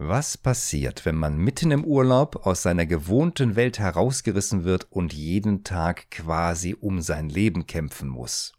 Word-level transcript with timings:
Was 0.00 0.38
passiert, 0.38 1.04
wenn 1.06 1.16
man 1.16 1.36
mitten 1.38 1.72
im 1.72 1.84
Urlaub 1.84 2.46
aus 2.46 2.62
seiner 2.62 2.86
gewohnten 2.86 3.56
Welt 3.56 3.80
herausgerissen 3.80 4.62
wird 4.62 4.86
und 4.90 5.12
jeden 5.12 5.64
Tag 5.64 6.08
quasi 6.12 6.76
um 6.78 7.00
sein 7.00 7.28
Leben 7.28 7.66
kämpfen 7.66 8.08
muss? 8.08 8.52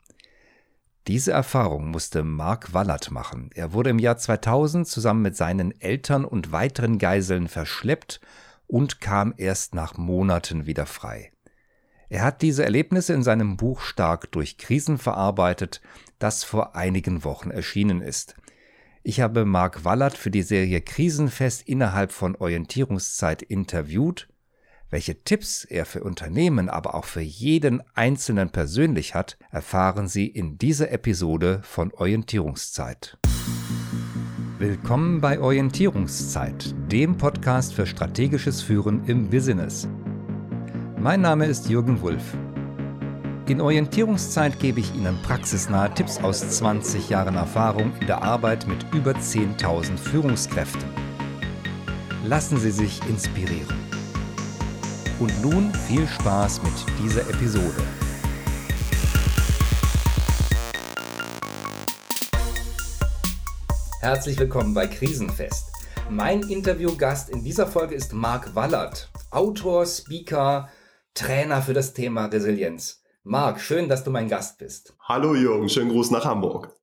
Diese 1.08 1.32
Erfahrung 1.32 1.92
musste 1.92 2.24
Mark 2.24 2.74
Wallert 2.74 3.12
machen. 3.12 3.52
Er 3.56 3.72
wurde 3.72 3.90
im 3.90 4.00
Jahr 4.00 4.18
2000 4.18 4.86
zusammen 4.86 5.22
mit 5.22 5.38
seinen 5.38 5.80
Eltern 5.80 6.26
und 6.26 6.52
weiteren 6.52 6.98
Geiseln 6.98 7.48
verschleppt 7.48 8.20
und 8.68 9.00
kam 9.00 9.34
erst 9.38 9.74
nach 9.74 9.96
Monaten 9.96 10.66
wieder 10.66 10.86
frei. 10.86 11.32
Er 12.10 12.24
hat 12.24 12.42
diese 12.42 12.66
Erlebnisse 12.66 13.14
in 13.14 13.24
seinem 13.24 13.56
Buch 13.56 13.80
Stark 13.80 14.30
durch 14.34 14.58
Krisen 14.58 14.98
verarbeitet, 14.98 15.80
das 16.20 16.44
vor 16.44 16.76
einigen 16.76 17.24
Wochen 17.24 17.50
erschienen 17.50 18.02
ist. 18.02 18.36
Ich 19.02 19.22
habe 19.22 19.46
Mark 19.46 19.86
Wallert 19.86 20.18
für 20.18 20.30
die 20.30 20.42
Serie 20.42 20.82
Krisenfest 20.82 21.68
innerhalb 21.68 22.12
von 22.12 22.36
Orientierungszeit 22.36 23.42
interviewt. 23.42 24.28
Welche 24.90 25.24
Tipps 25.24 25.64
er 25.64 25.86
für 25.86 26.04
Unternehmen, 26.04 26.68
aber 26.68 26.96
auch 26.96 27.06
für 27.06 27.22
jeden 27.22 27.82
Einzelnen 27.94 28.50
persönlich 28.50 29.16
hat, 29.16 29.38
erfahren 29.52 30.08
Sie 30.08 30.26
in 30.28 30.58
dieser 30.58 30.92
Episode 30.92 31.62
von 31.64 31.94
Orientierungszeit. 31.94 33.18
Willkommen 34.58 35.22
bei 35.22 35.40
Orientierungszeit, 35.40 36.76
dem 36.92 37.16
Podcast 37.18 37.74
für 37.74 37.86
strategisches 37.86 38.62
Führen 38.62 39.06
im 39.06 39.30
Business. 39.30 39.88
Mein 40.98 41.22
Name 41.22 41.46
ist 41.46 41.70
Jürgen 41.70 42.02
Wulff. 42.02 42.36
In 43.50 43.62
Orientierungszeit 43.62 44.60
gebe 44.60 44.80
ich 44.80 44.94
Ihnen 44.94 45.20
praxisnahe 45.24 45.92
Tipps 45.92 46.20
aus 46.20 46.48
20 46.48 47.10
Jahren 47.10 47.34
Erfahrung 47.34 47.92
in 48.00 48.06
der 48.06 48.22
Arbeit 48.22 48.68
mit 48.68 48.86
über 48.94 49.14
10.000 49.14 49.98
Führungskräften. 49.98 50.88
Lassen 52.24 52.60
Sie 52.60 52.70
sich 52.70 53.04
inspirieren. 53.10 53.76
Und 55.20 55.42
nun 55.42 55.74
viel 55.74 56.08
Spaß 56.08 56.62
mit 56.62 56.74
dieser 57.02 57.22
Episode. 57.22 57.82
Herzlich 64.00 64.38
willkommen 64.38 64.76
bei 64.76 64.86
Krisenfest. 64.86 65.72
Mein 66.08 66.44
Interviewgast 66.44 67.32
in 67.32 67.44
dieser 67.44 67.66
Folge 67.66 67.96
ist 67.96 68.14
Marc 68.14 68.54
Wallert, 68.54 69.10
Autor, 69.32 69.88
Speaker, 69.88 70.70
Trainer 71.16 71.64
für 71.64 71.74
das 71.74 71.94
Thema 71.94 72.28
Resilienz. 72.28 73.00
Marc, 73.24 73.60
schön, 73.60 73.90
dass 73.90 74.06
du 74.06 74.12
mein 74.12 74.30
Gast 74.30 74.60
bist. 74.60 74.96
Hallo 75.02 75.36
Jürgen, 75.36 75.68
schönen 75.68 75.90
Gruß 75.90 76.10
nach 76.12 76.24
Hamburg. 76.24 76.74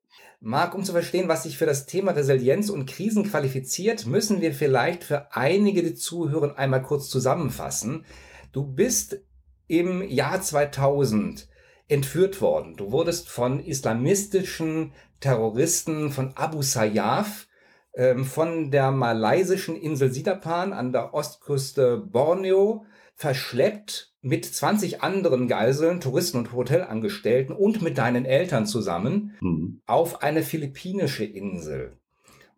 Marc, 0.40 0.74
um 0.74 0.84
zu 0.84 0.92
verstehen, 0.92 1.28
was 1.28 1.44
sich 1.44 1.56
für 1.56 1.64
das 1.64 1.86
Thema 1.86 2.12
Resilienz 2.12 2.68
und 2.68 2.84
Krisen 2.84 3.24
qualifiziert, 3.24 4.06
müssen 4.06 4.42
wir 4.42 4.52
vielleicht 4.52 5.02
für 5.02 5.34
einige, 5.34 5.82
die 5.82 5.94
zuhören, 5.94 6.54
einmal 6.54 6.82
kurz 6.82 7.08
zusammenfassen. 7.08 8.04
Du 8.52 8.64
bist 8.66 9.18
im 9.66 10.02
Jahr 10.02 10.42
2000 10.42 11.48
entführt 11.88 12.42
worden. 12.42 12.76
Du 12.76 12.92
wurdest 12.92 13.30
von 13.30 13.58
islamistischen 13.58 14.92
Terroristen 15.20 16.10
von 16.10 16.36
Abu 16.36 16.60
Sayyaf 16.60 17.46
ähm, 17.94 18.26
von 18.26 18.70
der 18.70 18.90
malaysischen 18.90 19.74
Insel 19.74 20.12
Sidapan 20.12 20.74
an 20.74 20.92
der 20.92 21.14
Ostküste 21.14 21.96
Borneo 21.96 22.84
verschleppt 23.16 24.12
mit 24.20 24.44
20 24.44 25.02
anderen 25.02 25.48
Geiseln, 25.48 26.00
Touristen 26.00 26.38
und 26.38 26.52
Hotelangestellten 26.52 27.56
und 27.56 27.82
mit 27.82 27.98
deinen 27.98 28.24
Eltern 28.24 28.66
zusammen 28.66 29.34
mhm. 29.40 29.80
auf 29.86 30.22
eine 30.22 30.42
philippinische 30.42 31.24
Insel. 31.24 31.96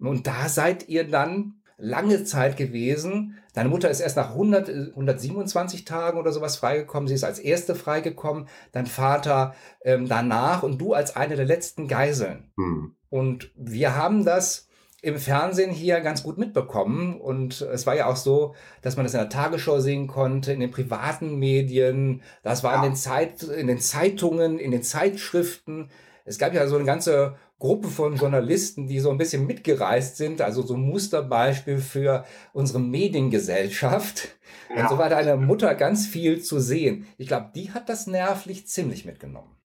Und 0.00 0.26
da 0.26 0.48
seid 0.48 0.88
ihr 0.88 1.08
dann 1.08 1.54
lange 1.76 2.24
Zeit 2.24 2.56
gewesen. 2.56 3.38
Deine 3.54 3.68
Mutter 3.68 3.88
ist 3.88 4.00
erst 4.00 4.16
nach 4.16 4.30
100, 4.30 4.68
127 4.68 5.84
Tagen 5.84 6.18
oder 6.18 6.32
sowas 6.32 6.56
freigekommen. 6.56 7.06
Sie 7.06 7.14
ist 7.14 7.24
als 7.24 7.38
erste 7.38 7.74
freigekommen. 7.74 8.48
Dein 8.72 8.86
Vater 8.86 9.54
ähm, 9.82 10.08
danach 10.08 10.62
und 10.62 10.80
du 10.80 10.92
als 10.92 11.16
eine 11.16 11.36
der 11.36 11.46
letzten 11.46 11.86
Geiseln. 11.86 12.50
Mhm. 12.56 12.96
Und 13.10 13.52
wir 13.56 13.94
haben 13.94 14.24
das 14.24 14.67
im 15.00 15.16
Fernsehen 15.16 15.70
hier 15.70 16.00
ganz 16.00 16.22
gut 16.22 16.38
mitbekommen. 16.38 17.20
Und 17.20 17.60
es 17.60 17.86
war 17.86 17.94
ja 17.94 18.06
auch 18.06 18.16
so, 18.16 18.54
dass 18.82 18.96
man 18.96 19.04
das 19.04 19.14
in 19.14 19.20
der 19.20 19.28
Tagesschau 19.28 19.80
sehen 19.80 20.06
konnte, 20.06 20.52
in 20.52 20.60
den 20.60 20.70
privaten 20.70 21.36
Medien, 21.38 22.22
das 22.42 22.64
war 22.64 22.74
ja. 22.74 22.78
in, 22.78 22.90
den 22.90 22.96
Zeit, 22.96 23.42
in 23.42 23.66
den 23.68 23.78
Zeitungen, 23.78 24.58
in 24.58 24.70
den 24.70 24.82
Zeitschriften. 24.82 25.90
Es 26.24 26.38
gab 26.38 26.52
ja 26.52 26.66
so 26.66 26.76
eine 26.76 26.84
ganze 26.84 27.36
Gruppe 27.58 27.88
von 27.88 28.16
Journalisten, 28.16 28.86
die 28.86 29.00
so 29.00 29.10
ein 29.10 29.18
bisschen 29.18 29.46
mitgereist 29.46 30.16
sind, 30.16 30.40
also 30.40 30.62
so 30.62 30.74
ein 30.74 30.80
Musterbeispiel 30.80 31.78
für 31.78 32.24
unsere 32.52 32.80
Mediengesellschaft. 32.80 34.28
Ja. 34.74 34.82
Und 34.82 34.90
so 34.90 34.98
war 34.98 35.08
deine 35.08 35.36
Mutter 35.36 35.74
ganz 35.74 36.06
viel 36.06 36.40
zu 36.42 36.60
sehen. 36.60 37.06
Ich 37.18 37.28
glaube, 37.28 37.50
die 37.54 37.72
hat 37.72 37.88
das 37.88 38.06
nervlich 38.06 38.66
ziemlich 38.66 39.04
mitgenommen. 39.04 39.57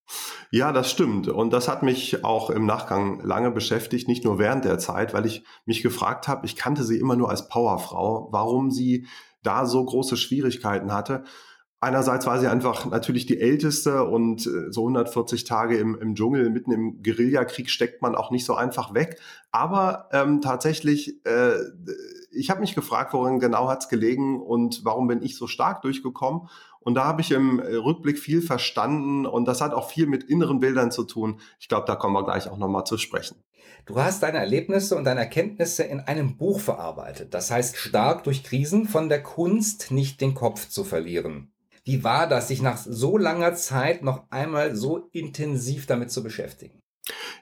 Ja, 0.52 0.72
das 0.72 0.92
stimmt. 0.92 1.28
Und 1.28 1.52
das 1.52 1.68
hat 1.68 1.84
mich 1.84 2.24
auch 2.24 2.50
im 2.50 2.66
Nachgang 2.66 3.20
lange 3.22 3.52
beschäftigt, 3.52 4.08
nicht 4.08 4.24
nur 4.24 4.38
während 4.38 4.66
der 4.66 4.78
Zeit, 4.78 5.14
weil 5.14 5.26
ich 5.26 5.44
mich 5.66 5.82
gefragt 5.82 6.28
habe, 6.28 6.46
ich 6.46 6.56
kannte 6.56 6.84
sie 6.84 7.00
immer 7.00 7.16
nur 7.16 7.30
als 7.30 7.48
Powerfrau, 7.50 8.30
warum 8.32 8.72
sie 8.72 9.08
da 9.42 9.66
so 9.66 9.84
große 9.84 10.18
Schwierigkeiten 10.18 10.94
hatte. 10.94 11.24
Einerseits 11.84 12.26
war 12.26 12.40
sie 12.40 12.48
einfach 12.48 12.86
natürlich 12.86 13.26
die 13.26 13.42
älteste 13.42 14.06
und 14.06 14.48
äh, 14.48 14.72
so 14.72 14.84
140 14.84 15.44
Tage 15.44 15.78
im, 15.78 16.00
im 16.00 16.16
Dschungel, 16.16 16.50
mitten 16.50 16.72
im 16.72 17.04
Guerillakrieg 17.04 17.70
steckt 17.70 18.02
man 18.02 18.16
auch 18.16 18.32
nicht 18.32 18.46
so 18.46 18.56
einfach 18.56 18.94
weg. 18.94 19.20
Aber 19.52 20.08
ähm, 20.14 20.40
tatsächlich, 20.40 21.26
äh, 21.26 21.56
ich 22.32 22.50
habe 22.50 22.62
mich 22.62 22.74
gefragt, 22.74 23.12
worin 23.12 23.40
genau 23.40 23.68
hat's 23.68 23.90
gelegen 23.90 24.42
und 24.42 24.86
warum 24.86 25.08
bin 25.08 25.22
ich 25.22 25.36
so 25.36 25.46
stark 25.46 25.82
durchgekommen. 25.82 26.48
Und 26.84 26.96
da 26.96 27.06
habe 27.06 27.22
ich 27.22 27.32
im 27.32 27.60
äh, 27.60 27.76
Rückblick 27.76 28.20
viel 28.20 28.42
verstanden 28.42 29.26
und 29.26 29.46
das 29.46 29.62
hat 29.62 29.74
auch 29.74 29.90
viel 29.90 30.08
mit 30.08 30.24
inneren 30.24 30.60
Bildern 30.60 30.92
zu 30.92 31.04
tun. 31.04 31.40
Ich 31.60 31.68
glaube, 31.68 31.86
da 31.88 31.96
kommen 31.96 32.14
wir 32.14 32.24
gleich 32.24 32.50
auch 32.50 32.58
nochmal 32.58 32.84
zu 32.84 32.98
sprechen. 32.98 33.38
Du 33.86 34.00
hast 34.00 34.24
deine 34.24 34.38
Erlebnisse 34.38 34.96
und 34.96 35.04
deine 35.04 35.22
Erkenntnisse 35.22 35.84
in 35.84 36.00
einem 36.00 36.38
Buch 36.38 36.60
verarbeitet. 36.60 37.34
Das 37.34 37.52
heißt, 37.52 37.76
stark 37.76 38.24
durch 38.24 38.44
Krisen 38.44 38.88
von 38.88 39.10
der 39.10 39.22
Kunst 39.22 39.92
nicht 39.92 40.22
den 40.22 40.34
Kopf 40.34 40.70
zu 40.70 40.84
verlieren. 40.84 41.52
Wie 41.84 42.04
war 42.04 42.28
das, 42.28 42.48
sich 42.48 42.62
nach 42.62 42.78
so 42.78 43.18
langer 43.18 43.56
Zeit 43.56 44.02
noch 44.04 44.24
einmal 44.30 44.76
so 44.76 45.10
intensiv 45.12 45.86
damit 45.86 46.12
zu 46.12 46.24
beschäftigen? 46.24 46.80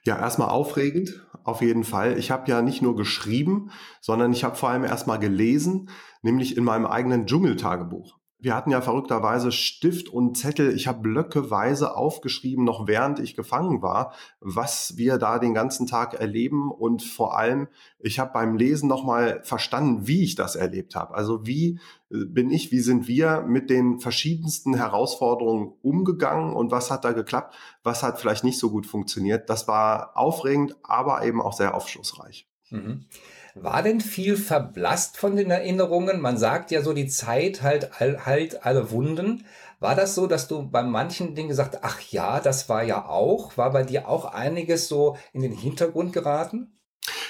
Ja, 0.03 0.17
erstmal 0.17 0.49
aufregend, 0.49 1.27
auf 1.43 1.61
jeden 1.61 1.83
Fall. 1.83 2.17
Ich 2.17 2.31
habe 2.31 2.49
ja 2.49 2.63
nicht 2.63 2.81
nur 2.81 2.95
geschrieben, 2.95 3.69
sondern 3.99 4.33
ich 4.33 4.43
habe 4.43 4.55
vor 4.55 4.69
allem 4.69 4.83
erstmal 4.83 5.19
gelesen, 5.19 5.89
nämlich 6.23 6.57
in 6.57 6.63
meinem 6.63 6.87
eigenen 6.87 7.27
Dschungeltagebuch 7.27 8.20
wir 8.41 8.55
hatten 8.55 8.71
ja 8.71 8.81
verrückterweise 8.81 9.51
Stift 9.51 10.09
und 10.09 10.35
Zettel. 10.35 10.75
Ich 10.75 10.87
habe 10.87 11.01
blöckeweise 11.01 11.95
aufgeschrieben, 11.95 12.65
noch 12.65 12.87
während 12.87 13.19
ich 13.19 13.35
gefangen 13.35 13.83
war, 13.83 14.13
was 14.39 14.97
wir 14.97 15.19
da 15.19 15.37
den 15.37 15.53
ganzen 15.53 15.85
Tag 15.85 16.15
erleben. 16.15 16.71
Und 16.71 17.03
vor 17.03 17.37
allem, 17.37 17.67
ich 17.99 18.17
habe 18.17 18.33
beim 18.33 18.57
Lesen 18.57 18.89
nochmal 18.89 19.41
verstanden, 19.43 20.07
wie 20.07 20.23
ich 20.23 20.33
das 20.33 20.55
erlebt 20.55 20.95
habe. 20.95 21.13
Also 21.13 21.45
wie 21.45 21.79
äh, 22.09 22.25
bin 22.25 22.49
ich, 22.49 22.71
wie 22.71 22.79
sind 22.79 23.07
wir 23.07 23.41
mit 23.41 23.69
den 23.69 23.99
verschiedensten 23.99 24.73
Herausforderungen 24.73 25.73
umgegangen 25.83 26.53
und 26.53 26.71
was 26.71 26.89
hat 26.89 27.05
da 27.05 27.11
geklappt, 27.11 27.55
was 27.83 28.01
hat 28.01 28.19
vielleicht 28.19 28.43
nicht 28.43 28.57
so 28.57 28.71
gut 28.71 28.87
funktioniert. 28.87 29.51
Das 29.51 29.67
war 29.67 30.17
aufregend, 30.17 30.75
aber 30.81 31.23
eben 31.23 31.41
auch 31.41 31.53
sehr 31.53 31.75
aufschlussreich. 31.75 32.50
Mhm. 32.71 33.05
War 33.53 33.83
denn 33.83 33.99
viel 33.99 34.37
verblasst 34.37 35.17
von 35.17 35.35
den 35.35 35.51
Erinnerungen? 35.51 36.21
Man 36.21 36.37
sagt 36.37 36.71
ja 36.71 36.81
so, 36.81 36.93
die 36.93 37.07
Zeit 37.07 37.61
halt, 37.61 37.99
halt 37.99 38.65
alle 38.65 38.91
Wunden. 38.91 39.45
War 39.79 39.95
das 39.95 40.15
so, 40.15 40.27
dass 40.27 40.47
du 40.47 40.69
bei 40.69 40.83
manchen 40.83 41.35
Dingen 41.35 41.49
gesagt 41.49 41.79
ach 41.81 41.99
ja, 42.11 42.39
das 42.39 42.69
war 42.69 42.83
ja 42.83 43.05
auch? 43.05 43.57
War 43.57 43.71
bei 43.71 43.83
dir 43.83 44.07
auch 44.07 44.25
einiges 44.25 44.87
so 44.87 45.17
in 45.33 45.41
den 45.41 45.53
Hintergrund 45.53 46.13
geraten? 46.13 46.71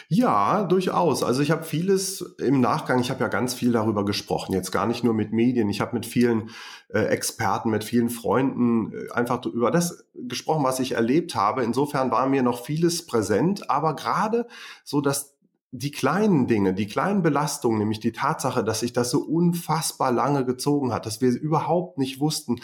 Ja, 0.10 0.64
durchaus. 0.64 1.24
Also 1.24 1.42
ich 1.42 1.52
habe 1.52 1.64
vieles 1.64 2.20
im 2.38 2.60
Nachgang, 2.60 3.00
ich 3.00 3.10
habe 3.10 3.22
ja 3.22 3.30
ganz 3.30 3.54
viel 3.54 3.72
darüber 3.72 4.04
gesprochen, 4.04 4.54
jetzt 4.54 4.72
gar 4.72 4.86
nicht 4.86 5.06
nur 5.06 5.14
mit 5.14 5.32
Medien, 5.32 5.70
ich 5.70 5.80
habe 5.80 5.96
mit 5.96 6.06
vielen 6.06 6.50
äh, 6.90 7.06
Experten, 7.06 7.70
mit 7.70 7.86
vielen 7.86 8.10
Freunden 8.10 8.92
äh, 8.92 9.12
einfach 9.14 9.46
über 9.46 9.72
das 9.72 10.04
gesprochen, 10.14 10.66
was 10.66 10.82
ich 10.82 10.94
erlebt 10.94 11.36
habe. 11.36 11.64
Insofern 11.64 12.12
war 12.12 12.28
mir 12.28 12.44
noch 12.44 12.66
vieles 12.66 13.06
präsent, 13.06 13.70
aber 13.70 13.96
gerade 13.96 14.48
so 14.84 15.00
dass 15.00 15.31
die 15.72 15.92
kleinen 15.92 16.48
Dinge, 16.48 16.74
die 16.74 16.88
kleinen 16.88 17.22
Belastungen, 17.22 17.80
nämlich 17.80 18.02
die 18.02 18.12
Tatsache, 18.12 18.64
dass 18.64 18.82
sich 18.82 18.92
das 18.92 19.10
so 19.10 19.20
unfassbar 19.20 20.12
lange 20.12 20.46
gezogen 20.46 20.94
hat, 20.94 21.06
dass 21.06 21.22
wir 21.22 21.30
überhaupt 21.32 21.98
nicht 21.98 22.20
wussten, 22.20 22.60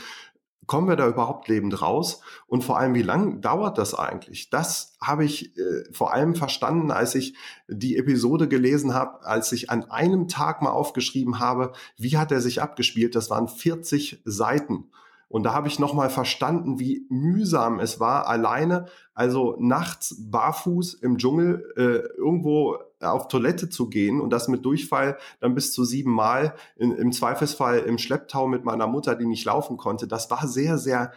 kommen 0.67 0.89
wir 0.89 0.97
da 0.97 1.07
überhaupt 1.07 1.47
lebend 1.47 1.81
raus? 1.81 2.21
Und 2.45 2.63
vor 2.63 2.77
allem, 2.77 2.93
wie 2.93 3.01
lang 3.01 3.39
dauert 3.41 3.77
das 3.77 3.95
eigentlich? 3.95 4.49
Das 4.49 4.97
habe 5.01 5.23
ich 5.23 5.57
äh, 5.57 5.85
vor 5.93 6.13
allem 6.13 6.35
verstanden, 6.35 6.91
als 6.91 7.15
ich 7.15 7.35
die 7.69 7.97
Episode 7.97 8.49
gelesen 8.49 8.93
habe, 8.93 9.25
als 9.25 9.51
ich 9.53 9.69
an 9.69 9.85
einem 9.89 10.27
Tag 10.27 10.61
mal 10.61 10.71
aufgeschrieben 10.71 11.39
habe, 11.39 11.71
wie 11.97 12.17
hat 12.17 12.31
er 12.33 12.41
sich 12.41 12.61
abgespielt? 12.61 13.15
Das 13.15 13.29
waren 13.29 13.47
40 13.47 14.21
Seiten. 14.25 14.91
Und 15.29 15.43
da 15.43 15.53
habe 15.53 15.67
ich 15.67 15.79
nochmal 15.79 16.09
verstanden, 16.09 16.79
wie 16.79 17.05
mühsam 17.09 17.79
es 17.79 17.99
war, 17.99 18.27
alleine, 18.27 18.85
also 19.13 19.55
nachts 19.59 20.15
barfuß 20.19 20.95
im 20.95 21.17
Dschungel, 21.17 21.73
äh, 21.75 22.17
irgendwo 22.17 22.77
auf 23.01 23.27
Toilette 23.27 23.69
zu 23.69 23.89
gehen 23.89 24.19
und 24.19 24.31
das 24.31 24.47
mit 24.47 24.65
Durchfall 24.65 25.17
dann 25.39 25.55
bis 25.55 25.71
zu 25.73 25.83
sieben 25.83 26.11
Mal, 26.11 26.55
in, 26.75 26.91
im 26.91 27.11
Zweifelsfall 27.11 27.79
im 27.79 27.97
Schlepptau 27.97 28.47
mit 28.47 28.63
meiner 28.65 28.87
Mutter, 28.87 29.15
die 29.15 29.25
nicht 29.25 29.45
laufen 29.45 29.77
konnte, 29.77 30.07
das 30.07 30.29
war 30.31 30.47
sehr, 30.47 30.77
sehr 30.77 31.11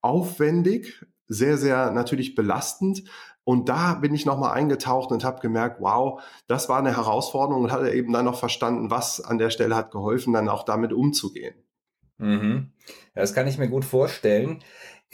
aufwendig, 0.00 1.04
sehr, 1.28 1.58
sehr 1.58 1.90
natürlich 1.90 2.34
belastend. 2.34 3.04
Und 3.44 3.68
da 3.68 3.94
bin 3.94 4.12
ich 4.12 4.26
nochmal 4.26 4.54
eingetaucht 4.54 5.12
und 5.12 5.22
habe 5.22 5.40
gemerkt, 5.40 5.80
wow, 5.80 6.20
das 6.48 6.68
war 6.68 6.78
eine 6.78 6.96
Herausforderung 6.96 7.64
und 7.64 7.72
hatte 7.72 7.92
eben 7.92 8.12
dann 8.12 8.24
noch 8.24 8.38
verstanden, 8.38 8.90
was 8.90 9.20
an 9.20 9.38
der 9.38 9.50
Stelle 9.50 9.76
hat 9.76 9.92
geholfen, 9.92 10.32
dann 10.32 10.48
auch 10.48 10.64
damit 10.64 10.92
umzugehen. 10.92 11.54
Mhm. 12.18 12.72
Das 13.14 13.34
kann 13.34 13.46
ich 13.46 13.58
mir 13.58 13.68
gut 13.68 13.84
vorstellen. 13.84 14.64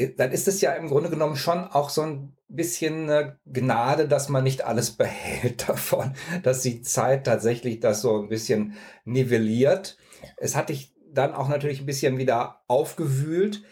Dann 0.09 0.33
ist 0.33 0.49
es 0.49 0.61
ja 0.61 0.73
im 0.73 0.89
Grunde 0.89 1.11
genommen 1.11 1.37
schon 1.37 1.65
auch 1.65 1.91
so 1.91 2.03
ein 2.03 2.37
bisschen 2.49 3.11
eine 3.11 3.39
Gnade, 3.47 4.09
dass 4.09 4.29
man 4.29 4.45
nicht 4.45 4.65
alles 4.65 4.91
behält 4.97 5.69
davon, 5.69 6.15
dass 6.43 6.63
die 6.63 6.83
Zeit 6.83 7.25
tatsächlich 7.25 7.81
das 7.81 8.03
so 8.03 8.21
ein 8.21 8.29
bisschen 8.29 8.75
nivelliert. 9.05 9.97
Es 10.37 10.57
hat 10.57 10.69
dich 10.69 10.95
dann 11.13 11.35
auch 11.35 11.49
natürlich 11.49 11.81
ein 11.81 11.87
bisschen 11.87 12.19
wieder 12.19 12.63
aufgewühlt. 12.69 13.63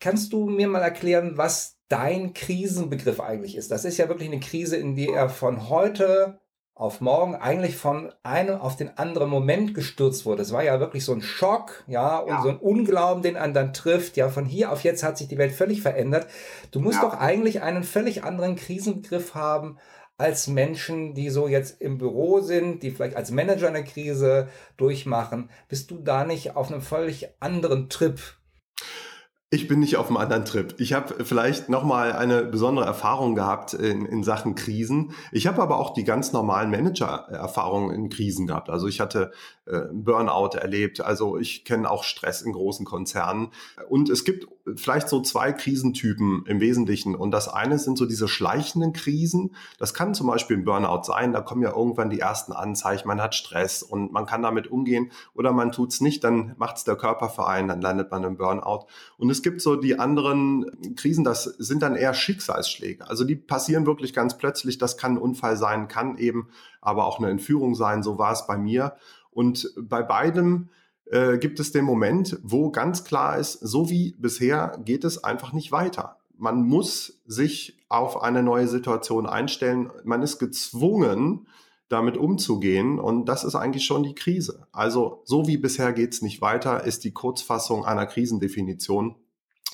Kannst 0.00 0.32
du 0.32 0.46
mir 0.46 0.68
mal 0.68 0.82
erklären, 0.82 1.38
was 1.38 1.78
dein 1.88 2.34
Krisenbegriff 2.34 3.20
eigentlich 3.20 3.56
ist? 3.56 3.70
Das 3.70 3.84
ist 3.84 3.96
ja 3.96 4.08
wirklich 4.08 4.28
eine 4.28 4.40
Krise, 4.40 4.76
in 4.76 4.96
die 4.96 5.08
er 5.08 5.28
von 5.28 5.68
heute 5.68 6.40
auf 6.76 7.00
morgen 7.00 7.36
eigentlich 7.36 7.76
von 7.76 8.12
einem 8.24 8.60
auf 8.60 8.74
den 8.74 8.98
anderen 8.98 9.30
Moment 9.30 9.74
gestürzt 9.74 10.26
wurde. 10.26 10.42
Es 10.42 10.52
war 10.52 10.64
ja 10.64 10.80
wirklich 10.80 11.04
so 11.04 11.12
ein 11.12 11.22
Schock, 11.22 11.84
ja, 11.86 12.18
und 12.18 12.30
ja. 12.30 12.42
so 12.42 12.48
ein 12.48 12.56
Unglauben, 12.56 13.22
den 13.22 13.36
einen 13.36 13.54
dann 13.54 13.72
trifft. 13.72 14.16
Ja, 14.16 14.28
von 14.28 14.44
hier 14.44 14.72
auf 14.72 14.82
jetzt 14.82 15.04
hat 15.04 15.16
sich 15.16 15.28
die 15.28 15.38
Welt 15.38 15.52
völlig 15.52 15.82
verändert. 15.82 16.26
Du 16.72 16.80
musst 16.80 17.00
ja. 17.00 17.08
doch 17.08 17.20
eigentlich 17.20 17.62
einen 17.62 17.84
völlig 17.84 18.24
anderen 18.24 18.56
Krisenbegriff 18.56 19.34
haben 19.34 19.78
als 20.16 20.48
Menschen, 20.48 21.14
die 21.14 21.30
so 21.30 21.46
jetzt 21.48 21.80
im 21.80 21.98
Büro 21.98 22.40
sind, 22.40 22.82
die 22.82 22.90
vielleicht 22.90 23.16
als 23.16 23.30
Manager 23.30 23.68
eine 23.68 23.84
Krise 23.84 24.48
durchmachen. 24.76 25.50
Bist 25.68 25.90
du 25.90 25.98
da 25.98 26.24
nicht 26.24 26.56
auf 26.56 26.72
einem 26.72 26.82
völlig 26.82 27.28
anderen 27.40 27.88
Trip? 27.88 28.20
Ich 29.54 29.68
bin 29.68 29.78
nicht 29.78 29.98
auf 29.98 30.08
einem 30.08 30.16
anderen 30.16 30.44
Trip. 30.44 30.74
Ich 30.78 30.94
habe 30.94 31.22
vielleicht 31.24 31.68
nochmal 31.68 32.12
eine 32.12 32.42
besondere 32.42 32.86
Erfahrung 32.86 33.36
gehabt 33.36 33.72
in, 33.72 34.04
in 34.04 34.24
Sachen 34.24 34.56
Krisen. 34.56 35.12
Ich 35.30 35.46
habe 35.46 35.62
aber 35.62 35.78
auch 35.78 35.94
die 35.94 36.02
ganz 36.02 36.32
normalen 36.32 36.72
Manager-Erfahrungen 36.72 37.94
in 37.94 38.08
Krisen 38.08 38.48
gehabt. 38.48 38.68
Also 38.68 38.88
ich 38.88 38.98
hatte 38.98 39.30
äh, 39.66 39.82
Burnout 39.92 40.58
erlebt. 40.58 41.00
Also 41.00 41.38
ich 41.38 41.64
kenne 41.64 41.88
auch 41.88 42.02
Stress 42.02 42.42
in 42.42 42.52
großen 42.52 42.84
Konzernen. 42.84 43.50
Und 43.88 44.10
es 44.10 44.24
gibt 44.24 44.48
vielleicht 44.74 45.08
so 45.08 45.20
zwei 45.20 45.52
Krisentypen 45.52 46.44
im 46.46 46.60
Wesentlichen. 46.60 47.14
Und 47.14 47.30
das 47.30 47.46
eine 47.46 47.78
sind 47.78 47.96
so 47.96 48.06
diese 48.06 48.26
schleichenden 48.26 48.92
Krisen. 48.92 49.54
Das 49.78 49.94
kann 49.94 50.14
zum 50.14 50.26
Beispiel 50.26 50.56
ein 50.56 50.64
Burnout 50.64 51.04
sein. 51.04 51.32
Da 51.32 51.40
kommen 51.40 51.62
ja 51.62 51.70
irgendwann 51.70 52.10
die 52.10 52.18
ersten 52.18 52.52
Anzeichen. 52.52 53.06
Man 53.06 53.22
hat 53.22 53.36
Stress 53.36 53.84
und 53.84 54.10
man 54.10 54.26
kann 54.26 54.42
damit 54.42 54.66
umgehen. 54.66 55.12
Oder 55.32 55.52
man 55.52 55.70
tut 55.70 55.92
es 55.92 56.00
nicht, 56.00 56.24
dann 56.24 56.54
macht 56.58 56.78
es 56.78 56.84
der 56.84 56.96
Körperverein, 56.96 57.68
dann 57.68 57.80
landet 57.80 58.10
man 58.10 58.24
im 58.24 58.36
Burnout. 58.36 58.86
Und 59.16 59.30
es 59.30 59.43
gibt 59.44 59.60
so 59.60 59.76
die 59.76 60.00
anderen 60.00 60.96
Krisen, 60.96 61.22
das 61.22 61.44
sind 61.44 61.82
dann 61.82 61.94
eher 61.94 62.14
Schicksalsschläge. 62.14 63.06
Also 63.08 63.22
die 63.22 63.36
passieren 63.36 63.86
wirklich 63.86 64.12
ganz 64.12 64.36
plötzlich. 64.36 64.78
Das 64.78 64.96
kann 64.96 65.12
ein 65.12 65.18
Unfall 65.18 65.56
sein, 65.56 65.86
kann 65.86 66.18
eben 66.18 66.48
aber 66.80 67.04
auch 67.04 67.20
eine 67.20 67.30
Entführung 67.30 67.76
sein. 67.76 68.02
So 68.02 68.18
war 68.18 68.32
es 68.32 68.48
bei 68.48 68.58
mir. 68.58 68.96
Und 69.30 69.72
bei 69.76 70.02
beidem 70.02 70.70
äh, 71.06 71.38
gibt 71.38 71.60
es 71.60 71.70
den 71.70 71.84
Moment, 71.84 72.40
wo 72.42 72.70
ganz 72.70 73.04
klar 73.04 73.38
ist, 73.38 73.52
so 73.52 73.90
wie 73.90 74.16
bisher 74.18 74.80
geht 74.84 75.04
es 75.04 75.22
einfach 75.22 75.52
nicht 75.52 75.70
weiter. 75.70 76.16
Man 76.36 76.64
muss 76.64 77.20
sich 77.26 77.78
auf 77.88 78.20
eine 78.20 78.42
neue 78.42 78.66
Situation 78.66 79.26
einstellen. 79.26 79.90
Man 80.02 80.22
ist 80.22 80.38
gezwungen, 80.38 81.46
damit 81.88 82.16
umzugehen. 82.16 82.98
Und 82.98 83.26
das 83.26 83.44
ist 83.44 83.54
eigentlich 83.54 83.84
schon 83.84 84.02
die 84.02 84.14
Krise. 84.14 84.66
Also 84.72 85.22
so 85.24 85.46
wie 85.46 85.58
bisher 85.58 85.92
geht 85.92 86.14
es 86.14 86.22
nicht 86.22 86.40
weiter, 86.40 86.84
ist 86.84 87.04
die 87.04 87.12
Kurzfassung 87.12 87.84
einer 87.84 88.06
Krisendefinition. 88.06 89.16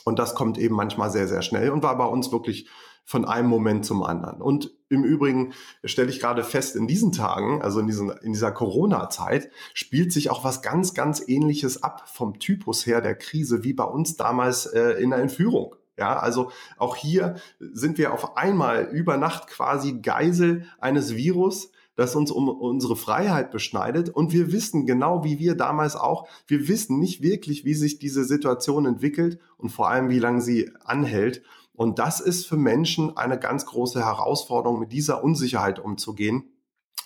Und 0.04 0.18
das 0.18 0.34
kommt 0.34 0.58
eben 0.58 0.74
manchmal 0.74 1.10
sehr, 1.10 1.28
sehr 1.28 1.42
schnell 1.42 1.70
und 1.70 1.82
war 1.82 1.96
bei 1.96 2.06
uns 2.06 2.32
wirklich 2.32 2.68
von 3.04 3.24
einem 3.24 3.48
Moment 3.48 3.84
zum 3.84 4.02
anderen. 4.04 4.40
Und 4.40 4.72
im 4.88 5.02
Übrigen 5.02 5.52
stelle 5.84 6.10
ich 6.10 6.20
gerade 6.20 6.44
fest, 6.44 6.76
in 6.76 6.86
diesen 6.86 7.10
Tagen, 7.10 7.60
also 7.60 7.80
in, 7.80 7.88
diesen, 7.88 8.10
in 8.22 8.32
dieser 8.32 8.52
Corona-Zeit, 8.52 9.50
spielt 9.74 10.12
sich 10.12 10.30
auch 10.30 10.44
was 10.44 10.62
ganz, 10.62 10.94
ganz 10.94 11.20
ähnliches 11.26 11.82
ab 11.82 12.08
vom 12.08 12.38
Typus 12.38 12.86
her 12.86 13.00
der 13.00 13.16
Krise 13.16 13.64
wie 13.64 13.72
bei 13.72 13.84
uns 13.84 14.16
damals 14.16 14.66
äh, 14.66 14.92
in 15.02 15.10
der 15.10 15.18
Entführung. 15.18 15.74
Ja, 15.96 16.18
also 16.18 16.50
auch 16.78 16.96
hier 16.96 17.34
sind 17.58 17.98
wir 17.98 18.14
auf 18.14 18.36
einmal 18.36 18.84
über 18.84 19.16
Nacht 19.16 19.48
quasi 19.48 20.00
Geisel 20.00 20.64
eines 20.78 21.14
Virus, 21.14 21.72
das 22.00 22.16
uns 22.16 22.30
um 22.30 22.48
unsere 22.48 22.96
Freiheit 22.96 23.50
beschneidet. 23.50 24.08
Und 24.08 24.32
wir 24.32 24.52
wissen 24.52 24.86
genau 24.86 25.22
wie 25.22 25.38
wir 25.38 25.54
damals 25.54 25.96
auch, 25.96 26.26
wir 26.46 26.66
wissen 26.66 26.98
nicht 26.98 27.20
wirklich, 27.20 27.66
wie 27.66 27.74
sich 27.74 27.98
diese 27.98 28.24
Situation 28.24 28.86
entwickelt 28.86 29.38
und 29.58 29.68
vor 29.68 29.90
allem, 29.90 30.08
wie 30.08 30.18
lange 30.18 30.40
sie 30.40 30.70
anhält. 30.82 31.42
Und 31.74 31.98
das 31.98 32.20
ist 32.20 32.46
für 32.46 32.56
Menschen 32.56 33.18
eine 33.18 33.38
ganz 33.38 33.66
große 33.66 34.02
Herausforderung, 34.02 34.80
mit 34.80 34.92
dieser 34.92 35.22
Unsicherheit 35.22 35.78
umzugehen. 35.78 36.44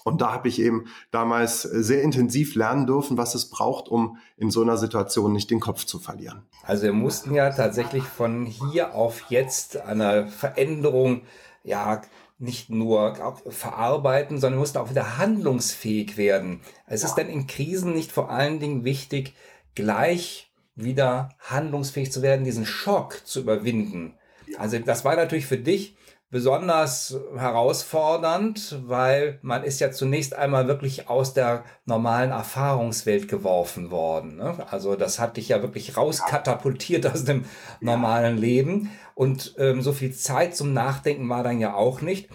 Und 0.05 0.21
da 0.21 0.33
habe 0.33 0.47
ich 0.47 0.61
eben 0.61 0.85
damals 1.11 1.63
sehr 1.63 2.03
intensiv 2.03 2.55
lernen 2.55 2.87
dürfen, 2.87 3.17
was 3.17 3.35
es 3.35 3.51
braucht, 3.51 3.89
um 3.89 4.19
in 4.37 4.53
so 4.53 4.63
einer 4.63 4.77
Situation 4.77 5.33
nicht 5.33 5.51
den 5.51 5.59
Kopf 5.59 5.87
zu 5.87 5.99
verlieren. 5.99 6.45
Also 6.63 6.85
wir 6.85 6.93
mussten 6.93 7.35
ja 7.35 7.51
tatsächlich 7.51 8.05
von 8.05 8.47
hier 8.47 8.95
auf 8.95 9.29
jetzt 9.29 9.77
eine 9.77 10.29
Veränderung 10.29 11.23
ja 11.65 12.03
nicht 12.45 12.71
nur 12.71 13.35
verarbeiten, 13.49 14.39
sondern 14.39 14.61
musste 14.61 14.81
auch 14.81 14.91
wieder 14.91 15.19
handlungsfähig 15.19 16.17
werden. 16.17 16.61
Es 16.87 17.03
ja. 17.03 17.09
ist 17.09 17.15
denn 17.17 17.29
in 17.29 17.47
Krisen 17.47 17.93
nicht 17.93 18.13
vor 18.13 18.31
allen 18.31 18.61
Dingen 18.61 18.85
wichtig, 18.85 19.35
gleich 19.75 20.51
wieder 20.77 21.31
handlungsfähig 21.41 22.13
zu 22.13 22.23
werden, 22.23 22.45
diesen 22.45 22.67
Schock 22.67 23.21
zu 23.25 23.41
überwinden. 23.41 24.15
Ja. 24.47 24.59
Also 24.59 24.79
das 24.79 25.05
war 25.05 25.17
natürlich 25.17 25.47
für 25.47 25.59
dich 25.59 25.97
besonders 26.35 27.17
herausfordernd, 27.37 28.81
weil 28.89 29.39
man 29.43 29.63
ist 29.63 29.79
ja 29.79 29.93
zunächst 29.93 30.35
einmal 30.35 30.67
wirklich 30.67 31.09
aus 31.09 31.33
der 31.33 31.63
normalen 31.85 32.33
Erfahrungswelt 32.33 33.29
geworfen 33.29 33.93
worden. 33.93 34.39
Ne? 34.39 34.57
Also 34.69 34.97
das 34.97 35.21
hat 35.21 35.37
dich 35.37 35.51
ja 35.51 35.63
wirklich 35.63 35.97
rauskatapultiert 35.97 37.07
aus 37.07 37.23
dem 37.23 37.45
normalen 37.81 38.37
Leben. 38.37 38.91
Und 39.15 39.55
ähm, 39.59 39.81
so 39.81 39.93
viel 39.93 40.13
Zeit 40.13 40.57
zum 40.57 40.73
Nachdenken 40.73 41.29
war 41.29 41.45
dann 41.45 41.61
ja 41.61 41.73
auch 41.75 42.01
nicht. 42.01 42.29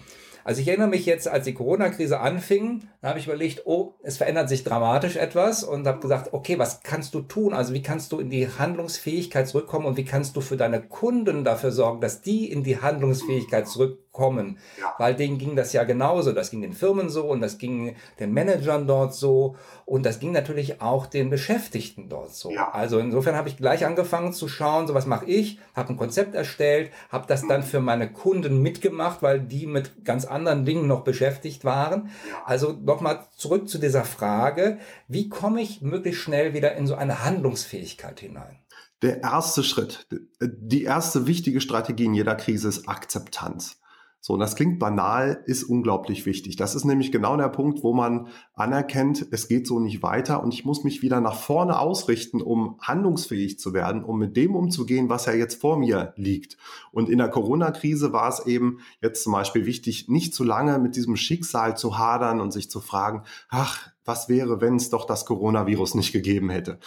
Also 0.50 0.62
ich 0.62 0.66
erinnere 0.66 0.88
mich 0.88 1.06
jetzt, 1.06 1.28
als 1.28 1.44
die 1.44 1.54
Corona-Krise 1.54 2.18
anfing, 2.18 2.82
da 3.02 3.10
habe 3.10 3.20
ich 3.20 3.26
überlegt, 3.26 3.66
oh, 3.66 3.94
es 4.02 4.16
verändert 4.16 4.48
sich 4.48 4.64
dramatisch 4.64 5.14
etwas 5.14 5.62
und 5.62 5.86
habe 5.86 6.00
gesagt, 6.00 6.32
okay, 6.32 6.58
was 6.58 6.82
kannst 6.82 7.14
du 7.14 7.20
tun? 7.20 7.54
Also 7.54 7.72
wie 7.72 7.82
kannst 7.82 8.10
du 8.10 8.18
in 8.18 8.30
die 8.30 8.48
Handlungsfähigkeit 8.48 9.46
zurückkommen 9.46 9.86
und 9.86 9.96
wie 9.96 10.04
kannst 10.04 10.34
du 10.34 10.40
für 10.40 10.56
deine 10.56 10.82
Kunden 10.82 11.44
dafür 11.44 11.70
sorgen, 11.70 12.00
dass 12.00 12.20
die 12.20 12.50
in 12.50 12.64
die 12.64 12.80
Handlungsfähigkeit 12.80 13.68
zurückkommen? 13.68 13.99
Kommen. 14.12 14.58
Ja. 14.80 14.94
Weil 14.98 15.14
denen 15.14 15.38
ging 15.38 15.56
das 15.56 15.72
ja 15.72 15.84
genauso. 15.84 16.32
Das 16.32 16.50
ging 16.50 16.60
den 16.60 16.72
Firmen 16.72 17.08
so 17.10 17.26
und 17.26 17.40
das 17.40 17.58
ging 17.58 17.94
den 18.18 18.32
Managern 18.32 18.86
dort 18.86 19.14
so 19.14 19.56
und 19.86 20.04
das 20.04 20.18
ging 20.18 20.32
natürlich 20.32 20.80
auch 20.80 21.06
den 21.06 21.30
Beschäftigten 21.30 22.08
dort 22.08 22.34
so. 22.34 22.50
Ja. 22.50 22.70
Also 22.72 22.98
insofern 22.98 23.36
habe 23.36 23.48
ich 23.48 23.56
gleich 23.56 23.86
angefangen 23.86 24.32
zu 24.32 24.48
schauen, 24.48 24.86
so 24.86 24.94
was 24.94 25.06
mache 25.06 25.26
ich, 25.26 25.58
habe 25.74 25.90
ein 25.90 25.96
Konzept 25.96 26.34
erstellt, 26.34 26.90
habe 27.10 27.26
das 27.28 27.46
dann 27.46 27.62
für 27.62 27.80
meine 27.80 28.12
Kunden 28.12 28.62
mitgemacht, 28.62 29.22
weil 29.22 29.40
die 29.40 29.66
mit 29.66 30.04
ganz 30.04 30.24
anderen 30.24 30.64
Dingen 30.64 30.86
noch 30.86 31.02
beschäftigt 31.02 31.64
waren. 31.64 32.10
Also 32.44 32.72
nochmal 32.72 33.26
zurück 33.36 33.68
zu 33.68 33.78
dieser 33.78 34.04
Frage, 34.04 34.78
wie 35.08 35.28
komme 35.28 35.60
ich 35.62 35.82
möglichst 35.82 36.20
schnell 36.20 36.52
wieder 36.54 36.74
in 36.74 36.86
so 36.86 36.94
eine 36.94 37.24
Handlungsfähigkeit 37.24 38.20
hinein? 38.20 38.58
Der 39.02 39.22
erste 39.22 39.62
Schritt, 39.62 40.06
die 40.40 40.84
erste 40.84 41.26
wichtige 41.26 41.62
Strategie 41.62 42.04
in 42.04 42.14
jeder 42.14 42.34
Krise 42.34 42.68
ist 42.68 42.86
Akzeptanz. 42.86 43.79
So, 44.22 44.34
und 44.34 44.40
das 44.40 44.54
klingt 44.54 44.78
banal, 44.78 45.42
ist 45.46 45.64
unglaublich 45.64 46.26
wichtig. 46.26 46.56
Das 46.56 46.74
ist 46.74 46.84
nämlich 46.84 47.10
genau 47.10 47.38
der 47.38 47.48
Punkt, 47.48 47.82
wo 47.82 47.94
man 47.94 48.28
anerkennt, 48.52 49.26
es 49.30 49.48
geht 49.48 49.66
so 49.66 49.80
nicht 49.80 50.02
weiter 50.02 50.42
und 50.42 50.52
ich 50.52 50.66
muss 50.66 50.84
mich 50.84 51.00
wieder 51.00 51.22
nach 51.22 51.36
vorne 51.36 51.78
ausrichten, 51.78 52.42
um 52.42 52.78
handlungsfähig 52.82 53.58
zu 53.58 53.72
werden, 53.72 54.04
um 54.04 54.18
mit 54.18 54.36
dem 54.36 54.54
umzugehen, 54.54 55.08
was 55.08 55.24
ja 55.24 55.32
jetzt 55.32 55.58
vor 55.58 55.78
mir 55.78 56.12
liegt. 56.16 56.58
Und 56.92 57.08
in 57.08 57.16
der 57.16 57.28
Corona-Krise 57.28 58.12
war 58.12 58.28
es 58.28 58.44
eben 58.44 58.80
jetzt 59.00 59.24
zum 59.24 59.32
Beispiel 59.32 59.64
wichtig, 59.64 60.08
nicht 60.08 60.34
zu 60.34 60.44
lange 60.44 60.78
mit 60.78 60.96
diesem 60.96 61.16
Schicksal 61.16 61.78
zu 61.78 61.96
hadern 61.96 62.40
und 62.40 62.52
sich 62.52 62.70
zu 62.70 62.80
fragen, 62.80 63.22
ach, 63.48 63.90
was 64.04 64.28
wäre, 64.28 64.60
wenn 64.60 64.76
es 64.76 64.90
doch 64.90 65.06
das 65.06 65.24
Coronavirus 65.24 65.94
nicht 65.94 66.12
gegeben 66.12 66.50
hätte. 66.50 66.78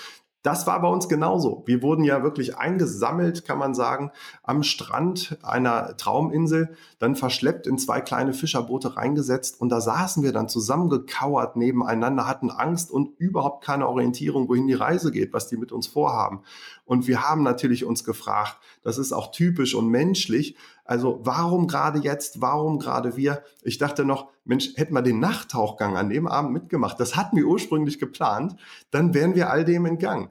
Das 0.43 0.67
war 0.67 0.81
bei 0.81 0.89
uns 0.89 1.07
genauso. 1.07 1.63
Wir 1.65 1.81
wurden 1.81 2.03
ja 2.03 2.21
wirklich 2.21 2.57
eingesammelt, 2.57 3.45
kann 3.45 3.57
man 3.57 3.73
sagen, 3.73 4.11
am 4.43 4.61
Strand 4.61 5.37
einer 5.41 5.95
Trauminsel, 5.95 6.75
dann 6.99 7.15
verschleppt 7.15 7.65
in 7.65 7.77
zwei 7.77 8.01
kleine 8.01 8.33
Fischerboote 8.33 8.97
reingesetzt 8.97 9.61
und 9.61 9.69
da 9.69 9.79
saßen 9.79 10.21
wir 10.21 10.33
dann 10.33 10.49
zusammengekauert 10.49 11.55
nebeneinander, 11.55 12.27
hatten 12.27 12.51
Angst 12.51 12.91
und 12.91 13.17
überhaupt 13.19 13.63
keine 13.63 13.87
Orientierung, 13.87 14.49
wohin 14.49 14.67
die 14.67 14.73
Reise 14.73 15.11
geht, 15.11 15.31
was 15.31 15.47
die 15.47 15.55
mit 15.55 15.71
uns 15.71 15.87
vorhaben. 15.87 16.41
Und 16.85 17.07
wir 17.07 17.27
haben 17.27 17.43
natürlich 17.43 17.85
uns 17.85 18.03
gefragt, 18.03 18.57
das 18.81 18.97
ist 18.97 19.13
auch 19.13 19.31
typisch 19.31 19.75
und 19.75 19.87
menschlich, 19.87 20.57
Also 20.85 21.21
warum 21.23 21.67
gerade 21.67 21.99
jetzt? 21.99 22.41
Warum 22.41 22.77
gerade 22.77 23.15
wir? 23.15 23.43
Ich 23.61 23.77
dachte 23.77 24.03
noch, 24.03 24.29
Mensch, 24.43 24.75
hätten 24.75 24.93
wir 24.93 25.01
den 25.01 25.19
Nachttauchgang 25.19 25.95
an 25.95 26.09
dem 26.09 26.27
Abend 26.27 26.51
mitgemacht, 26.51 26.99
das 26.99 27.15
hatten 27.15 27.37
wir 27.37 27.47
ursprünglich 27.47 27.99
geplant, 27.99 28.57
dann 28.91 29.13
wären 29.13 29.35
wir 29.35 29.49
all 29.49 29.63
dem 29.63 29.85
in 29.85 29.97
Gang. 29.97 30.29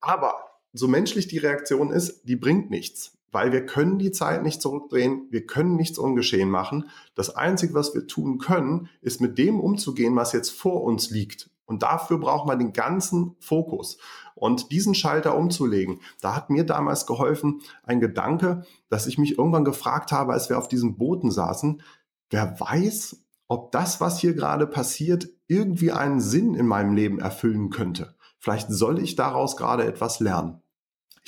Aber 0.00 0.34
so 0.72 0.88
menschlich 0.88 1.28
die 1.28 1.38
Reaktion 1.38 1.92
ist, 1.92 2.22
die 2.28 2.36
bringt 2.36 2.70
nichts, 2.70 3.16
weil 3.30 3.52
wir 3.52 3.64
können 3.66 3.98
die 3.98 4.10
Zeit 4.10 4.42
nicht 4.42 4.60
zurückdrehen, 4.60 5.28
wir 5.30 5.46
können 5.46 5.76
nichts 5.76 5.98
ungeschehen 5.98 6.50
machen. 6.50 6.88
Das 7.14 7.34
Einzige, 7.34 7.74
was 7.74 7.94
wir 7.94 8.06
tun 8.06 8.38
können, 8.38 8.88
ist 9.00 9.20
mit 9.20 9.38
dem 9.38 9.60
umzugehen, 9.60 10.16
was 10.16 10.32
jetzt 10.32 10.50
vor 10.50 10.82
uns 10.82 11.10
liegt. 11.10 11.50
Und 11.68 11.82
dafür 11.82 12.18
braucht 12.18 12.46
man 12.46 12.58
den 12.58 12.72
ganzen 12.72 13.36
Fokus. 13.40 13.98
Und 14.34 14.72
diesen 14.72 14.94
Schalter 14.94 15.36
umzulegen, 15.36 16.00
da 16.22 16.34
hat 16.34 16.48
mir 16.48 16.64
damals 16.64 17.06
geholfen 17.06 17.60
ein 17.82 18.00
Gedanke, 18.00 18.64
dass 18.88 19.06
ich 19.06 19.18
mich 19.18 19.36
irgendwann 19.36 19.64
gefragt 19.64 20.10
habe, 20.10 20.32
als 20.32 20.48
wir 20.48 20.56
auf 20.56 20.68
diesen 20.68 20.96
Booten 20.96 21.30
saßen, 21.30 21.82
wer 22.30 22.58
weiß, 22.58 23.24
ob 23.48 23.70
das, 23.70 24.00
was 24.00 24.18
hier 24.18 24.34
gerade 24.34 24.66
passiert, 24.66 25.28
irgendwie 25.46 25.92
einen 25.92 26.20
Sinn 26.20 26.54
in 26.54 26.66
meinem 26.66 26.94
Leben 26.94 27.18
erfüllen 27.18 27.68
könnte. 27.68 28.14
Vielleicht 28.38 28.70
soll 28.70 28.98
ich 28.98 29.14
daraus 29.14 29.56
gerade 29.56 29.84
etwas 29.84 30.20
lernen. 30.20 30.62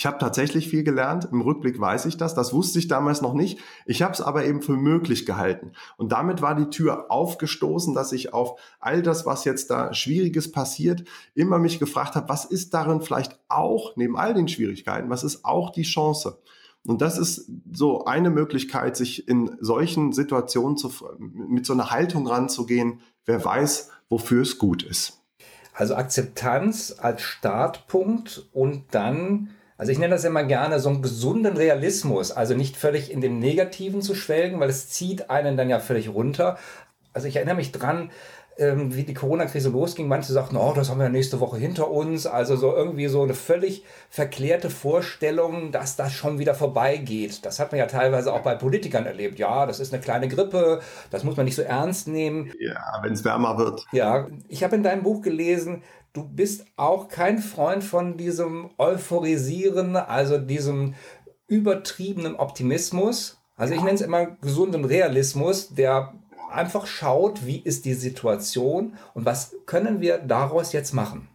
Ich 0.01 0.07
habe 0.07 0.17
tatsächlich 0.17 0.67
viel 0.67 0.83
gelernt. 0.83 1.29
Im 1.31 1.43
Rückblick 1.43 1.79
weiß 1.79 2.07
ich 2.07 2.17
das. 2.17 2.35
Das 2.35 2.55
wusste 2.55 2.79
ich 2.79 2.89
damals 2.89 3.21
noch 3.21 3.35
nicht. 3.35 3.59
Ich 3.85 4.01
habe 4.01 4.15
es 4.15 4.23
aber 4.23 4.47
eben 4.47 4.63
für 4.63 4.73
möglich 4.73 5.27
gehalten. 5.27 5.73
Und 5.99 6.11
damit 6.13 6.41
war 6.41 6.55
die 6.55 6.71
Tür 6.71 7.11
aufgestoßen, 7.11 7.93
dass 7.93 8.13
ich 8.13 8.33
auf 8.33 8.59
all 8.79 9.03
das, 9.03 9.27
was 9.27 9.45
jetzt 9.45 9.69
da 9.69 9.93
Schwieriges 9.93 10.51
passiert, 10.51 11.05
immer 11.35 11.59
mich 11.59 11.79
gefragt 11.79 12.15
habe, 12.15 12.31
was 12.31 12.47
ist 12.47 12.73
darin 12.73 13.03
vielleicht 13.03 13.39
auch, 13.51 13.95
neben 13.95 14.17
all 14.17 14.33
den 14.33 14.49
Schwierigkeiten, 14.49 15.11
was 15.11 15.23
ist 15.23 15.45
auch 15.45 15.69
die 15.69 15.83
Chance? 15.83 16.39
Und 16.87 17.03
das 17.03 17.19
ist 17.19 17.51
so 17.71 18.07
eine 18.07 18.31
Möglichkeit, 18.31 18.97
sich 18.97 19.29
in 19.29 19.55
solchen 19.61 20.15
Situationen 20.15 20.79
zu, 20.79 20.91
mit 21.19 21.67
so 21.67 21.75
einer 21.75 21.91
Haltung 21.91 22.27
ranzugehen. 22.27 23.01
Wer 23.27 23.45
weiß, 23.45 23.91
wofür 24.09 24.41
es 24.41 24.57
gut 24.57 24.83
ist. 24.83 25.21
Also 25.75 25.95
Akzeptanz 25.95 26.97
als 26.99 27.21
Startpunkt 27.21 28.49
und 28.55 28.85
dann 28.93 29.51
also 29.81 29.93
ich 29.93 29.99
nenne 29.99 30.13
das 30.15 30.25
immer 30.25 30.45
gerne 30.45 30.79
so 30.79 30.91
einen 30.91 31.01
gesunden 31.01 31.57
Realismus, 31.57 32.33
also 32.33 32.55
nicht 32.55 32.77
völlig 32.77 33.11
in 33.11 33.23
dem 33.23 33.39
Negativen 33.39 34.03
zu 34.03 34.15
schwelgen, 34.15 34.61
weil 34.61 34.69
es 34.69 34.91
zieht 34.91 35.31
einen 35.31 35.57
dann 35.57 35.71
ja 35.71 35.81
völlig 35.81 36.11
runter. 36.11 36.59
Also 37.15 37.29
ich 37.29 37.37
erinnere 37.37 37.55
mich 37.55 37.73
dran, 37.73 38.11
ähm, 38.59 38.95
wie 38.95 39.05
die 39.05 39.15
Corona-Krise 39.15 39.71
losging. 39.71 40.07
Manche 40.07 40.35
sagten, 40.35 40.59
oh, 40.59 40.75
das 40.77 40.91
haben 40.91 41.01
wir 41.01 41.09
nächste 41.09 41.41
Woche 41.41 41.57
hinter 41.57 41.91
uns. 41.91 42.27
Also 42.27 42.57
so 42.57 42.77
irgendwie 42.77 43.09
so 43.09 43.23
eine 43.23 43.33
völlig 43.33 43.83
verklärte 44.11 44.69
Vorstellung, 44.69 45.73
dass 45.73 45.97
das 45.97 46.13
schon 46.13 46.39
wieder 46.39 46.55
vorbeigeht. 46.55 47.47
Das 47.47 47.59
hat 47.59 47.73
man 47.73 47.79
ja 47.79 47.87
teilweise 47.87 48.35
auch 48.35 48.43
bei 48.43 48.57
Politikern 48.57 49.07
erlebt. 49.07 49.39
Ja, 49.39 49.65
das 49.65 49.81
ist 49.81 49.95
eine 49.95 50.03
kleine 50.03 50.29
Grippe, 50.29 50.81
das 51.11 51.25
muss 51.25 51.39
man 51.39 51.47
nicht 51.47 51.57
so 51.57 51.63
ernst 51.63 52.07
nehmen. 52.07 52.53
Ja, 52.61 53.01
wenn 53.03 53.15
es 53.15 53.25
wärmer 53.25 53.57
wird. 53.57 53.83
Ja, 53.93 54.27
ich 54.49 54.63
habe 54.63 54.77
in 54.77 54.83
deinem 54.83 55.05
Buch 55.05 55.23
gelesen, 55.23 55.83
du 56.13 56.25
bist 56.29 56.65
auch 56.77 57.09
kein 57.09 57.39
Freund 57.39 57.85
von 57.85 58.17
diesem 58.17 58.71
Euphorisieren, 58.79 59.97
also 59.97 60.39
diesem 60.39 60.95
übertriebenen 61.47 62.37
Optimismus. 62.37 63.39
Also 63.57 63.75
ich 63.75 63.81
nenne 63.81 63.95
es 63.95 64.01
immer 64.01 64.27
gesunden 64.27 64.85
Realismus, 64.85 65.75
der 65.75 66.15
einfach 66.51 66.87
schaut, 66.87 67.47
wie 67.47 67.59
ist 67.59 67.85
die 67.85 67.95
Situation 67.95 68.95
und 69.15 69.25
was 69.25 69.55
können 69.67 70.01
wir 70.01 70.19
daraus 70.19 70.73
jetzt 70.73 70.95
machen. 70.95 71.29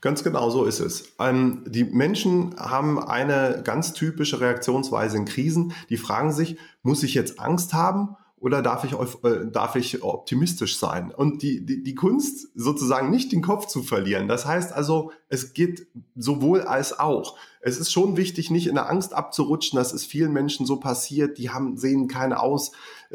Ganz 0.00 0.22
genau 0.22 0.50
so 0.50 0.64
ist 0.64 0.80
es. 0.80 1.14
Ähm, 1.18 1.64
die 1.66 1.84
Menschen 1.84 2.54
haben 2.58 3.02
eine 3.02 3.62
ganz 3.64 3.94
typische 3.94 4.40
Reaktionsweise 4.40 5.16
in 5.16 5.24
Krisen. 5.24 5.72
Die 5.88 5.96
fragen 5.96 6.30
sich, 6.30 6.58
muss 6.82 7.02
ich 7.02 7.14
jetzt 7.14 7.40
Angst 7.40 7.72
haben 7.72 8.16
oder 8.44 8.60
darf 8.60 8.84
ich, 8.84 8.92
äh, 8.92 9.46
darf 9.50 9.74
ich 9.74 10.02
optimistisch 10.02 10.78
sein? 10.78 11.10
Und 11.10 11.40
die, 11.40 11.64
die, 11.64 11.82
die 11.82 11.94
Kunst 11.94 12.48
sozusagen 12.54 13.10
nicht 13.10 13.32
den 13.32 13.40
Kopf 13.40 13.66
zu 13.66 13.82
verlieren. 13.82 14.28
Das 14.28 14.44
heißt 14.44 14.70
also, 14.70 15.12
es 15.30 15.54
geht 15.54 15.86
sowohl 16.14 16.60
als 16.60 16.98
auch. 16.98 17.38
Es 17.62 17.78
ist 17.78 17.90
schon 17.90 18.18
wichtig, 18.18 18.50
nicht 18.50 18.66
in 18.66 18.74
der 18.74 18.90
Angst 18.90 19.14
abzurutschen. 19.14 19.78
Das 19.78 19.94
ist 19.94 20.04
vielen 20.04 20.34
Menschen 20.34 20.66
so 20.66 20.76
passiert. 20.76 21.38
Die 21.38 21.48
haben, 21.48 21.78
sehen 21.78 22.06
keine 22.06 22.38
aus, 22.38 22.72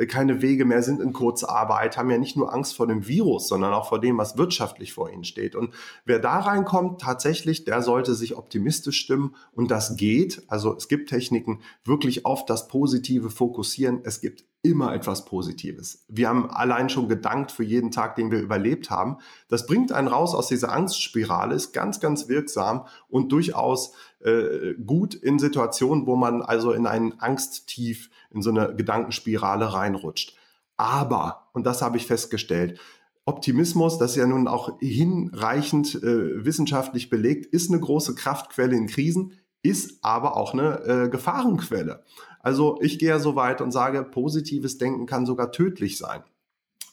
keine 0.08 0.42
Wege 0.42 0.66
mehr, 0.66 0.82
sind 0.82 1.02
in 1.02 1.14
Kurzarbeit, 1.14 1.98
haben 1.98 2.10
ja 2.10 2.18
nicht 2.18 2.38
nur 2.38 2.54
Angst 2.54 2.76
vor 2.76 2.88
dem 2.88 3.08
Virus, 3.08 3.48
sondern 3.48 3.74
auch 3.74 3.90
vor 3.90 4.00
dem, 4.00 4.18
was 4.18 4.38
wirtschaftlich 4.38 4.94
vor 4.94 5.10
ihnen 5.10 5.24
steht. 5.24 5.56
Und 5.56 5.74
wer 6.06 6.20
da 6.20 6.40
reinkommt, 6.40 7.02
tatsächlich, 7.02 7.66
der 7.66 7.82
sollte 7.82 8.16
sich 8.16 8.38
optimistisch 8.38 9.00
stimmen. 9.00 9.36
Und 9.52 9.72
das 9.72 9.98
geht. 9.98 10.44
Also 10.48 10.76
es 10.76 10.88
gibt 10.88 11.10
Techniken, 11.10 11.60
wirklich 11.84 12.26
auf 12.26 12.46
das 12.46 12.68
Positive 12.68 13.30
fokussieren. 13.30 14.02
Es 14.04 14.22
gibt 14.22 14.46
immer 14.62 14.94
etwas 14.94 15.24
Positives. 15.24 16.04
Wir 16.10 16.28
haben 16.28 16.50
allein 16.50 16.90
schon 16.90 17.08
gedankt 17.08 17.52
für 17.52 17.64
jeden 17.64 17.92
Tag, 17.92 18.16
den 18.16 18.30
wir 18.30 18.42
überlebt 18.42 18.90
haben. 18.90 19.18
Das 19.48 19.66
bringt 19.66 19.94
einen 19.94 20.10
raus 20.10 20.36
aus 20.36 20.50
dieser 20.50 20.74
Angstspirale, 20.74 21.56
ist 21.56 21.72
ganz, 21.72 22.02
ganz 22.02 22.28
wirksam 22.28 22.86
und 23.08 23.32
durchaus 23.32 23.94
äh, 24.20 24.74
gut 24.86 25.14
in 25.14 25.40
Situationen, 25.40 26.06
wo 26.06 26.18
man 26.18 26.42
also 26.42 26.74
in 26.74 26.88
einen 26.88 27.20
Angsttief, 27.22 28.10
in 28.32 28.42
so 28.42 28.50
eine 28.50 28.76
Gedankenspirale 28.76 29.74
reinrutscht. 29.74 30.36
Aber, 30.78 31.50
und 31.54 31.66
das 31.66 31.82
habe 31.82 31.98
ich 31.98 32.06
festgestellt, 32.06 32.80
Optimismus, 33.26 33.98
das 33.98 34.12
ist 34.12 34.18
ja 34.18 34.26
nun 34.26 34.48
auch 34.48 34.80
hinreichend 34.80 35.96
äh, 35.96 36.44
wissenschaftlich 36.44 37.10
belegt, 37.10 37.46
ist 37.46 37.70
eine 37.70 37.80
große 37.80 38.16
Kraftquelle 38.16 38.76
in 38.76 38.88
Krisen, 38.88 39.34
ist 39.62 40.04
aber 40.04 40.36
auch 40.38 40.54
eine 40.54 40.80
äh, 40.86 41.10
Gefahrenquelle. 41.10 42.04
Also 42.40 42.80
ich 42.82 42.98
gehe 42.98 43.10
ja 43.10 43.20
so 43.20 43.36
weit 43.36 43.62
und 43.62 43.72
sage, 43.72 44.04
positives 44.04 44.78
Denken 44.78 45.06
kann 45.06 45.26
sogar 45.26 45.52
tödlich 45.52 45.98
sein. 45.98 46.24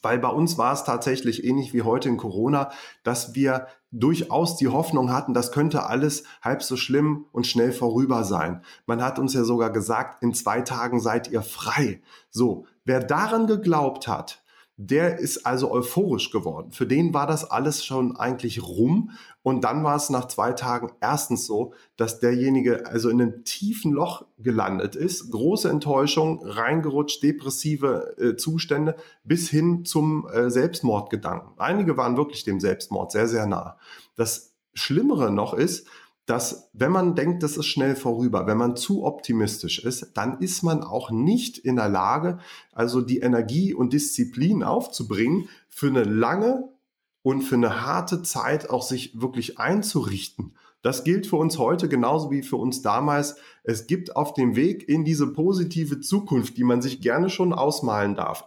Weil 0.03 0.19
bei 0.19 0.29
uns 0.29 0.59
war 0.59 0.73
es 0.73 0.85
tatsächlich 0.85 1.45
ähnlich 1.45 1.73
wie 1.73 1.83
heute 1.83 2.09
in 2.09 2.17
Corona, 2.17 2.71
dass 3.03 3.35
wir 3.35 3.67
durchaus 3.91 4.57
die 4.57 4.69
Hoffnung 4.69 5.12
hatten, 5.12 5.35
das 5.35 5.53
könnte 5.53 5.87
alles 5.87 6.25
halb 6.43 6.62
so 6.62 6.76
schlimm 6.76 7.26
und 7.33 7.47
schnell 7.47 7.73
vorüber 7.73 8.25
sein. 8.25 8.62
Man 8.87 9.03
hat 9.03 9.19
uns 9.19 9.33
ja 9.35 9.45
sogar 9.45 9.71
gesagt, 9.71 10.23
in 10.23 10.35
zwei 10.35 10.61
Tagen 10.61 11.00
seid 11.00 11.31
ihr 11.31 11.43
frei. 11.43 12.03
So, 12.31 12.67
wer 12.85 13.00
daran 13.00 13.47
geglaubt 13.47 14.07
hat, 14.09 14.43
der 14.78 15.18
ist 15.18 15.47
also 15.47 15.71
euphorisch 15.71 16.30
geworden. 16.30 16.71
Für 16.71 16.87
den 16.87 17.14
war 17.14 17.26
das 17.26 17.50
alles 17.50 17.85
schon 17.85 18.16
eigentlich 18.16 18.62
rum. 18.62 19.11
Und 19.42 19.64
dann 19.64 19.85
war 19.85 19.97
es 19.97 20.11
nach 20.11 20.28
zwei 20.28 20.52
Tagen 20.52 20.92
erstens 21.00 21.47
so, 21.47 21.73
dass 21.97 22.21
derjenige 22.21 22.87
also 22.87 23.09
in 23.09 23.23
einem 23.23 23.45
tiefen 23.45 23.92
Loch 23.92 24.26
gelandet 24.38 24.95
ist, 24.95 25.30
große 25.30 25.71
Enttäuschung, 25.71 26.40
reingerutscht, 26.45 27.23
depressive 27.23 28.16
äh, 28.18 28.37
Zustände 28.37 28.97
bis 29.25 29.49
hin 29.49 29.87
zum 29.87 30.28
äh, 30.28 30.50
Selbstmordgedanken. 30.50 31.59
Einige 31.59 31.97
waren 31.97 32.18
wirklich 32.18 32.45
dem 32.45 32.61
Selbstmord 32.61 33.12
sehr, 33.12 33.28
sehr 33.28 33.47
nah. 33.47 33.78
Das 34.14 34.52
Schlimmere 34.75 35.30
noch 35.30 35.54
ist, 35.54 35.87
dass 36.26 36.71
wenn 36.73 36.90
man 36.90 37.14
denkt, 37.14 37.42
das 37.42 37.56
ist 37.56 37.66
schnell 37.66 37.95
vorüber, 37.95 38.47
wenn 38.47 38.59
man 38.59 38.76
zu 38.76 39.04
optimistisch 39.04 39.78
ist, 39.78 40.12
dann 40.14 40.40
ist 40.40 40.62
man 40.62 40.83
auch 40.83 41.11
nicht 41.11 41.56
in 41.56 41.76
der 41.76 41.88
Lage, 41.88 42.38
also 42.73 43.00
die 43.00 43.21
Energie 43.21 43.73
und 43.73 43.92
Disziplin 43.92 44.64
aufzubringen, 44.64 45.49
für 45.68 45.87
eine 45.87 46.02
lange 46.02 46.68
und 47.23 47.42
für 47.42 47.54
eine 47.54 47.87
harte 47.87 48.23
Zeit 48.23 48.71
auch 48.71 48.83
sich 48.83 49.21
wirklich 49.21 49.59
einzurichten. 49.59 50.56
Das 50.83 51.04
gilt 51.04 51.26
für 51.26 51.37
uns 51.37 51.59
heute 51.59 51.88
genauso 51.88 52.30
wie 52.30 52.42
für 52.42 52.56
uns 52.56 52.83
damals. 52.83 53.37
Es 53.64 53.87
gibt 53.87 54.14
auf 54.14 54.35
dem 54.35 54.54
Weg 54.54 54.88
in 54.88 55.04
diese 55.04 55.33
positive 55.33 56.00
Zukunft, 56.00 56.56
die 56.56 56.64
man 56.64 56.83
sich 56.83 57.00
gerne 57.00 57.30
schon 57.30 57.52
ausmalen 57.52 58.14
darf, 58.14 58.45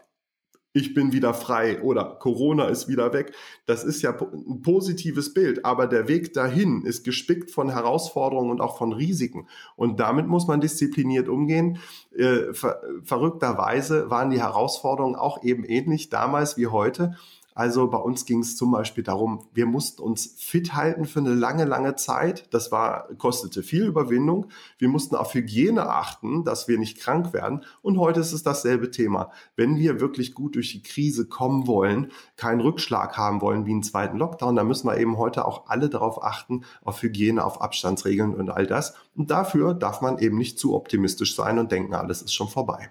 ich 0.71 0.93
bin 0.93 1.11
wieder 1.11 1.33
frei 1.33 1.81
oder 1.81 2.17
Corona 2.19 2.65
ist 2.65 2.87
wieder 2.87 3.11
weg. 3.11 3.33
Das 3.65 3.83
ist 3.83 4.01
ja 4.01 4.11
ein 4.11 4.61
positives 4.61 5.33
Bild, 5.33 5.65
aber 5.65 5.87
der 5.87 6.07
Weg 6.07 6.33
dahin 6.33 6.83
ist 6.85 7.03
gespickt 7.03 7.49
von 7.49 7.69
Herausforderungen 7.69 8.51
und 8.51 8.61
auch 8.61 8.77
von 8.77 8.93
Risiken. 8.93 9.47
Und 9.75 9.99
damit 9.99 10.27
muss 10.27 10.47
man 10.47 10.61
diszipliniert 10.61 11.27
umgehen. 11.27 11.79
Äh, 12.15 12.53
ver 12.53 12.81
verrückterweise 13.03 14.09
waren 14.09 14.29
die 14.29 14.39
Herausforderungen 14.39 15.15
auch 15.15 15.43
eben 15.43 15.63
ähnlich 15.63 16.09
damals 16.09 16.57
wie 16.57 16.67
heute. 16.67 17.15
Also 17.59 17.89
bei 17.89 17.97
uns 17.97 18.23
ging 18.23 18.39
es 18.39 18.55
zum 18.55 18.71
Beispiel 18.71 19.03
darum, 19.03 19.45
wir 19.53 19.65
mussten 19.65 20.01
uns 20.01 20.33
fit 20.37 20.75
halten 20.75 21.03
für 21.03 21.19
eine 21.19 21.33
lange, 21.33 21.65
lange 21.65 21.97
Zeit. 21.97 22.47
Das 22.53 22.71
war, 22.71 23.09
kostete 23.17 23.63
viel 23.63 23.83
Überwindung. 23.83 24.45
Wir 24.77 24.87
mussten 24.87 25.17
auf 25.17 25.33
Hygiene 25.33 25.89
achten, 25.89 26.45
dass 26.45 26.69
wir 26.69 26.77
nicht 26.77 27.01
krank 27.01 27.33
werden. 27.33 27.65
Und 27.81 27.97
heute 27.97 28.21
ist 28.21 28.31
es 28.31 28.43
dasselbe 28.43 28.91
Thema. 28.91 29.31
Wenn 29.57 29.75
wir 29.75 29.99
wirklich 29.99 30.33
gut 30.35 30.55
durch 30.55 30.71
die 30.71 30.83
Krise 30.83 31.27
kommen 31.27 31.67
wollen, 31.67 32.13
keinen 32.37 32.61
Rückschlag 32.61 33.17
haben 33.17 33.41
wollen 33.41 33.65
wie 33.65 33.71
einen 33.71 33.83
zweiten 33.83 34.17
Lockdown, 34.17 34.55
dann 34.55 34.65
müssen 34.65 34.87
wir 34.87 34.97
eben 34.97 35.17
heute 35.17 35.43
auch 35.43 35.67
alle 35.67 35.89
darauf 35.89 36.23
achten, 36.23 36.63
auf 36.81 37.01
Hygiene, 37.03 37.43
auf 37.43 37.61
Abstandsregeln 37.61 38.35
und 38.35 38.49
all 38.49 38.67
das. 38.67 38.93
Und 39.17 39.31
dafür 39.31 39.73
darf 39.73 39.99
man 39.99 40.17
eben 40.19 40.37
nicht 40.37 40.59
zu 40.59 40.75
optimistisch 40.75 41.35
sein 41.35 41.59
und 41.59 41.73
denken, 41.73 41.93
alles 41.93 42.21
ist 42.21 42.33
schon 42.33 42.47
vorbei. 42.47 42.89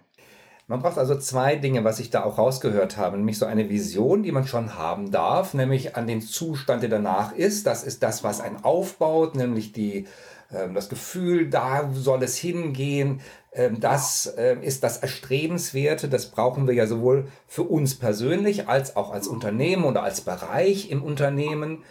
Man 0.71 0.81
braucht 0.81 0.99
also 0.99 1.17
zwei 1.17 1.57
Dinge, 1.57 1.83
was 1.85 1.99
ich 1.99 2.11
da 2.11 2.25
auch 2.25 2.37
rausgehört 2.37 2.99
habe, 2.99 3.17
nämlich 3.17 3.39
so 3.39 3.47
eine 3.47 3.71
Vision, 3.71 4.23
die 4.23 4.33
man 4.33 4.47
schon 4.47 4.75
haben 4.75 5.11
darf, 5.11 5.55
nämlich 5.55 5.97
an 5.97 6.07
den 6.07 6.21
Zustand, 6.21 6.83
der 6.83 6.91
danach 6.91 7.35
ist. 7.35 7.67
Das 7.67 7.83
ist 7.85 8.03
das, 8.03 8.23
was 8.23 8.43
einen 8.43 8.63
aufbaut, 8.65 9.35
nämlich 9.35 9.73
die, 9.73 10.07
äh, 10.51 10.69
das 10.75 10.91
Gefühl, 10.91 11.49
da 11.49 11.89
soll 11.95 12.23
es 12.23 12.37
hingehen. 12.37 13.23
Ähm, 13.55 13.81
das 13.81 14.35
ähm, 14.37 14.63
ist 14.63 14.85
das 14.85 14.99
Erstrebenswerte. 14.99 16.07
Das 16.07 16.27
brauchen 16.27 16.67
wir 16.67 16.75
ja 16.75 16.87
sowohl 16.87 17.29
für 17.47 17.63
uns 17.63 17.95
persönlich 17.95 18.69
als 18.69 18.95
auch 18.95 19.11
als 19.11 19.27
Unternehmen 19.27 19.85
oder 19.85 20.03
als 20.03 20.21
Bereich 20.21 20.91
im 20.91 21.03
Unternehmen. 21.03 21.83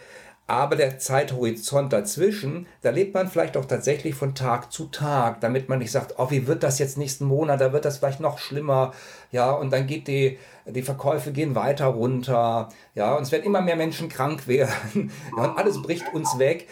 Aber 0.50 0.76
der 0.76 0.98
Zeithorizont 0.98 1.92
dazwischen, 1.92 2.66
da 2.80 2.88
lebt 2.88 3.12
man 3.12 3.28
vielleicht 3.28 3.58
auch 3.58 3.66
tatsächlich 3.66 4.14
von 4.14 4.34
Tag 4.34 4.72
zu 4.72 4.86
Tag, 4.86 5.42
damit 5.42 5.68
man 5.68 5.78
nicht 5.78 5.92
sagt, 5.92 6.14
oh, 6.16 6.30
wie 6.30 6.46
wird 6.46 6.62
das 6.62 6.78
jetzt 6.78 6.96
nächsten 6.96 7.26
Monat, 7.26 7.60
da 7.60 7.74
wird 7.74 7.84
das 7.84 7.98
vielleicht 7.98 8.20
noch 8.20 8.38
schlimmer, 8.38 8.94
ja, 9.30 9.50
und 9.50 9.72
dann 9.72 9.86
geht 9.86 10.08
die, 10.08 10.38
die 10.66 10.82
Verkäufe 10.82 11.32
gehen 11.32 11.54
weiter 11.54 11.86
runter, 11.86 12.68
ja, 12.94 13.14
und 13.14 13.22
es 13.22 13.32
werden 13.32 13.44
immer 13.44 13.60
mehr 13.60 13.76
Menschen 13.76 14.08
krank 14.08 14.48
werden, 14.48 15.10
ja, 15.36 15.44
und 15.44 15.58
alles 15.58 15.82
bricht 15.82 16.12
uns 16.14 16.38
weg. 16.38 16.68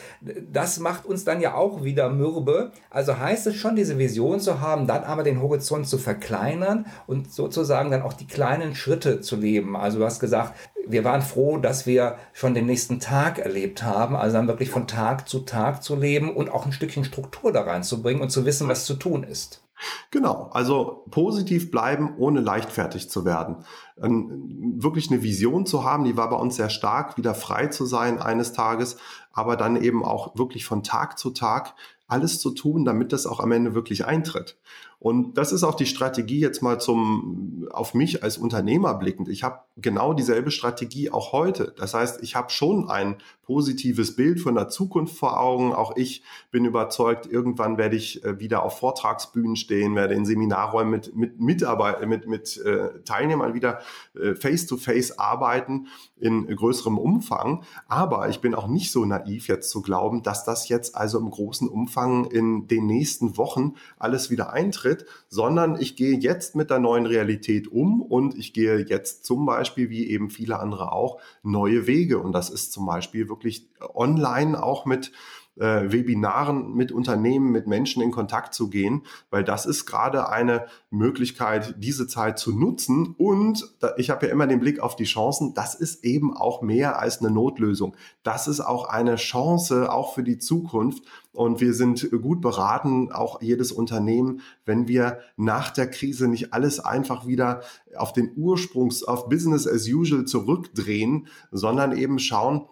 Das 0.51 0.79
macht 0.79 1.07
uns 1.07 1.25
dann 1.25 1.41
ja 1.41 1.55
auch 1.55 1.85
wieder 1.85 2.09
mürbe. 2.09 2.73
Also 2.91 3.19
heißt 3.19 3.47
es 3.47 3.57
schon, 3.57 3.77
diese 3.77 3.99
Vision 3.99 4.41
zu 4.41 4.61
haben, 4.61 4.87
dann 4.87 5.05
aber 5.05 5.23
den 5.23 5.41
Horizont 5.41 5.87
zu 5.89 5.99
verkleinern 5.99 6.87
und 7.07 7.33
sozusagen 7.33 7.91
dann 7.91 8.03
auch 8.03 8.15
die 8.15 8.27
kleinen 8.27 8.75
Schritte 8.75 9.21
zu 9.21 9.37
leben. 9.37 9.77
Also 9.77 9.99
du 9.99 10.05
hast 10.05 10.21
gesagt, 10.21 10.55
wir 10.87 11.05
waren 11.05 11.23
froh, 11.23 11.59
dass 11.59 11.87
wir 11.87 12.17
schon 12.33 12.55
den 12.55 12.67
nächsten 12.67 13.01
Tag 13.01 13.39
erlebt 13.39 13.83
haben, 13.83 14.17
also 14.17 14.37
dann 14.37 14.49
wirklich 14.49 14.71
von 14.71 14.87
Tag 14.87 15.29
zu 15.29 15.41
Tag 15.41 15.83
zu 15.83 15.97
leben 15.97 16.35
und 16.35 16.51
auch 16.51 16.65
ein 16.65 16.73
Stückchen 16.73 17.05
Struktur 17.05 17.53
da 17.53 17.63
reinzubringen 17.63 18.23
und 18.23 18.31
zu 18.31 18.45
wissen, 18.45 18.69
was 18.69 18.85
zu 18.85 18.95
tun 18.95 19.25
ist. 19.25 19.66
Genau, 20.11 20.49
also 20.53 21.05
positiv 21.11 21.71
bleiben, 21.71 22.15
ohne 22.17 22.41
leichtfertig 22.41 23.11
zu 23.11 23.25
werden. 23.25 23.65
Ähm, 24.01 24.75
wirklich 24.79 25.11
eine 25.11 25.23
Vision 25.23 25.67
zu 25.67 25.85
haben, 25.85 26.05
die 26.05 26.17
war 26.17 26.31
bei 26.31 26.37
uns 26.37 26.57
sehr 26.57 26.71
stark, 26.71 27.19
wieder 27.19 27.35
frei 27.35 27.67
zu 27.67 27.85
sein 27.85 28.19
eines 28.19 28.53
Tages, 28.53 28.97
aber 29.33 29.57
dann 29.57 29.77
eben 29.77 30.05
auch 30.05 30.37
wirklich 30.37 30.65
von 30.65 30.83
Tag 30.83 31.19
zu 31.19 31.31
Tag 31.31 31.75
alles 32.09 32.41
zu 32.41 32.51
tun, 32.51 32.85
damit 32.85 33.13
das 33.13 33.27
auch 33.27 33.41
am 33.41 33.53
Ende 33.53 33.75
wirklich 33.75 34.07
eintritt. 34.07 34.57
Und 34.99 35.37
das 35.37 35.53
ist 35.53 35.63
auch 35.63 35.75
die 35.75 35.87
Strategie 35.87 36.41
jetzt 36.41 36.63
mal 36.63 36.81
zum, 36.81 37.69
auf 37.71 37.93
mich 37.93 38.23
als 38.23 38.39
Unternehmer 38.39 38.95
blickend. 38.95 39.29
Ich 39.29 39.43
habe 39.43 39.61
genau 39.77 40.15
dieselbe 40.15 40.51
Strategie 40.51 41.11
auch 41.11 41.33
heute. 41.33 41.75
Das 41.77 41.93
heißt, 41.93 42.23
ich 42.23 42.35
habe 42.35 42.51
schon 42.51 42.89
ein 42.89 43.17
positives 43.43 44.17
Bild 44.17 44.41
von 44.41 44.55
der 44.55 44.69
Zukunft 44.69 45.17
vor 45.17 45.39
Augen. 45.39 45.75
Auch 45.75 45.97
ich 45.97 46.23
bin 46.51 46.65
überzeugt, 46.65 47.27
irgendwann 47.27 47.77
werde 47.77 47.97
ich 47.97 48.25
äh, 48.25 48.41
wieder 48.41 48.63
auf 48.63 48.79
Vortragsbühnen 48.79 49.57
stehen, 49.57 49.95
werde 49.95 50.15
in 50.15 50.25
Seminarräumen 50.25 50.91
mit, 50.91 51.15
mit 51.15 51.41
Mitarbeitern, 51.41 52.09
mit, 52.09 52.27
mit 52.27 52.57
äh, 52.65 53.03
Teilnehmern 53.05 53.53
wieder 53.53 53.81
äh, 54.15 54.35
face-to-face 54.35 55.13
-face 55.13 55.19
arbeiten 55.19 55.89
in 56.19 56.47
größerem 56.47 56.99
Umfang. 56.99 57.63
Aber 57.89 58.29
ich 58.29 58.41
bin 58.41 58.55
auch 58.55 58.69
nicht 58.69 58.91
so 58.91 59.05
naiv 59.05 59.49
jetzt 59.49 59.71
zu 59.71 59.83
glauben, 59.83 60.23
dass 60.23 60.45
das 60.45 60.69
jetzt 60.69 60.97
also 60.97 61.19
im 61.19 61.31
großen 61.31 61.69
Umfang 61.69 62.25
in 62.27 62.67
den 62.69 62.87
nächsten 62.87 63.37
Wochen 63.37 63.75
alles 63.99 64.31
wieder 64.31 64.53
eintritt, 64.53 65.05
sondern 65.29 65.81
ich 65.81 65.97
gehe 65.97 66.19
jetzt 66.19 66.57
mit 66.57 66.71
der 66.71 66.79
neuen 66.79 67.07
Realität 67.07 67.69
um 67.69 68.01
und 68.01 68.37
ich 68.37 68.53
gehe 68.53 68.79
jetzt 68.79 69.25
zum 69.25 69.47
Beispiel, 69.47 69.91
wie 69.91 70.09
eben 70.09 70.31
viele 70.31 70.59
andere 70.59 70.93
auch, 70.93 71.21
neue 71.43 71.87
Wege. 71.87 72.19
Und 72.19 72.33
das 72.33 72.51
ist 72.51 72.73
zum 72.73 72.87
Beispiel 72.87 73.29
wirklich 73.29 73.69
online 73.95 74.63
auch 74.63 74.87
mit 74.87 75.13
äh, 75.57 75.91
Webinaren 75.91 76.75
mit 76.75 76.93
Unternehmen, 76.93 77.51
mit 77.51 77.67
Menschen 77.67 78.03
in 78.03 78.11
Kontakt 78.11 78.55
zu 78.55 78.69
gehen, 78.69 79.03
weil 79.31 79.45
das 79.45 79.67
ist 79.67 79.87
gerade 79.87 80.29
eine 80.29 80.67
Möglichkeit, 80.91 81.75
diese 81.79 82.07
Zeit 82.07 82.39
zu 82.39 82.57
nutzen. 82.57 83.15
Und 83.19 83.77
da, 83.81 83.95
ich 83.97 84.11
habe 84.11 84.27
ja 84.27 84.33
immer 84.33 84.47
den 84.47 84.61
Blick 84.61 84.81
auf 84.81 84.97
die 84.97 85.05
Chancen. 85.05 85.55
Das 85.55 85.75
ist 85.75 86.05
eben 86.05 86.37
auch 86.37 86.63
mehr 86.63 86.99
als 86.99 87.21
eine 87.21 87.31
Notlösung. 87.31 87.97
Das 88.23 88.49
ist 88.49 88.61
auch 88.61 88.89
eine 88.89 89.17
Chance, 89.17 89.93
auch 89.93 90.15
für 90.15 90.23
die 90.23 90.39
Zukunft. 90.39 91.03
Und 91.33 91.61
wir 91.61 91.75
sind 91.75 92.11
gut 92.23 92.41
beraten, 92.41 93.13
auch 93.13 93.43
jedes 93.43 93.71
Unternehmen, 93.71 94.41
wenn 94.65 94.89
wir 94.89 95.21
nach 95.37 95.71
der 95.71 95.91
Krise 95.91 96.29
nicht 96.29 96.55
alles 96.55 96.81
einfach 96.81 97.27
wieder 97.27 97.61
auf 97.95 98.15
den 98.15 98.33
Ursprungs, 98.37 99.05
auf 99.05 99.29
Business 99.29 99.67
as 99.67 99.87
usual 99.87 100.25
zurückdrehen, 100.25 101.27
sondern 101.51 101.97
eben 101.97 102.19
schauen, 102.19 102.67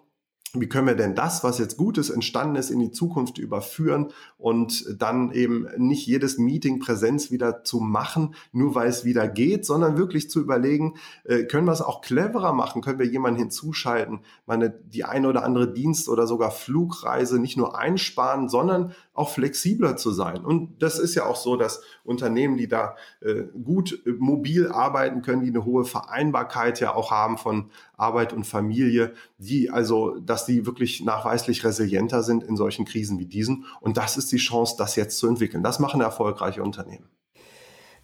wie 0.59 0.67
können 0.67 0.87
wir 0.87 0.95
denn 0.95 1.15
das, 1.15 1.43
was 1.43 1.59
jetzt 1.59 1.77
Gutes 1.77 2.09
entstanden 2.09 2.55
ist, 2.55 2.69
in 2.69 2.79
die 2.79 2.91
Zukunft 2.91 3.37
überführen 3.37 4.07
und 4.37 4.85
dann 4.99 5.31
eben 5.31 5.67
nicht 5.77 6.05
jedes 6.07 6.37
Meeting 6.37 6.79
Präsenz 6.79 7.31
wieder 7.31 7.63
zu 7.63 7.79
machen, 7.79 8.35
nur 8.51 8.75
weil 8.75 8.87
es 8.87 9.05
wieder 9.05 9.27
geht, 9.27 9.65
sondern 9.65 9.97
wirklich 9.97 10.29
zu 10.29 10.39
überlegen, 10.39 10.95
äh, 11.23 11.43
können 11.43 11.65
wir 11.65 11.73
es 11.73 11.81
auch 11.81 12.01
cleverer 12.01 12.53
machen, 12.53 12.81
können 12.81 12.99
wir 12.99 13.05
jemanden 13.05 13.39
hinzuschalten, 13.39 14.19
meine, 14.45 14.69
die 14.69 15.03
eine 15.03 15.27
oder 15.27 15.43
andere 15.43 15.71
Dienst- 15.73 16.09
oder 16.09 16.27
sogar 16.27 16.51
Flugreise 16.51 17.39
nicht 17.39 17.57
nur 17.57 17.77
einsparen, 17.77 18.49
sondern 18.49 18.93
auch 19.13 19.29
flexibler 19.29 19.97
zu 19.97 20.11
sein. 20.11 20.43
Und 20.43 20.81
das 20.81 20.99
ist 20.99 21.15
ja 21.15 21.25
auch 21.25 21.37
so, 21.37 21.55
dass 21.55 21.81
Unternehmen, 22.03 22.57
die 22.57 22.67
da 22.67 22.95
äh, 23.21 23.43
gut 23.63 24.01
äh, 24.05 24.11
mobil 24.11 24.67
arbeiten 24.67 25.21
können, 25.21 25.41
die 25.41 25.49
eine 25.49 25.65
hohe 25.65 25.85
Vereinbarkeit 25.85 26.79
ja 26.79 26.93
auch 26.93 27.11
haben 27.11 27.37
von 27.37 27.69
Arbeit 27.97 28.33
und 28.33 28.45
Familie, 28.45 29.13
die 29.37 29.69
also, 29.69 30.17
dass 30.19 30.45
die 30.45 30.65
wirklich 30.65 31.03
nachweislich 31.03 31.63
resilienter 31.63 32.23
sind 32.23 32.43
in 32.43 32.57
solchen 32.57 32.85
Krisen 32.85 33.19
wie 33.19 33.25
diesen. 33.25 33.65
Und 33.81 33.97
das 33.97 34.17
ist 34.17 34.31
die 34.31 34.37
Chance, 34.37 34.75
das 34.77 34.95
jetzt 34.95 35.17
zu 35.17 35.27
entwickeln. 35.27 35.63
Das 35.63 35.79
machen 35.79 36.01
erfolgreiche 36.01 36.63
Unternehmen. 36.63 37.09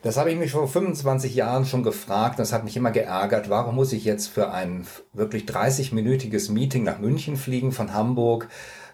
Das 0.03 0.17
habe 0.17 0.31
ich 0.31 0.37
mich 0.37 0.51
vor 0.51 0.67
25 0.67 1.35
Jahren 1.35 1.65
schon 1.65 1.83
gefragt. 1.83 2.39
Das 2.39 2.53
hat 2.53 2.63
mich 2.63 2.75
immer 2.75 2.89
geärgert. 2.89 3.51
Warum 3.51 3.75
muss 3.75 3.93
ich 3.93 4.03
jetzt 4.03 4.27
für 4.27 4.51
ein 4.51 4.87
wirklich 5.13 5.43
30-minütiges 5.43 6.51
Meeting 6.51 6.83
nach 6.83 6.97
München 6.97 7.37
fliegen 7.37 7.71
von 7.71 7.93
Hamburg? 7.93 8.47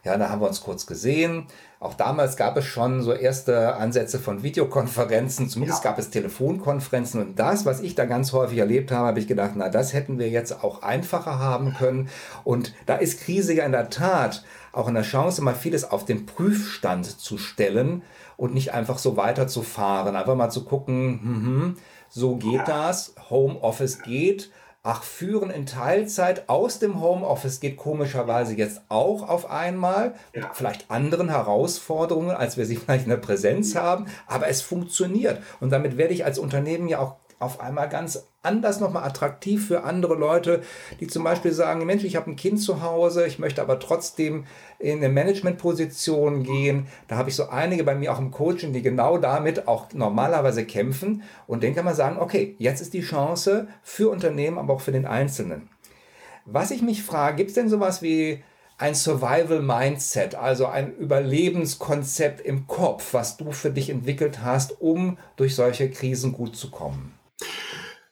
Ja, 0.04 0.18
da 0.18 0.30
haben 0.30 0.42
wir 0.42 0.48
uns 0.48 0.62
kurz 0.62 0.86
gesehen. 0.86 1.48
Auch 1.80 1.94
damals 1.94 2.38
gab 2.38 2.58
es 2.58 2.66
schon 2.66 3.04
so 3.04 3.14
erste 3.14 3.76
Ansätze 3.76 4.18
von 4.18 4.42
Videokonferenzen, 4.42 5.48
zumindest 5.48 5.84
ja. 5.84 5.92
gab 5.92 6.00
es 6.00 6.10
Telefonkonferenzen 6.10 7.22
und 7.22 7.40
das, 7.40 7.68
was 7.68 7.82
ich 7.82 7.94
da 7.94 8.06
ganz 8.06 8.34
häufig 8.34 8.58
erlebt 8.58 8.92
habe, 8.92 9.08
habe 9.08 9.20
ich 9.20 9.28
gedacht, 9.28 9.52
na, 9.56 9.70
das 9.70 9.94
hätten 9.94 10.18
wir 10.18 10.30
jetzt 10.30 10.64
auch 10.64 10.82
einfacher 10.82 11.38
haben 11.38 11.76
können. 11.76 12.10
Und 12.44 12.74
da 12.88 12.96
ist 12.96 13.22
Krise 13.22 13.54
ja 13.54 13.66
in 13.66 13.74
der 13.74 13.90
Tat 13.90 14.44
auch 14.72 14.88
eine 14.88 15.04
Chance, 15.04 15.44
mal 15.44 15.54
vieles 15.54 15.90
auf 15.90 16.04
den 16.04 16.26
Prüfstand 16.26 17.06
zu 17.06 17.38
stellen 17.38 18.02
und 18.38 18.56
nicht 18.56 18.74
einfach 18.74 18.98
so 18.98 19.16
weiterzufahren. 19.16 20.16
Einfach 20.16 20.36
mal 20.36 20.50
zu 20.50 20.66
gucken, 20.66 21.20
hm, 21.22 21.46
hm, 21.46 21.78
so 22.10 22.38
geht 22.38 22.68
das, 22.68 23.14
Homeoffice 23.30 24.02
geht 24.02 24.52
Ach, 24.90 25.04
Führen 25.04 25.50
in 25.50 25.66
Teilzeit 25.66 26.48
aus 26.48 26.80
dem 26.80 27.02
Homeoffice 27.02 27.60
geht 27.60 27.76
komischerweise 27.76 28.56
jetzt 28.56 28.84
auch 28.88 29.28
auf 29.28 29.52
einmal. 29.52 30.14
Mit 30.34 30.46
ja. 30.46 30.52
vielleicht 30.54 30.90
anderen 30.90 31.28
Herausforderungen, 31.28 32.32
als 32.32 32.56
wir 32.56 32.66
sie 32.66 32.78
vielleicht 32.78 33.04
in 33.04 33.10
der 33.10 33.18
Präsenz 33.18 33.76
haben. 33.76 34.06
Aber 34.28 34.48
es 34.48 34.62
funktioniert. 34.62 35.44
Und 35.60 35.72
damit 35.72 35.98
werde 35.98 36.14
ich 36.14 36.24
als 36.24 36.40
Unternehmen 36.40 36.88
ja 36.88 37.00
auch 37.00 37.18
auf 37.40 37.60
einmal 37.60 37.88
ganz 37.90 38.28
anders 38.42 38.80
nochmal 38.80 39.04
attraktiv 39.04 39.68
für 39.68 39.84
andere 39.84 40.16
Leute, 40.16 40.62
die 41.00 41.08
zum 41.08 41.24
Beispiel 41.24 41.52
sagen, 41.52 41.86
Mensch, 41.86 42.04
ich 42.04 42.16
habe 42.16 42.32
ein 42.32 42.36
Kind 42.36 42.62
zu 42.62 42.82
Hause, 42.82 43.28
ich 43.28 43.40
möchte 43.40 43.62
aber 43.62 43.80
trotzdem 43.80 44.46
in 44.80 44.98
eine 44.98 45.10
Managementposition 45.10 46.44
gehen. 46.44 46.88
Da 47.08 47.18
habe 47.18 47.30
ich 47.30 47.36
so 47.36 47.50
einige 47.50 47.84
bei 47.84 47.96
mir 47.96 48.14
auch 48.14 48.20
im 48.20 48.32
Coaching, 48.32 48.74
die 48.74 48.82
genau 48.82 49.18
damit 49.18 49.68
auch 49.68 49.94
normalerweise 49.94 50.66
kämpfen. 50.66 51.24
Und 51.46 51.62
denen 51.62 51.76
kann 51.76 51.86
man 51.86 51.96
sagen, 51.96 52.18
okay, 52.18 52.56
jetzt 52.58 52.82
ist 52.82 52.94
die 52.94 53.02
Chance 53.02 53.68
für 53.84 54.10
Unternehmen, 54.10 54.58
aber 54.58 54.74
auch 54.74 54.82
für 54.82 54.92
den 54.92 55.06
Einzelnen. 55.06 55.70
Was 56.46 56.72
ich 56.72 56.82
mich 56.82 57.04
frage, 57.04 57.36
gibt 57.36 57.50
es 57.50 57.56
denn 57.56 57.70
sowas 57.70 58.02
wie 58.02 58.42
ein 58.78 58.96
Survival 58.96 59.62
Mindset, 59.62 60.36
also 60.36 60.68
ein 60.68 60.96
Überlebenskonzept 60.96 62.42
im 62.42 62.68
Kopf, 62.68 63.14
was 63.14 63.36
du 63.38 63.52
für 63.52 63.72
dich 63.72 63.90
entwickelt 63.90 64.42
hast, 64.44 64.80
um 64.82 65.18
durch 65.36 65.56
solche 65.56 65.90
Krisen 65.90 66.32
gut 66.32 66.56
zu 66.56 66.70
kommen? 66.70 67.17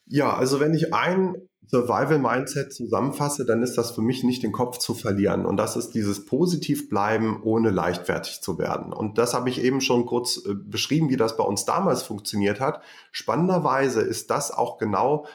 Ja, 0.06 0.36
also 0.36 0.60
wenn 0.60 0.74
ich 0.74 0.94
ein 0.94 1.36
Survival 1.68 2.20
Mindset 2.20 2.74
zusammenfasse, 2.74 3.46
dann 3.46 3.64
ist 3.64 3.78
das 3.78 3.92
für 3.92 4.02
mich 4.02 4.24
nicht 4.24 4.44
den 4.44 4.52
Kopf 4.52 4.78
zu 4.78 4.94
verlieren. 4.94 5.46
Und 5.46 5.58
das 5.58 5.76
ist 5.76 5.92
dieses 5.92 6.26
positiv 6.26 6.90
bleiben, 6.90 7.42
ohne 7.44 7.72
leichtfertig 7.72 8.42
zu 8.42 8.58
werden. 8.58 8.94
Und 8.94 9.18
das 9.18 9.34
habe 9.34 9.50
ich 9.50 9.64
eben 9.64 9.82
schon 9.82 10.06
kurz 10.06 10.38
äh, 10.46 10.54
beschrieben, 10.54 11.10
wie 11.10 11.18
das 11.18 11.38
bei 11.38 11.44
uns 11.44 11.66
damals 11.66 12.04
funktioniert 12.04 12.60
hat. 12.60 12.82
Spannenderweise 13.12 14.02
ist 14.02 14.30
das 14.30 14.52
auch 14.52 14.78
genau 14.78 15.26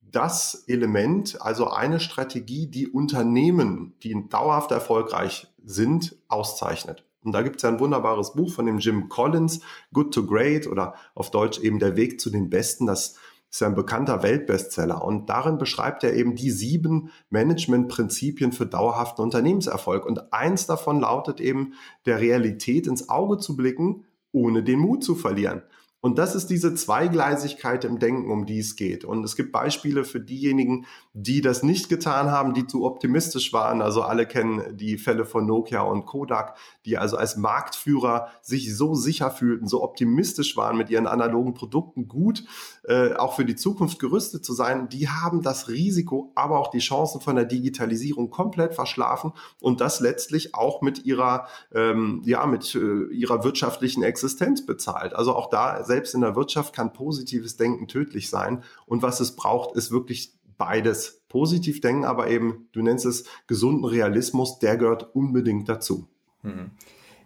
das 0.00 0.64
Element, 0.68 1.42
also 1.42 1.68
eine 1.68 1.98
Strategie, 1.98 2.68
die 2.68 2.88
Unternehmen, 2.88 3.94
die 4.02 4.28
dauerhaft 4.28 4.70
erfolgreich 4.70 5.48
sind, 5.64 6.16
auszeichnet. 6.28 7.04
Und 7.24 7.32
da 7.32 7.42
gibt 7.42 7.56
es 7.56 7.62
ja 7.62 7.70
ein 7.70 7.80
wunderbares 7.80 8.34
Buch 8.34 8.52
von 8.52 8.66
dem 8.66 8.78
Jim 8.78 9.08
Collins, 9.08 9.60
Good 9.92 10.14
to 10.14 10.24
Great 10.24 10.66
oder 10.66 10.94
auf 11.14 11.30
Deutsch 11.30 11.58
eben 11.58 11.78
Der 11.78 11.96
Weg 11.96 12.20
zu 12.20 12.30
den 12.30 12.50
Besten. 12.50 12.86
Das 12.86 13.16
ist 13.54 13.62
ein 13.62 13.76
bekannter 13.76 14.24
Weltbestseller 14.24 15.04
und 15.04 15.30
darin 15.30 15.58
beschreibt 15.58 16.02
er 16.02 16.14
eben 16.14 16.34
die 16.34 16.50
sieben 16.50 17.10
Managementprinzipien 17.30 18.50
für 18.50 18.66
dauerhaften 18.66 19.22
Unternehmenserfolg. 19.22 20.04
Und 20.06 20.32
eins 20.32 20.66
davon 20.66 20.98
lautet 20.98 21.40
eben, 21.40 21.74
der 22.04 22.18
Realität 22.18 22.88
ins 22.88 23.08
Auge 23.08 23.38
zu 23.38 23.56
blicken, 23.56 24.06
ohne 24.32 24.64
den 24.64 24.80
Mut 24.80 25.04
zu 25.04 25.14
verlieren. 25.14 25.62
Und 26.04 26.18
das 26.18 26.34
ist 26.34 26.50
diese 26.50 26.74
Zweigleisigkeit 26.74 27.82
im 27.86 27.98
Denken, 27.98 28.30
um 28.30 28.44
die 28.44 28.58
es 28.58 28.76
geht. 28.76 29.06
Und 29.06 29.24
es 29.24 29.36
gibt 29.36 29.52
Beispiele 29.52 30.04
für 30.04 30.20
diejenigen, 30.20 30.84
die 31.14 31.40
das 31.40 31.62
nicht 31.62 31.88
getan 31.88 32.30
haben, 32.30 32.52
die 32.52 32.66
zu 32.66 32.84
optimistisch 32.84 33.54
waren. 33.54 33.80
Also 33.80 34.02
alle 34.02 34.26
kennen 34.26 34.76
die 34.76 34.98
Fälle 34.98 35.24
von 35.24 35.46
Nokia 35.46 35.80
und 35.80 36.04
Kodak, 36.04 36.58
die 36.84 36.98
also 36.98 37.16
als 37.16 37.38
Marktführer 37.38 38.28
sich 38.42 38.76
so 38.76 38.94
sicher 38.94 39.30
fühlten, 39.30 39.66
so 39.66 39.82
optimistisch 39.82 40.58
waren 40.58 40.76
mit 40.76 40.90
ihren 40.90 41.06
analogen 41.06 41.54
Produkten, 41.54 42.06
gut 42.06 42.44
äh, 42.86 43.14
auch 43.14 43.34
für 43.34 43.44
die 43.44 43.56
Zukunft 43.56 43.98
gerüstet 43.98 44.44
zu 44.44 44.52
sein. 44.52 44.88
Die 44.88 45.08
haben 45.08 45.42
das 45.42 45.68
Risiko, 45.68 46.32
aber 46.34 46.58
auch 46.58 46.68
die 46.70 46.80
Chancen 46.80 47.20
von 47.20 47.36
der 47.36 47.44
Digitalisierung 47.44 48.30
komplett 48.30 48.74
verschlafen 48.74 49.32
und 49.60 49.80
das 49.80 50.00
letztlich 50.00 50.54
auch 50.54 50.82
mit 50.82 51.04
ihrer, 51.04 51.46
ähm, 51.72 52.22
ja, 52.24 52.46
mit 52.46 52.74
äh, 52.74 53.04
ihrer 53.12 53.44
wirtschaftlichen 53.44 54.02
Existenz 54.02 54.66
bezahlt. 54.66 55.14
Also 55.14 55.34
auch 55.34 55.48
da 55.48 55.84
selbst 55.84 56.14
in 56.14 56.20
der 56.20 56.36
Wirtschaft 56.36 56.74
kann 56.74 56.92
positives 56.92 57.56
Denken 57.56 57.88
tödlich 57.88 58.28
sein. 58.30 58.62
Und 58.86 59.02
was 59.02 59.20
es 59.20 59.36
braucht, 59.36 59.76
ist 59.76 59.90
wirklich 59.90 60.34
beides. 60.58 61.22
Positiv 61.28 61.80
denken, 61.80 62.04
aber 62.04 62.28
eben, 62.28 62.68
du 62.72 62.80
nennst 62.80 63.06
es 63.06 63.24
gesunden 63.48 63.84
Realismus, 63.84 64.60
der 64.60 64.76
gehört 64.76 65.14
unbedingt 65.16 65.68
dazu. 65.68 66.06
Mhm. 66.42 66.70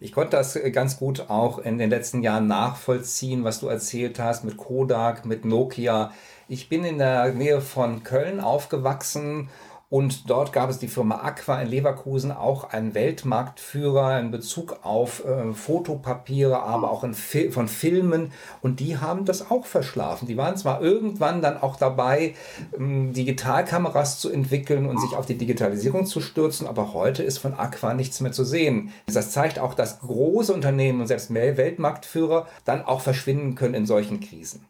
Ich 0.01 0.13
konnte 0.13 0.37
das 0.37 0.55
äh, 0.55 0.71
ganz 0.71 0.99
gut 0.99 1.29
auch 1.29 1.59
in 1.59 1.79
den 1.79 1.91
letzten 1.91 2.23
Jahren 2.23 2.47
nachvollziehen, 2.47 3.43
was 3.43 3.59
du 3.61 3.67
erzählt 3.67 4.21
hast 4.21 4.45
mit 4.45 4.57
Kodak, 4.57 5.25
mit 5.27 5.45
Nokia. 5.45 6.13
Ich 6.47 6.69
bin 6.69 6.85
in 6.85 6.99
der 6.99 7.33
Nähe 7.33 7.61
von 7.61 8.05
Köln 8.05 8.41
aufgewachsen 8.41 9.49
und 9.91 10.29
dort 10.29 10.53
gab 10.53 10.69
es 10.69 10.79
die 10.79 10.87
Firma 10.87 11.23
Aqua 11.23 11.63
in 11.63 11.69
Leverkusen, 11.69 12.31
auch 12.31 12.65
ein 12.65 12.95
Weltmarktführer 12.95 14.21
in 14.21 14.31
Bezug 14.31 14.81
auf 14.83 15.25
äh, 15.25 15.55
Fotopapiere, 15.55 16.61
aber 16.61 16.91
auch 16.91 17.09
Fi 17.15 17.51
von 17.51 17.69
Filmen. 17.69 18.33
Und 18.61 18.81
die 18.81 18.99
haben 18.99 19.25
das 19.25 19.51
auch 19.51 19.65
verschlafen. 19.65 20.29
Die 20.29 20.37
waren 20.37 20.59
zwar 20.59 20.83
irgendwann 20.83 21.41
dann 21.41 21.57
auch 21.57 21.77
dabei, 21.77 22.35
ähm, 22.77 23.15
Digitalkameras 23.15 24.21
zu 24.21 24.31
entwickeln 24.31 24.85
und 24.85 25.01
sich 25.01 25.17
auf 25.17 25.25
die 25.25 25.39
Digitalisierung 25.39 26.05
zu 26.05 26.21
stürzen, 26.21 26.67
aber 26.67 26.93
heute 26.93 27.23
ist 27.23 27.39
von 27.39 27.55
Aqua 27.55 27.95
nichts 27.95 28.21
mehr 28.21 28.33
zu 28.33 28.45
sehen. 28.45 28.93
Das 29.07 29.31
zeigt 29.31 29.59
auch, 29.59 29.73
dass 29.73 30.01
große 30.01 30.53
Unternehmen 30.53 31.01
und 31.01 31.07
selbst 31.07 31.31
mehr 31.31 31.57
Weltmarktführer 31.57 32.47
dann 32.67 32.85
auch 32.85 33.01
verschwinden 33.01 33.55
können 33.55 33.75
in 33.75 33.87
solchen 33.87 34.21
Krisen. 34.21 34.67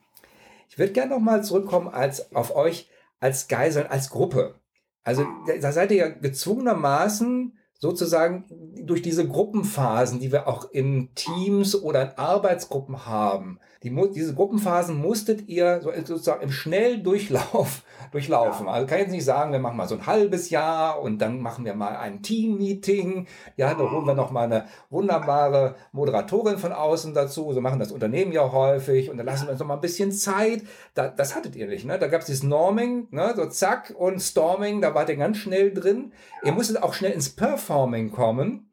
Ich 0.71 0.79
würde 0.79 0.93
gerne 0.93 1.13
nochmal 1.13 1.43
zurückkommen 1.43 1.89
als, 1.89 2.33
auf 2.37 2.55
euch 2.55 2.89
als 3.19 3.49
Geiseln, 3.49 3.89
als 3.89 4.11
Gruppe. 4.11 4.55
Also 5.05 5.27
da 5.61 5.73
seid 5.73 5.91
ihr 5.91 5.97
ja 5.97 6.09
gezwungenermaßen 6.09 7.59
sozusagen 7.79 8.45
durch 8.83 9.03
diese 9.03 9.27
Gruppenphasen, 9.27 10.19
die 10.21 10.33
wir 10.33 10.49
auch 10.49 10.71
in 10.71 11.15
Teams 11.15 11.81
oder 11.81 12.03
in 12.03 12.19
Arbeitsgruppen 12.19 13.07
haben, 13.07 13.61
die, 13.85 13.95
diese 14.13 14.35
Gruppenphasen 14.35 14.97
musstet 14.97 15.49
ihr 15.49 15.81
sozusagen 16.05 16.43
im 16.43 16.51
Schnelldurchlauf 16.51 17.83
durchlaufen. 18.13 18.67
Ja. 18.67 18.73
Also 18.73 18.87
kann 18.87 18.99
ich 18.99 19.05
jetzt 19.05 19.13
nicht 19.13 19.25
sagen, 19.25 19.53
wir 19.53 19.61
machen 19.61 19.77
mal 19.77 19.87
so 19.87 19.95
ein 19.95 20.07
halbes 20.07 20.51
Jahr 20.51 21.01
und 21.01 21.19
dann 21.19 21.41
machen 21.41 21.65
wir 21.65 21.75
mal 21.75 21.97
ein 21.97 22.23
Team-Meeting. 22.23 23.27
Ja, 23.57 23.75
da 23.75 23.91
holen 23.91 24.07
wir 24.07 24.15
noch 24.15 24.33
mal 24.33 24.45
eine 24.45 24.65
wunderbare 24.91 25.77
Moderatorin 25.93 26.59
von 26.59 26.73
außen 26.73 27.15
dazu. 27.15 27.53
So 27.53 27.61
machen 27.61 27.79
das 27.79 27.93
Unternehmen 27.93 28.33
ja 28.33 28.51
häufig 28.51 29.11
und 29.11 29.17
dann 29.17 29.27
lassen 29.27 29.47
wir 29.47 29.53
uns 29.53 29.61
noch 29.61 29.67
mal 29.67 29.75
ein 29.75 29.81
bisschen 29.81 30.11
Zeit. 30.11 30.63
Da, 30.95 31.09
das 31.09 31.37
hattet 31.37 31.55
ihr 31.55 31.69
nicht. 31.69 31.85
Ne? 31.85 31.99
Da 31.99 32.09
gab 32.09 32.23
es 32.23 32.27
dieses 32.27 32.43
Norming, 32.43 33.07
ne? 33.13 33.33
so 33.37 33.47
zack 33.47 33.95
und 33.97 34.21
Storming, 34.21 34.81
da 34.81 34.95
wart 34.95 35.09
ihr 35.09 35.17
ganz 35.17 35.37
schnell 35.37 35.73
drin. 35.73 36.13
Ihr 36.43 36.53
musstet 36.53 36.83
auch 36.83 36.95
schnell 36.95 37.13
ins 37.13 37.31
Performing 37.31 38.11
kommen. 38.11 38.68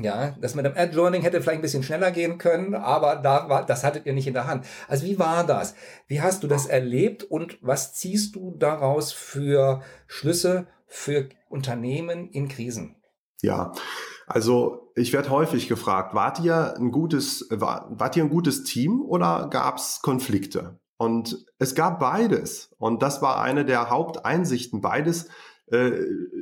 Ja. 0.00 0.34
Das 0.40 0.54
mit 0.54 0.64
dem 0.64 0.76
Adjoining 0.76 1.22
hätte 1.22 1.40
vielleicht 1.40 1.58
ein 1.58 1.62
bisschen 1.62 1.82
schneller 1.82 2.10
gehen 2.10 2.38
können, 2.38 2.74
aber 2.74 3.16
da 3.16 3.48
war, 3.48 3.66
das 3.66 3.84
hattet 3.84 4.06
ihr 4.06 4.12
nicht 4.12 4.26
in 4.26 4.34
der 4.34 4.46
Hand. 4.46 4.64
Also 4.88 5.06
wie 5.06 5.18
war 5.18 5.44
das? 5.44 5.74
Wie 6.06 6.20
hast 6.20 6.42
du 6.42 6.48
das 6.48 6.66
erlebt 6.66 7.24
und 7.24 7.58
was 7.60 7.94
ziehst 7.94 8.36
du 8.36 8.54
daraus 8.56 9.12
für 9.12 9.82
Schlüsse 10.06 10.66
für 10.86 11.28
Unternehmen 11.48 12.28
in 12.30 12.48
Krisen? 12.48 12.96
Ja, 13.40 13.72
also 14.26 14.92
ich 14.94 15.12
werde 15.12 15.30
häufig 15.30 15.68
gefragt, 15.68 16.14
wart 16.14 16.40
ihr 16.40 16.74
ein 16.76 16.90
gutes, 16.90 17.46
war, 17.50 17.86
wart 17.90 18.16
ihr 18.16 18.24
ein 18.24 18.30
gutes 18.30 18.64
Team 18.64 19.02
oder 19.02 19.48
gab 19.50 19.78
es 19.78 20.00
Konflikte? 20.02 20.78
Und 20.98 21.46
es 21.60 21.76
gab 21.76 22.00
beides. 22.00 22.74
Und 22.76 23.02
das 23.02 23.22
war 23.22 23.40
eine 23.40 23.64
der 23.64 23.88
Haupteinsichten. 23.88 24.80
Beides 24.80 25.28
äh, 25.70 25.92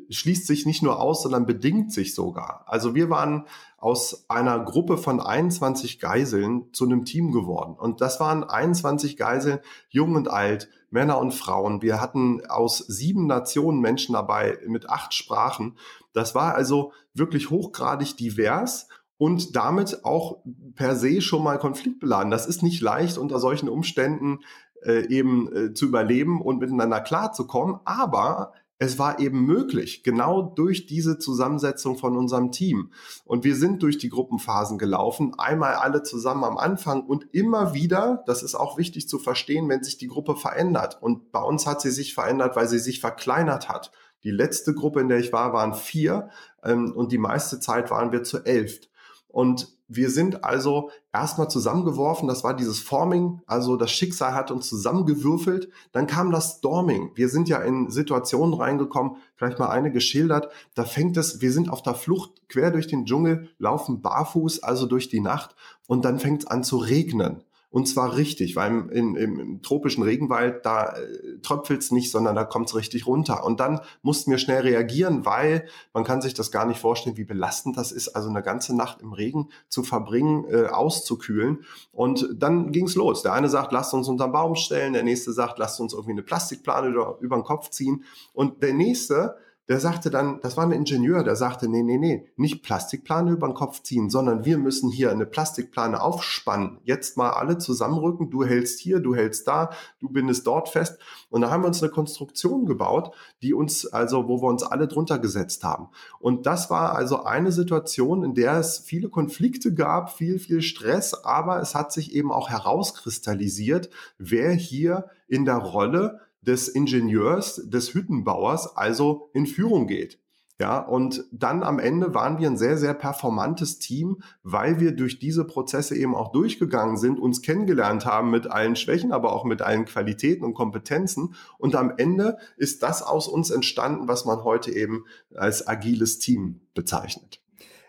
schließt 0.09 0.47
sich 0.47 0.67
nicht 0.67 0.83
nur 0.83 1.01
aus, 1.01 1.23
sondern 1.23 1.47
bedingt 1.47 1.93
sich 1.93 2.15
sogar. 2.15 2.65
Also 2.67 2.95
wir 2.95 3.11
waren 3.11 3.47
aus 3.79 4.25
einer 4.29 4.59
Gruppe 4.61 4.99
von 4.99 5.21
21 5.21 5.99
Geiseln 5.99 6.73
zu 6.73 6.85
einem 6.85 7.05
Team 7.05 7.33
geworden. 7.33 7.75
Und 7.79 8.01
das 8.01 8.21
waren 8.21 8.45
21 8.45 9.17
Geiseln, 9.17 9.61
jung 9.89 10.15
und 10.15 10.29
alt, 10.29 10.69
Männer 10.91 11.19
und 11.19 11.35
Frauen. 11.35 11.83
Wir 11.83 12.01
hatten 12.01 12.45
aus 12.47 12.79
sieben 12.79 13.27
Nationen 13.27 13.81
Menschen 13.81 14.15
dabei 14.15 14.59
mit 14.67 14.89
acht 14.89 15.13
Sprachen. 15.15 15.77
Das 16.13 16.35
war 16.35 16.55
also 16.55 16.93
wirklich 17.13 17.51
hochgradig 17.51 18.17
divers 18.17 18.89
und 19.19 19.57
damit 19.57 20.05
auch 20.05 20.39
per 20.75 20.97
se 20.97 21.21
schon 21.21 21.43
mal 21.43 21.59
konfliktbeladen. 21.59 22.31
Das 22.31 22.47
ist 22.47 22.63
nicht 22.63 22.81
leicht 22.81 23.19
unter 23.19 23.39
solchen 23.39 23.69
Umständen 23.69 24.41
äh, 24.83 25.07
eben 25.09 25.55
äh, 25.55 25.75
zu 25.75 25.87
überleben 25.87 26.41
und 26.41 26.61
miteinander 26.61 27.01
klarzukommen. 27.01 27.81
Aber 27.85 28.53
es 28.79 28.99
war 28.99 29.21
eben 29.21 29.47
möglich, 29.47 30.03
genau 30.03 30.43
durch 30.43 30.87
diese 30.87 31.19
Zusammensetzung 31.19 31.97
von 31.97 32.17
unserem 32.17 32.53
Team. 32.53 32.93
Und 33.25 33.45
wir 33.45 33.57
sind 33.57 33.83
durch 33.83 33.97
die 33.97 34.11
Gruppenphasen 34.11 34.77
gelaufen, 34.77 35.33
einmal 35.39 35.75
alle 35.75 36.03
zusammen 36.03 36.45
am 36.45 36.59
Anfang 36.59 37.03
und 37.03 37.27
immer 37.33 37.73
wieder, 37.73 38.23
das 38.27 38.43
ist 38.43 38.55
auch 38.55 38.77
wichtig 38.77 39.09
zu 39.09 39.19
verstehen, 39.19 39.69
wenn 39.69 39.83
sich 39.83 39.97
die 39.97 40.09
Gruppe 40.09 40.37
verändert. 40.37 40.99
Und 41.01 41.33
bei 41.33 41.41
uns 41.41 41.67
hat 41.67 41.81
sie 41.81 41.91
sich 41.91 42.15
verändert, 42.15 42.55
weil 42.57 42.69
sie 42.69 42.79
sich 42.79 43.01
verkleinert 43.01 43.69
hat. 43.69 43.93
Die 44.25 44.31
letzte 44.31 44.75
Gruppe, 44.75 45.01
in 45.01 45.09
der 45.09 45.19
ich 45.19 45.33
war, 45.33 45.53
waren 45.53 45.75
vier 45.75 46.29
ähm, 46.63 46.93
und 46.95 47.13
die 47.13 47.19
meiste 47.19 47.61
Zeit 47.61 47.91
waren 47.91 48.13
wir 48.13 48.25
zu 48.25 48.45
elf. 48.45 48.81
Und 49.29 49.76
wir 49.89 50.11
sind 50.11 50.45
also 50.45 50.91
erstmal 51.13 51.49
zusammengeworfen, 51.49 52.27
das 52.29 52.43
war 52.43 52.55
dieses 52.55 52.81
Forming, 52.81 53.41
also 53.47 53.77
das 53.77 53.93
Schicksal 53.93 54.35
hat 54.35 54.51
uns 54.51 54.69
zusammengewürfelt. 54.69 55.69
Dann 55.93 56.07
kam 56.07 56.33
das 56.33 56.57
Storming. 56.59 57.13
Wir 57.15 57.29
sind 57.29 57.49
ja 57.49 57.59
in 57.59 57.91
Situationen 57.91 58.55
reingekommen, 58.55 59.17
vielleicht 59.37 59.59
mal 59.59 59.69
eine 59.69 59.93
geschildert. 59.93 60.49
Da 60.75 60.85
fängt 60.85 61.17
es, 61.17 61.41
wir 61.41 61.53
sind 61.53 61.71
auf 61.71 61.83
der 61.83 61.95
Flucht 61.95 62.49
quer 62.49 62.71
durch 62.71 62.89
den 62.89 63.05
Dschungel, 63.05 63.49
laufen 63.59 64.03
barfuß, 64.03 64.63
also 64.63 64.87
durch 64.87 65.09
die 65.09 65.21
Nacht 65.21 65.55
und 65.87 66.05
dann 66.05 66.19
fängt 66.19 66.43
es 66.43 66.47
an 66.49 66.65
zu 66.65 66.79
regnen. 66.79 67.45
Und 67.77 67.87
zwar 67.87 68.17
richtig, 68.17 68.57
weil 68.57 68.71
im, 68.71 69.17
im, 69.17 69.39
im 69.39 69.61
tropischen 69.61 70.03
Regenwald, 70.03 70.65
da 70.65 70.95
äh, 70.95 71.39
tröpfelt 71.43 71.83
es 71.83 71.91
nicht, 71.91 72.11
sondern 72.11 72.35
da 72.35 72.45
kommt 72.45 72.71
es 72.71 72.75
richtig 72.75 73.07
runter. 73.07 73.45
Und 73.45 73.61
dann 73.61 73.83
mussten 74.01 74.31
wir 74.31 74.39
schnell 74.39 74.63
reagieren, 74.63 75.27
weil 75.27 75.69
man 75.93 76.03
kann 76.03 76.23
sich 76.23 76.33
das 76.33 76.51
gar 76.51 76.65
nicht 76.65 76.81
vorstellen, 76.81 77.19
wie 77.19 77.25
belastend 77.25 77.77
das 77.77 77.93
ist, 77.93 78.17
also 78.17 78.31
eine 78.31 78.43
ganze 78.43 78.75
Nacht 78.75 79.03
im 79.03 79.13
Regen 79.13 79.51
zu 79.69 79.83
verbringen, 79.83 80.47
äh, 80.49 80.69
auszukühlen. 80.69 81.67
Und 81.93 82.27
dann 82.39 82.73
ging 82.73 82.87
es 82.87 82.95
los. 82.95 83.21
Der 83.21 83.35
eine 83.35 83.51
sagt, 83.51 83.73
lasst 83.73 83.93
uns 83.93 84.09
unter 84.09 84.29
den 84.29 84.33
Baum 84.33 84.55
stellen, 84.55 84.95
der 84.95 85.03
nächste 85.03 85.35
sagt, 85.35 85.59
lasst 85.59 85.79
uns 85.79 85.93
irgendwie 85.93 86.13
eine 86.13 86.23
Plastikplane 86.23 86.89
über, 86.89 87.19
über 87.21 87.37
den 87.37 87.45
Kopf 87.45 87.69
ziehen. 87.69 88.05
Und 88.33 88.63
der 88.63 88.73
nächste 88.73 89.37
der 89.69 89.81
sagte 89.81 90.11
dann, 90.11 90.41
das 90.43 90.57
war 90.57 90.65
ein 90.65 90.73
Ingenieur, 90.73 91.25
der 91.25 91.35
sagte, 91.35 91.69
nee, 91.69 91.83
nee, 91.83 91.99
nee, 91.99 92.29
nicht 92.37 92.63
Plastikplane 92.63 93.33
über 93.33 93.49
den 93.49 93.55
Kopf 93.55 93.83
ziehen, 93.83 94.11
sondern 94.11 94.45
wir 94.45 94.59
müssen 94.59 94.91
hier 94.91 95.11
eine 95.11 95.27
Plastikplane 95.27 96.01
aufspannen. 96.01 96.79
Jetzt 96.85 97.17
mal 97.17 97.31
alle 97.31 97.59
zusammenrücken, 97.59 98.31
du 98.31 98.45
hältst 98.45 98.79
hier, 98.79 99.01
du 99.01 99.17
hältst 99.17 99.49
da, 99.49 99.71
du 100.01 100.09
bindest 100.09 100.47
dort 100.47 100.69
fest. 100.69 100.99
Und 101.31 101.41
da 101.41 101.51
haben 101.51 101.65
wir 101.65 101.69
uns 101.69 101.83
eine 101.83 101.91
Konstruktion 101.91 102.67
gebaut, 102.67 103.13
die 103.43 103.55
uns, 103.55 103.87
also, 103.87 104.29
wo 104.29 104.41
wir 104.41 104.49
uns 104.49 104.63
alle 104.63 104.87
drunter 104.87 105.19
gesetzt 105.19 105.65
haben. 105.65 105.89
Und 106.21 106.47
das 106.47 106.71
war 106.71 106.95
also 106.95 107.25
eine 107.25 107.51
Situation, 107.51 108.23
in 108.23 108.35
der 108.35 108.59
es 108.59 108.79
viele 108.79 109.09
Konflikte 109.09 109.75
gab, 109.75 110.13
viel, 110.13 110.39
viel 110.39 110.63
Stress, 110.63 111.13
aber 111.13 111.61
es 111.61 111.75
hat 111.75 111.93
sich 111.93 112.15
eben 112.15 112.31
auch 112.31 112.51
herauskristallisiert, 112.51 113.91
wer 114.19 114.53
hier 114.53 115.07
in 115.29 115.45
der 115.45 115.57
Rolle 115.57 116.21
des 116.47 116.69
Ingenieurs, 116.69 117.63
des 117.69 117.95
Hüttenbauers 117.95 118.77
also 118.77 119.31
in 119.33 119.47
Führung 119.47 119.87
geht. 119.87 120.19
Ja, 120.59 120.79
und 120.79 121.27
dann 121.33 121.63
am 121.63 121.79
Ende 121.79 122.15
waren 122.15 122.39
wir 122.39 122.49
ein 122.49 122.57
sehr, 122.57 122.79
sehr 122.79 122.95
performantes 122.95 123.79
Team, 123.79 124.23
weil 124.43 124.81
wir 124.81 124.93
durch 124.93 125.19
diese 125.19 125.45
Prozesse 125.45 125.95
eben 125.95 126.15
auch 126.15 126.33
durchgegangen 126.33 126.97
sind, 126.97 127.21
uns 127.21 127.43
kennengelernt 127.43 128.07
haben 128.07 128.31
mit 128.31 128.47
allen 128.47 128.75
Schwächen, 128.75 129.13
aber 129.13 129.35
auch 129.35 129.45
mit 129.45 129.61
allen 129.61 129.85
Qualitäten 129.85 130.45
und 130.45 130.55
Kompetenzen. 130.55 131.35
Und 131.59 131.75
am 131.75 131.93
Ende 131.99 132.39
ist 132.57 132.83
das 132.83 133.03
aus 133.03 133.29
uns 133.29 133.51
entstanden, 133.51 134.09
was 134.09 134.25
man 134.25 134.45
heute 134.45 134.73
eben 134.73 135.05
als 135.35 135.69
agiles 135.69 136.21
Team 136.21 136.63
bezeichnet. 136.75 137.43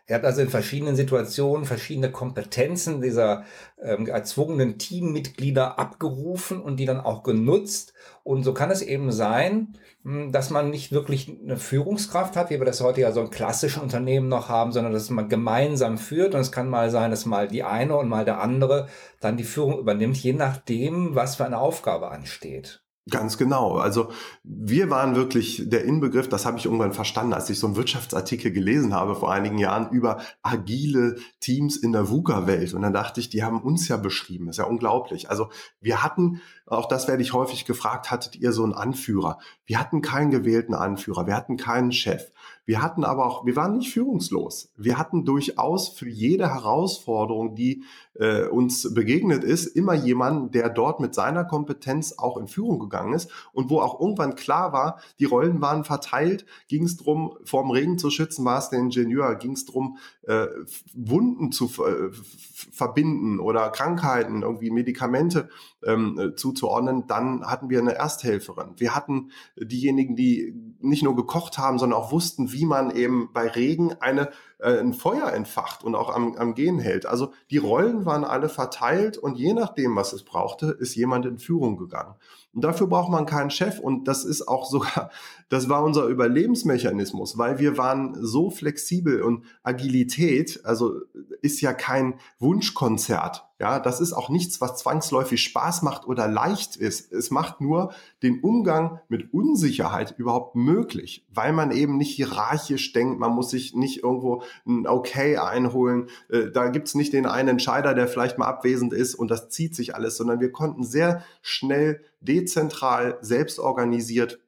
Er 0.10 0.16
hat 0.16 0.26
also 0.26 0.42
in 0.42 0.50
verschiedenen 0.50 0.96
Situationen 0.96 1.66
verschiedene 1.66 2.10
Kompetenzen 2.10 3.02
dieser 3.02 3.44
ähm, 3.82 4.08
erzwungenen 4.08 4.78
Teammitglieder 4.78 5.78
abgerufen 5.78 6.62
und 6.62 6.78
die 6.78 6.86
dann 6.86 7.02
auch 7.02 7.24
genutzt. 7.24 7.94
Und 8.24 8.44
so 8.44 8.54
kann 8.54 8.72
es 8.72 8.82
eben 8.82 9.12
sein, 9.12 9.78
hm, 10.04 10.32
dass 10.32 10.50
man 10.50 10.70
nicht 10.70 10.94
wirklich 10.94 11.30
eine 11.30 11.58
Führungskraft 11.58 12.38
hat, 12.38 12.50
wie 12.50 12.58
wir 12.58 12.66
das 12.66 12.80
heute 12.80 13.02
ja 13.02 13.12
so 13.12 13.20
in 13.20 13.32
klassischen 13.32 13.84
Unternehmen 13.84 14.30
noch 14.30 14.48
haben, 14.48 14.72
sondern 14.72 14.94
dass 14.94 15.10
man 15.10 15.28
gemeinsam 15.28 15.98
führt. 15.98 16.36
Und 16.36 16.40
es 16.40 16.54
kann 16.54 16.70
mal 16.70 16.90
sein, 16.90 17.12
dass 17.12 17.26
mal 17.26 17.50
die 17.50 17.64
eine 17.64 17.98
und 17.98 18.08
mal 18.08 18.24
der 18.24 18.40
andere 18.40 18.88
dann 19.20 19.36
die 19.36 19.44
Führung 19.44 19.78
übernimmt, 19.78 20.16
je 20.16 20.32
nachdem, 20.32 21.16
was 21.16 21.36
für 21.36 21.46
eine 21.46 21.60
Aufgabe 21.60 22.12
ansteht. 22.12 22.82
Ganz 23.10 23.38
genau. 23.38 23.78
Also 23.78 24.12
wir 24.44 24.90
waren 24.90 25.16
wirklich 25.16 25.64
der 25.66 25.86
Inbegriff, 25.86 26.28
das 26.28 26.46
habe 26.46 26.58
ich 26.58 26.66
irgendwann 26.66 26.92
verstanden, 26.92 27.34
als 27.34 27.50
ich 27.50 27.58
so 27.58 27.68
einen 27.68 27.76
Wirtschaftsartikel 27.78 28.52
gelesen 28.52 28.94
habe 28.94 29.16
vor 29.16 29.32
einigen 29.32 29.58
Jahren 29.58 29.90
über 29.92 30.20
agile 30.42 31.16
Teams 31.40 31.78
in 31.78 31.94
der 31.94 32.10
VUCA-Welt. 32.10 32.74
Und 32.74 32.82
dann 32.82 32.94
dachte 32.94 33.22
ich, 33.22 33.30
die 33.30 33.44
haben 33.44 33.62
uns 33.62 33.88
ja 33.88 33.98
beschrieben. 33.98 34.48
Das 34.48 34.58
ist 34.58 34.64
ja 34.64 34.70
unglaublich. 34.70 35.30
Also 35.30 35.50
wir 35.80 36.04
hatten, 36.04 36.42
auch 36.68 36.88
das 36.88 37.08
werde 37.08 37.24
ich 37.24 37.34
häufig 37.34 37.66
gefragt, 37.66 38.12
hattet 38.12 38.36
ihr 38.36 38.52
so 38.52 38.64
einen 38.64 38.74
Anführer? 38.74 39.40
Wir 39.66 39.80
hatten 39.80 40.02
keinen 40.02 40.32
gewählten 40.32 40.74
Anführer, 40.74 41.26
wir 41.26 41.36
hatten 41.36 41.58
keinen 41.58 41.92
Chef. 41.92 42.32
Wir 42.68 42.82
hatten 42.82 43.06
aber 43.06 43.26
auch, 43.26 43.46
wir 43.46 43.56
waren 43.56 43.78
nicht 43.78 43.94
führungslos. 43.94 44.74
Wir 44.76 44.98
hatten 44.98 45.24
durchaus 45.24 45.88
für 45.88 46.10
jede 46.10 46.54
Herausforderung, 46.54 47.56
die 47.56 47.84
äh, 48.16 48.44
uns 48.44 48.94
begegnet 48.94 49.46
ist, 49.46 49.68
immer 49.68 49.94
jemanden, 49.94 50.52
der 50.52 50.70
dort 50.70 51.00
mit 51.00 51.16
seiner 51.16 51.46
Kompetenz 51.46 52.16
auch 52.18 52.36
in 52.36 52.48
Führung 52.48 52.80
gegangen 52.80 53.14
ist 53.14 53.32
und 53.54 53.70
wo 53.70 53.80
auch 53.80 54.02
irgendwann 54.02 54.36
klar 54.36 54.74
war, 54.74 55.00
die 55.20 55.24
Rollen 55.26 55.62
waren 55.62 55.86
verteilt, 55.86 56.46
ging 56.68 56.84
es 56.84 56.98
darum, 56.98 57.38
vorm 57.46 57.72
Regen 57.72 57.98
zu 57.98 58.10
schützen, 58.10 58.44
war 58.44 58.60
es 58.60 58.70
der 58.70 58.80
Ingenieur, 58.80 59.36
ging 59.36 59.54
es 59.54 59.64
darum, 59.64 59.98
äh, 60.24 60.48
Wunden 60.94 61.54
zu 61.54 61.68
äh, 61.86 62.12
verbinden 62.12 63.40
oder 63.40 63.70
Krankheiten, 63.70 64.42
irgendwie 64.42 64.72
Medikamente 64.72 65.48
ähm, 65.86 66.20
äh, 66.20 66.36
zuzuordnen, 66.58 67.08
dann 67.08 67.46
hatten 67.46 67.70
wir 67.70 67.80
eine 67.80 67.96
Ersthelferin. 67.96 68.74
Wir 68.78 68.96
hatten 68.96 69.32
diejenigen, 69.56 70.16
die 70.16 70.54
nicht 70.80 71.04
nur 71.04 71.16
gekocht 71.16 71.58
haben, 71.58 71.80
sondern 71.80 72.00
auch 72.00 72.12
wussten, 72.12 72.52
wie 72.52 72.66
man 72.66 72.92
eben 72.92 73.30
bei 73.34 73.48
Regen 73.48 73.94
eine 74.00 74.30
äh, 74.60 74.80
ein 74.80 74.94
Feuer 74.94 75.32
entfacht 75.34 75.84
und 75.84 75.96
auch 75.96 76.14
am, 76.14 76.36
am 76.36 76.56
Gehen 76.56 76.80
hält. 76.80 77.06
Also 77.06 77.32
die 77.52 77.58
Rollen 77.58 78.06
waren 78.06 78.24
alle 78.24 78.50
verteilt 78.50 79.18
und 79.18 79.38
je 79.38 79.54
nachdem, 79.54 79.96
was 79.96 80.14
es 80.14 80.24
brauchte, 80.24 80.68
ist 80.68 80.96
jemand 80.96 81.26
in 81.26 81.38
Führung 81.38 81.78
gegangen. 81.78 82.16
Und 82.58 82.64
dafür 82.64 82.88
braucht 82.88 83.12
man 83.12 83.28
keinen 83.28 83.52
Chef 83.52 83.78
und 83.78 84.08
das 84.08 84.26
ist 84.26 84.48
auch 84.48 84.66
sogar, 84.66 85.12
das 85.50 85.70
war 85.70 85.84
unser 85.84 86.08
Überlebensmechanismus, 86.08 87.38
weil 87.38 87.60
wir 87.60 87.78
waren 87.78 88.18
so 88.20 88.50
flexibel 88.50 89.22
und 89.22 89.46
Agilität, 89.62 90.62
also 90.64 90.96
ist 91.44 91.62
ja 91.62 91.74
kein 91.74 92.16
Wunschkonzert. 92.40 93.44
Ja, 93.60 93.80
das 93.80 94.02
ist 94.02 94.14
auch 94.14 94.30
nichts, 94.30 94.62
was 94.62 94.78
zwangsläufig 94.78 95.42
Spaß 95.42 95.82
macht 95.82 96.08
oder 96.08 96.28
leicht 96.28 96.76
ist. 96.76 97.12
Es 97.12 97.32
macht 97.32 97.60
nur 97.60 97.92
den 98.22 98.40
Umgang 98.42 99.00
mit 99.08 99.34
Unsicherheit 99.34 100.14
überhaupt 100.18 100.56
möglich, 100.56 101.26
weil 101.34 101.54
man 101.54 101.72
eben 101.72 101.98
nicht 101.98 102.16
hierarchisch 102.16 102.94
denkt, 102.94 103.20
man 103.20 103.32
muss 103.32 103.50
sich 103.50 103.74
nicht 103.74 104.04
irgendwo 104.04 104.44
ein 104.68 104.86
Okay 104.86 105.38
einholen. 105.38 106.10
Äh, 106.30 106.52
da 106.52 106.68
gibt's 106.68 106.94
nicht 106.94 107.14
den 107.14 107.26
einen 107.26 107.50
Entscheider, 107.50 107.96
der 107.96 108.08
vielleicht 108.08 108.38
mal 108.38 108.46
abwesend 108.46 108.94
ist 108.94 109.16
und 109.16 109.32
das 109.32 109.50
zieht 109.50 109.76
sich 109.76 109.96
alles, 109.96 110.18
sondern 110.18 110.40
wir 110.40 110.52
konnten 110.52 110.84
sehr 110.84 111.24
schnell 111.42 112.02
dezentral, 112.22 113.18
selbst 113.22 113.60
organisiert 113.60 114.40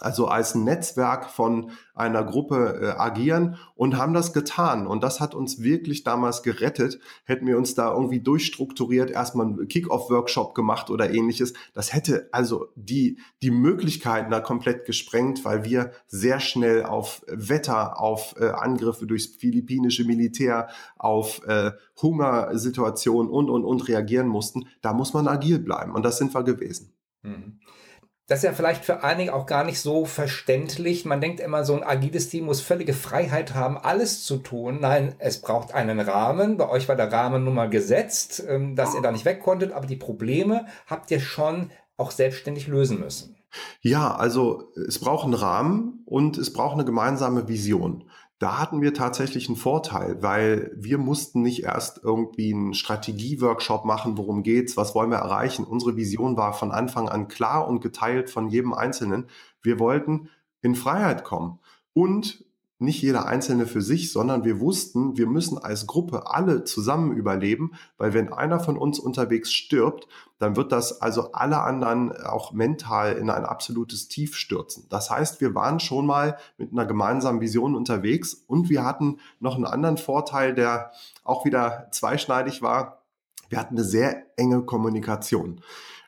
also 0.00 0.26
als 0.26 0.54
Netzwerk 0.54 1.30
von 1.30 1.72
einer 1.94 2.24
Gruppe 2.24 2.80
äh, 2.80 2.98
agieren 2.98 3.56
und 3.74 3.98
haben 3.98 4.14
das 4.14 4.32
getan. 4.32 4.86
Und 4.86 5.02
das 5.02 5.20
hat 5.20 5.34
uns 5.34 5.62
wirklich 5.62 6.02
damals 6.04 6.42
gerettet. 6.42 6.98
Hätten 7.24 7.46
wir 7.46 7.58
uns 7.58 7.74
da 7.74 7.92
irgendwie 7.92 8.20
durchstrukturiert, 8.20 9.10
erstmal 9.10 9.46
einen 9.46 9.68
Kick-Off-Workshop 9.68 10.54
gemacht 10.54 10.90
oder 10.90 11.12
ähnliches, 11.12 11.52
das 11.74 11.92
hätte 11.92 12.28
also 12.32 12.68
die, 12.74 13.18
die 13.42 13.50
Möglichkeiten 13.50 14.30
da 14.30 14.40
komplett 14.40 14.86
gesprengt, 14.86 15.44
weil 15.44 15.64
wir 15.64 15.92
sehr 16.06 16.40
schnell 16.40 16.84
auf 16.84 17.22
Wetter, 17.26 18.00
auf 18.00 18.34
äh, 18.40 18.48
Angriffe 18.48 19.06
durchs 19.06 19.26
philippinische 19.26 20.04
Militär, 20.04 20.68
auf 20.96 21.46
äh, 21.46 21.72
Hungersituationen 22.00 23.30
und, 23.30 23.50
und, 23.50 23.64
und 23.64 23.86
reagieren 23.86 24.28
mussten. 24.28 24.66
Da 24.80 24.94
muss 24.94 25.12
man 25.12 25.28
agil 25.28 25.58
bleiben. 25.58 25.94
Und 25.94 26.04
das 26.04 26.16
sind 26.16 26.32
wir 26.34 26.42
gewesen. 26.42 26.94
Mhm 27.22 27.60
das 28.30 28.38
ist 28.38 28.44
ja 28.44 28.52
vielleicht 28.52 28.84
für 28.84 29.02
einige 29.02 29.34
auch 29.34 29.44
gar 29.44 29.64
nicht 29.64 29.80
so 29.80 30.04
verständlich. 30.04 31.04
Man 31.04 31.20
denkt 31.20 31.40
immer, 31.40 31.64
so 31.64 31.74
ein 31.74 31.82
agiles 31.82 32.28
Team 32.28 32.44
muss 32.44 32.60
völlige 32.60 32.92
Freiheit 32.92 33.56
haben, 33.56 33.76
alles 33.76 34.22
zu 34.22 34.36
tun. 34.36 34.78
Nein, 34.80 35.16
es 35.18 35.40
braucht 35.40 35.74
einen 35.74 35.98
Rahmen. 35.98 36.56
Bei 36.56 36.68
euch 36.68 36.88
war 36.88 36.94
der 36.94 37.10
Rahmen 37.10 37.42
nun 37.42 37.54
mal 37.54 37.68
gesetzt, 37.68 38.40
ähm, 38.46 38.76
dass 38.76 38.94
ihr 38.94 39.02
da 39.02 39.10
nicht 39.10 39.24
weg 39.24 39.42
konntet, 39.42 39.72
aber 39.72 39.88
die 39.88 39.96
Probleme 39.96 40.66
habt 40.86 41.10
ihr 41.10 41.18
schon 41.18 41.72
auch 41.96 42.12
selbstständig 42.12 42.68
lösen 42.68 43.00
müssen. 43.00 43.36
Ja, 43.80 44.14
also 44.14 44.70
es 44.86 45.00
braucht 45.00 45.24
einen 45.24 45.34
Rahmen 45.34 46.04
und 46.06 46.38
es 46.38 46.52
braucht 46.52 46.74
eine 46.74 46.84
gemeinsame 46.84 47.48
Vision. 47.48 48.09
Da 48.40 48.58
hatten 48.58 48.80
wir 48.80 48.94
tatsächlich 48.94 49.48
einen 49.48 49.58
Vorteil, 49.58 50.22
weil 50.22 50.72
wir 50.74 50.96
mussten 50.96 51.42
nicht 51.42 51.62
erst 51.62 52.00
irgendwie 52.02 52.54
einen 52.54 52.72
Strategieworkshop 52.72 53.84
machen, 53.84 54.16
worum 54.16 54.42
geht's, 54.42 54.78
was 54.78 54.94
wollen 54.94 55.10
wir 55.10 55.18
erreichen. 55.18 55.66
Unsere 55.66 55.96
Vision 55.96 56.38
war 56.38 56.54
von 56.54 56.72
Anfang 56.72 57.10
an 57.10 57.28
klar 57.28 57.68
und 57.68 57.82
geteilt 57.82 58.30
von 58.30 58.48
jedem 58.48 58.72
Einzelnen. 58.72 59.28
Wir 59.60 59.78
wollten 59.78 60.30
in 60.62 60.74
Freiheit 60.74 61.22
kommen 61.22 61.58
und 61.92 62.42
nicht 62.80 63.02
jeder 63.02 63.26
Einzelne 63.26 63.66
für 63.66 63.82
sich, 63.82 64.10
sondern 64.10 64.44
wir 64.44 64.58
wussten, 64.58 65.18
wir 65.18 65.26
müssen 65.26 65.58
als 65.58 65.86
Gruppe 65.86 66.30
alle 66.30 66.64
zusammen 66.64 67.12
überleben, 67.12 67.72
weil 67.98 68.14
wenn 68.14 68.32
einer 68.32 68.58
von 68.58 68.78
uns 68.78 68.98
unterwegs 68.98 69.52
stirbt, 69.52 70.08
dann 70.38 70.56
wird 70.56 70.72
das 70.72 71.02
also 71.02 71.32
alle 71.32 71.60
anderen 71.60 72.10
auch 72.16 72.52
mental 72.52 73.16
in 73.16 73.28
ein 73.28 73.44
absolutes 73.44 74.08
Tief 74.08 74.34
stürzen. 74.34 74.86
Das 74.88 75.10
heißt, 75.10 75.42
wir 75.42 75.54
waren 75.54 75.78
schon 75.78 76.06
mal 76.06 76.38
mit 76.56 76.72
einer 76.72 76.86
gemeinsamen 76.86 77.42
Vision 77.42 77.76
unterwegs 77.76 78.32
und 78.46 78.70
wir 78.70 78.82
hatten 78.82 79.18
noch 79.40 79.56
einen 79.56 79.66
anderen 79.66 79.98
Vorteil, 79.98 80.54
der 80.54 80.92
auch 81.22 81.44
wieder 81.44 81.88
zweischneidig 81.90 82.62
war. 82.62 83.02
Wir 83.50 83.58
hatten 83.58 83.74
eine 83.74 83.84
sehr 83.84 84.24
enge 84.38 84.62
Kommunikation. 84.62 85.60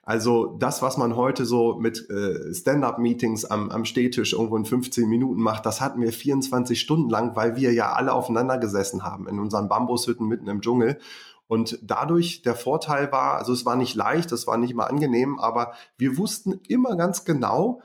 Also 0.05 0.57
das, 0.59 0.83
was 0.83 0.97
man 0.97 1.15
heute 1.15 1.47
so 1.47 1.77
mit 1.79 2.11
äh, 2.11 2.53
Stand-up-Meetings 2.53 3.45
am, 3.45 3.71
am 3.71 3.85
Stehtisch 3.85 4.33
irgendwo 4.33 4.57
in 4.57 4.65
15 4.65 5.09
Minuten 5.09 5.41
macht, 5.41 5.65
das 5.65 5.81
hatten 5.81 6.01
wir 6.01 6.13
24 6.13 6.81
Stunden 6.81 7.09
lang, 7.09 7.37
weil 7.37 7.55
wir 7.55 7.73
ja 7.73 7.93
alle 7.93 8.13
aufeinander 8.13 8.59
gesessen 8.59 9.05
haben 9.05 9.29
in 9.29 9.39
unseren 9.39 9.69
Bambushütten 9.69 10.27
mitten 10.27 10.49
im 10.49 10.61
Dschungel. 10.61 10.99
Und 11.47 11.79
dadurch 11.83 12.43
der 12.43 12.57
Vorteil 12.57 13.13
war, 13.13 13.37
also 13.37 13.53
es 13.53 13.65
war 13.65 13.77
nicht 13.77 13.95
leicht, 13.95 14.33
es 14.33 14.47
war 14.47 14.57
nicht 14.57 14.73
immer 14.73 14.91
angenehm, 14.91 15.39
aber 15.39 15.75
wir 15.99 16.19
wussten 16.19 16.61
immer 16.67 16.97
ganz 16.97 17.25
genau, 17.25 17.81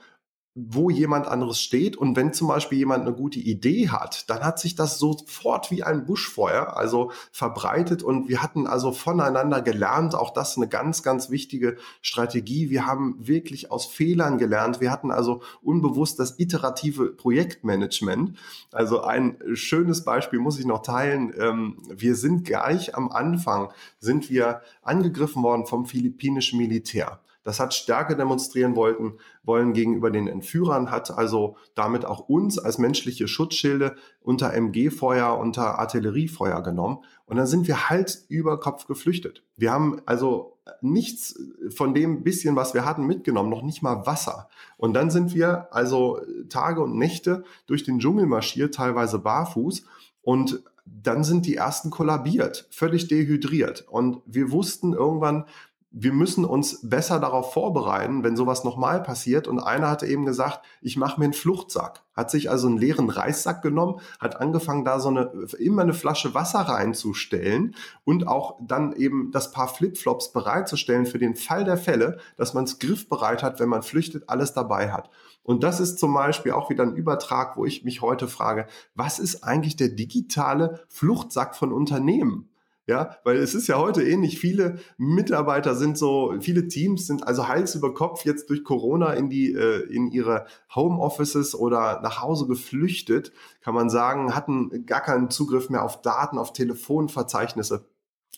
wo 0.60 0.90
jemand 0.90 1.28
anderes 1.28 1.62
steht. 1.62 1.96
Und 1.96 2.16
wenn 2.16 2.34
zum 2.34 2.48
Beispiel 2.48 2.80
jemand 2.80 3.06
eine 3.06 3.16
gute 3.16 3.38
Idee 3.40 3.90
hat, 3.90 4.28
dann 4.30 4.44
hat 4.44 4.58
sich 4.58 4.74
das 4.76 4.98
sofort 4.98 5.70
wie 5.70 5.84
ein 5.84 6.06
Buschfeuer, 6.06 6.76
also 6.76 7.12
verbreitet. 7.32 8.02
Und 8.02 8.28
wir 8.28 8.42
hatten 8.42 8.66
also 8.66 8.92
voneinander 8.92 9.62
gelernt. 9.62 10.16
Auch 10.16 10.34
das 10.34 10.58
eine 10.58 10.68
ganz, 10.68 11.04
ganz 11.04 11.30
wichtige 11.30 11.78
Strategie. 12.02 12.72
Wir 12.72 12.88
haben 12.88 13.16
wirklich 13.20 13.72
aus 13.72 13.86
Fehlern 13.86 14.40
gelernt. 14.40 14.82
Wir 14.82 14.92
hatten 14.92 15.12
also 15.12 15.44
unbewusst 15.62 16.20
das 16.20 16.40
iterative 16.40 17.12
Projektmanagement. 17.12 18.36
Also 18.72 19.02
ein 19.02 19.38
schönes 19.54 20.04
Beispiel 20.04 20.40
muss 20.40 20.58
ich 20.58 20.66
noch 20.66 20.82
teilen. 20.82 21.34
Ähm, 21.38 21.78
wir 21.88 22.16
sind 22.16 22.46
gleich 22.46 22.96
am 22.96 23.12
Anfang, 23.12 23.72
sind 24.00 24.32
wir 24.32 24.62
angegriffen 24.82 25.44
worden 25.44 25.68
vom 25.68 25.86
philippinischen 25.86 26.58
Militär. 26.58 27.20
Das 27.48 27.62
hat 27.62 27.74
Stärke 27.74 28.18
demonstrieren 28.18 28.76
wollten, 28.76 29.20
wollen 29.42 29.72
gegenüber 29.72 30.12
den 30.12 30.28
Entführern, 30.28 30.92
hat 30.92 31.12
also 31.12 31.56
damit 31.76 32.04
auch 32.04 32.28
uns 32.28 32.60
als 32.60 32.78
menschliche 32.78 33.30
Schutzschilde 33.30 33.96
unter 34.22 34.54
MG-Feuer, 34.54 35.38
unter 35.40 35.80
Artilleriefeuer 35.80 36.62
genommen. 36.62 37.06
Und 37.26 37.38
dann 37.38 37.48
sind 37.48 37.66
wir 37.66 37.90
Hals 37.90 38.26
über 38.28 38.60
Kopf 38.60 38.86
geflüchtet. 38.86 39.44
Wir 39.56 39.72
haben 39.72 40.02
also 40.06 40.58
nichts 40.82 41.40
von 41.70 41.94
dem 41.94 42.22
bisschen, 42.22 42.58
was 42.58 42.74
wir 42.74 42.84
hatten, 42.84 43.08
mitgenommen, 43.08 43.50
noch 43.50 43.62
nicht 43.62 43.82
mal 43.82 44.06
Wasser. 44.06 44.50
Und 44.76 44.94
dann 44.94 45.10
sind 45.10 45.34
wir 45.34 45.74
also 45.74 46.20
Tage 46.50 46.82
und 46.82 46.98
Nächte 46.98 47.46
durch 47.66 47.86
den 47.86 48.00
Dschungel 48.00 48.26
marschiert, 48.26 48.76
teilweise 48.76 49.20
barfuß. 49.20 49.86
Und 50.22 50.64
dann 50.86 51.24
sind 51.24 51.46
die 51.46 51.56
ersten 51.56 51.92
kollabiert, 51.92 52.68
völlig 52.72 53.08
dehydriert. 53.08 53.86
Und 53.90 54.22
wir 54.26 54.52
wussten 54.52 54.92
irgendwann, 54.92 55.46
wir 55.92 56.12
müssen 56.12 56.44
uns 56.44 56.82
besser 56.88 57.20
darauf 57.20 57.54
vorbereiten, 57.54 58.24
wenn 58.24 58.36
sowas 58.36 58.64
nochmal 58.64 59.02
passiert. 59.02 59.48
Und 59.48 59.60
einer 59.60 59.90
hatte 59.90 60.06
eben 60.06 60.26
gesagt, 60.26 60.62
ich 60.82 60.98
mache 60.98 61.20
mir 61.20 61.26
einen 61.26 61.34
Fluchtsack. 61.34 62.04
Hat 62.14 62.30
sich 62.30 62.50
also 62.50 62.68
einen 62.68 62.78
leeren 62.78 63.10
Reissack 63.10 63.62
genommen, 63.62 64.02
hat 64.20 64.42
angefangen, 64.42 64.84
da 64.84 65.00
so 65.00 65.10
eine, 65.10 65.32
immer 65.60 65.84
eine 65.84 65.94
Flasche 65.94 66.34
Wasser 66.34 66.60
reinzustellen 66.60 67.76
und 68.04 68.28
auch 68.28 68.60
dann 68.62 68.94
eben 68.94 69.32
das 69.32 69.52
paar 69.52 69.68
Flipflops 69.68 70.34
bereitzustellen 70.34 71.06
für 71.06 71.20
den 71.20 71.36
Fall 71.36 71.64
der 71.64 71.78
Fälle, 71.78 72.18
dass 72.36 72.54
man 72.54 72.66
es 72.66 72.80
griffbereit 72.80 73.42
hat, 73.42 73.60
wenn 73.60 73.70
man 73.70 73.84
flüchtet, 73.84 74.28
alles 74.28 74.54
dabei 74.54 74.92
hat. 74.92 75.10
Und 75.44 75.64
das 75.64 75.80
ist 75.80 76.00
zum 76.00 76.14
Beispiel 76.14 76.52
auch 76.52 76.70
wieder 76.70 76.84
ein 76.84 76.96
Übertrag, 76.96 77.56
wo 77.56 77.66
ich 77.66 77.86
mich 77.86 78.02
heute 78.02 78.28
frage, 78.28 78.68
was 78.96 79.20
ist 79.20 79.44
eigentlich 79.44 79.78
der 79.78 79.90
digitale 79.90 80.82
Fluchtsack 80.90 81.56
von 81.56 81.72
Unternehmen? 81.72 82.50
Ja, 82.88 83.18
weil 83.26 83.36
es 83.36 83.54
ist 83.54 83.68
ja 83.68 83.78
heute 83.78 84.02
ähnlich. 84.02 84.40
Viele 84.40 84.80
Mitarbeiter 84.98 85.76
sind 85.76 85.98
so, 85.98 86.34
viele 86.40 86.70
Teams 86.70 87.06
sind 87.06 87.28
also 87.28 87.50
Hals 87.50 87.76
über 87.76 87.94
Kopf 87.94 88.24
jetzt 88.24 88.50
durch 88.50 88.64
Corona 88.64 89.12
in 89.12 89.30
die, 89.30 89.52
äh, 89.54 89.82
in 89.94 90.10
ihre 90.10 90.46
Homeoffices 90.74 91.54
oder 91.54 92.00
nach 92.02 92.22
Hause 92.22 92.48
geflüchtet, 92.48 93.34
kann 93.60 93.76
man 93.76 93.90
sagen, 93.90 94.34
hatten 94.34 94.86
gar 94.86 95.02
keinen 95.02 95.30
Zugriff 95.30 95.70
mehr 95.70 95.84
auf 95.84 96.02
Daten, 96.02 96.38
auf 96.38 96.54
Telefonverzeichnisse 96.54 97.86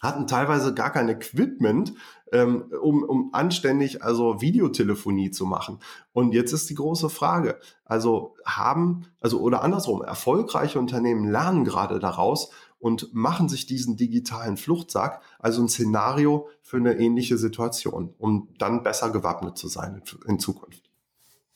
hatten 0.01 0.27
teilweise 0.27 0.73
gar 0.73 0.91
kein 0.91 1.09
Equipment, 1.09 1.93
ähm, 2.31 2.71
um, 2.81 3.03
um 3.03 3.33
anständig 3.33 4.03
also 4.03 4.41
Videotelefonie 4.41 5.31
zu 5.31 5.45
machen. 5.45 5.79
Und 6.13 6.33
jetzt 6.33 6.53
ist 6.53 6.69
die 6.69 6.75
große 6.75 7.09
Frage, 7.09 7.59
also 7.85 8.35
haben, 8.45 9.07
also 9.19 9.41
oder 9.41 9.61
andersrum, 9.61 10.01
erfolgreiche 10.01 10.79
Unternehmen 10.79 11.29
lernen 11.29 11.65
gerade 11.65 11.99
daraus 11.99 12.51
und 12.79 13.13
machen 13.13 13.49
sich 13.49 13.65
diesen 13.65 13.97
digitalen 13.97 14.57
Fluchtsack, 14.57 15.21
also 15.37 15.61
ein 15.61 15.69
Szenario 15.69 16.47
für 16.61 16.77
eine 16.77 16.97
ähnliche 16.97 17.37
Situation, 17.37 18.13
um 18.17 18.49
dann 18.57 18.83
besser 18.83 19.11
gewappnet 19.11 19.57
zu 19.57 19.67
sein 19.67 20.01
in 20.25 20.39
Zukunft. 20.39 20.89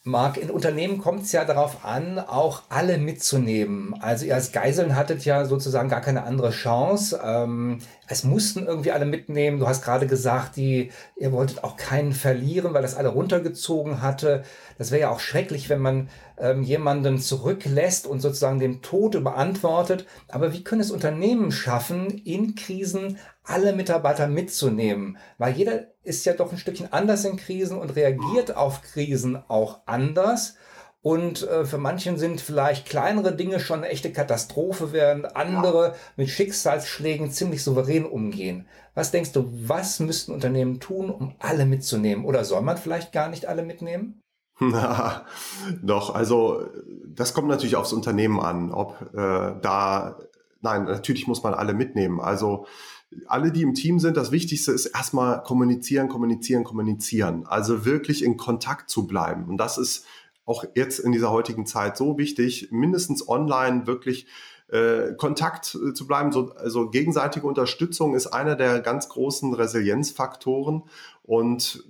Marc, 0.06 0.36
in 0.36 0.50
Unternehmen 0.50 0.98
kommt 0.98 1.22
es 1.24 1.32
ja 1.32 1.46
darauf 1.46 1.86
an, 1.86 2.20
auch 2.20 2.64
alle 2.68 2.98
mitzunehmen. 2.98 3.96
Also 4.02 4.26
ihr 4.26 4.36
als 4.36 4.52
Geiseln 4.52 4.98
hattet 4.98 5.24
ja 5.24 5.46
sozusagen 5.46 5.88
gar 5.88 6.02
keine 6.02 6.24
andere 6.24 6.50
Chance. 6.52 7.22
Ähm, 7.24 7.80
es 8.08 8.24
mussten 8.24 8.66
irgendwie 8.66 8.92
alle 8.92 9.06
mitnehmen. 9.06 9.60
Du 9.60 9.68
hast 9.68 9.84
gerade 9.84 10.08
gesagt, 10.08 10.58
die, 10.58 10.92
ihr 11.16 11.32
wolltet 11.32 11.64
auch 11.64 11.78
keinen 11.78 12.14
verlieren, 12.14 12.74
weil 12.74 12.82
das 12.82 12.96
alle 12.96 13.10
runtergezogen 13.10 14.02
hatte. 14.02 14.44
Das 14.78 14.92
wäre 14.92 15.02
ja 15.02 15.10
auch 15.10 15.20
schrecklich, 15.20 15.70
wenn 15.70 15.80
man 15.80 16.10
ähm, 16.38 16.64
jemanden 16.64 17.20
zurücklässt 17.20 18.06
und 18.06 18.20
sozusagen 18.20 18.60
dem 18.60 18.82
Tod 18.82 19.16
überantwortet. 19.16 20.06
Aber 20.28 20.54
wie 20.54 20.64
können 20.64 20.82
es 20.82 20.92
Unternehmen 20.92 21.52
schaffen, 21.52 22.10
in 22.10 22.56
Krisen 22.56 23.18
alle 23.46 23.74
Mitarbeiter 23.74 24.28
mitzunehmen, 24.28 25.18
weil 25.38 25.54
jeder 25.54 25.88
ist 26.04 26.26
ja 26.26 26.34
doch 26.34 26.52
ein 26.52 26.58
Stückchen 26.58 26.92
anders 26.94 27.26
in 27.26 27.36
Krisen 27.38 27.78
und 27.78 27.96
reagiert 27.96 28.56
auf 28.56 28.82
Krisen 28.82 29.42
auch 29.48 29.82
anders. 29.86 30.56
Und 31.04 31.46
äh, 31.50 31.66
für 31.66 31.78
manchen 31.78 32.18
sind 32.18 32.40
vielleicht 32.40 32.88
kleinere 32.88 33.36
Dinge 33.36 33.60
schon 33.60 33.80
eine 33.80 33.90
echte 33.90 34.14
Katastrophe, 34.14 34.94
während 34.94 35.36
andere 35.36 35.88
ja. 35.90 35.96
mit 36.16 36.30
Schicksalsschlägen 36.30 37.30
ziemlich 37.30 37.62
souverän 37.62 38.06
umgehen. 38.06 38.66
Was 38.96 39.12
denkst 39.12 39.34
du, 39.34 39.52
was 39.68 40.00
müssten 40.00 40.32
Unternehmen 40.32 40.80
tun, 40.80 41.10
um 41.10 41.36
alle 41.40 41.66
mitzunehmen? 41.66 42.24
Oder 42.24 42.46
soll 42.46 42.62
man 42.62 42.78
vielleicht 42.78 43.12
gar 43.12 43.28
nicht 43.28 43.48
alle 43.48 43.64
mitnehmen? 43.64 44.22
Na, 44.60 45.26
doch, 45.82 46.16
also 46.16 46.68
das 47.06 47.34
kommt 47.34 47.50
natürlich 47.50 47.76
aufs 47.76 47.92
Unternehmen 47.92 48.40
an, 48.40 48.72
ob 48.72 49.02
äh, 49.14 49.60
da, 49.62 50.18
nein, 50.62 50.86
natürlich 50.86 51.28
muss 51.28 51.44
man 51.44 51.54
alle 51.54 51.74
mitnehmen. 51.74 52.22
Also 52.22 52.66
alle, 53.28 53.52
die 53.52 53.62
im 53.62 53.74
Team 53.74 54.00
sind, 54.00 54.16
das 54.16 54.32
Wichtigste 54.32 54.72
ist 54.72 54.86
erstmal 54.86 55.44
kommunizieren, 55.44 56.08
kommunizieren, 56.08 56.64
kommunizieren. 56.64 57.46
Also 57.46 57.84
wirklich 57.84 58.24
in 58.24 58.38
Kontakt 58.38 58.90
zu 58.90 59.06
bleiben. 59.06 59.50
Und 59.50 59.58
das 59.58 59.78
ist 59.78 60.06
auch 60.46 60.66
jetzt 60.76 61.00
in 61.00 61.12
dieser 61.12 61.32
heutigen 61.32 61.66
Zeit 61.66 61.98
so 61.98 62.18
wichtig, 62.18 62.70
mindestens 62.72 63.28
online 63.28 63.88
wirklich 63.88 64.28
äh, 64.74 65.14
Kontakt 65.16 65.76
äh, 65.76 65.94
zu 65.94 66.08
bleiben. 66.08 66.32
So, 66.32 66.52
also 66.56 66.90
gegenseitige 66.90 67.46
Unterstützung 67.46 68.16
ist 68.16 68.28
einer 68.28 68.56
der 68.56 68.80
ganz 68.82 69.08
großen 69.08 69.54
Resilienzfaktoren 69.54 70.84
und 71.24 71.86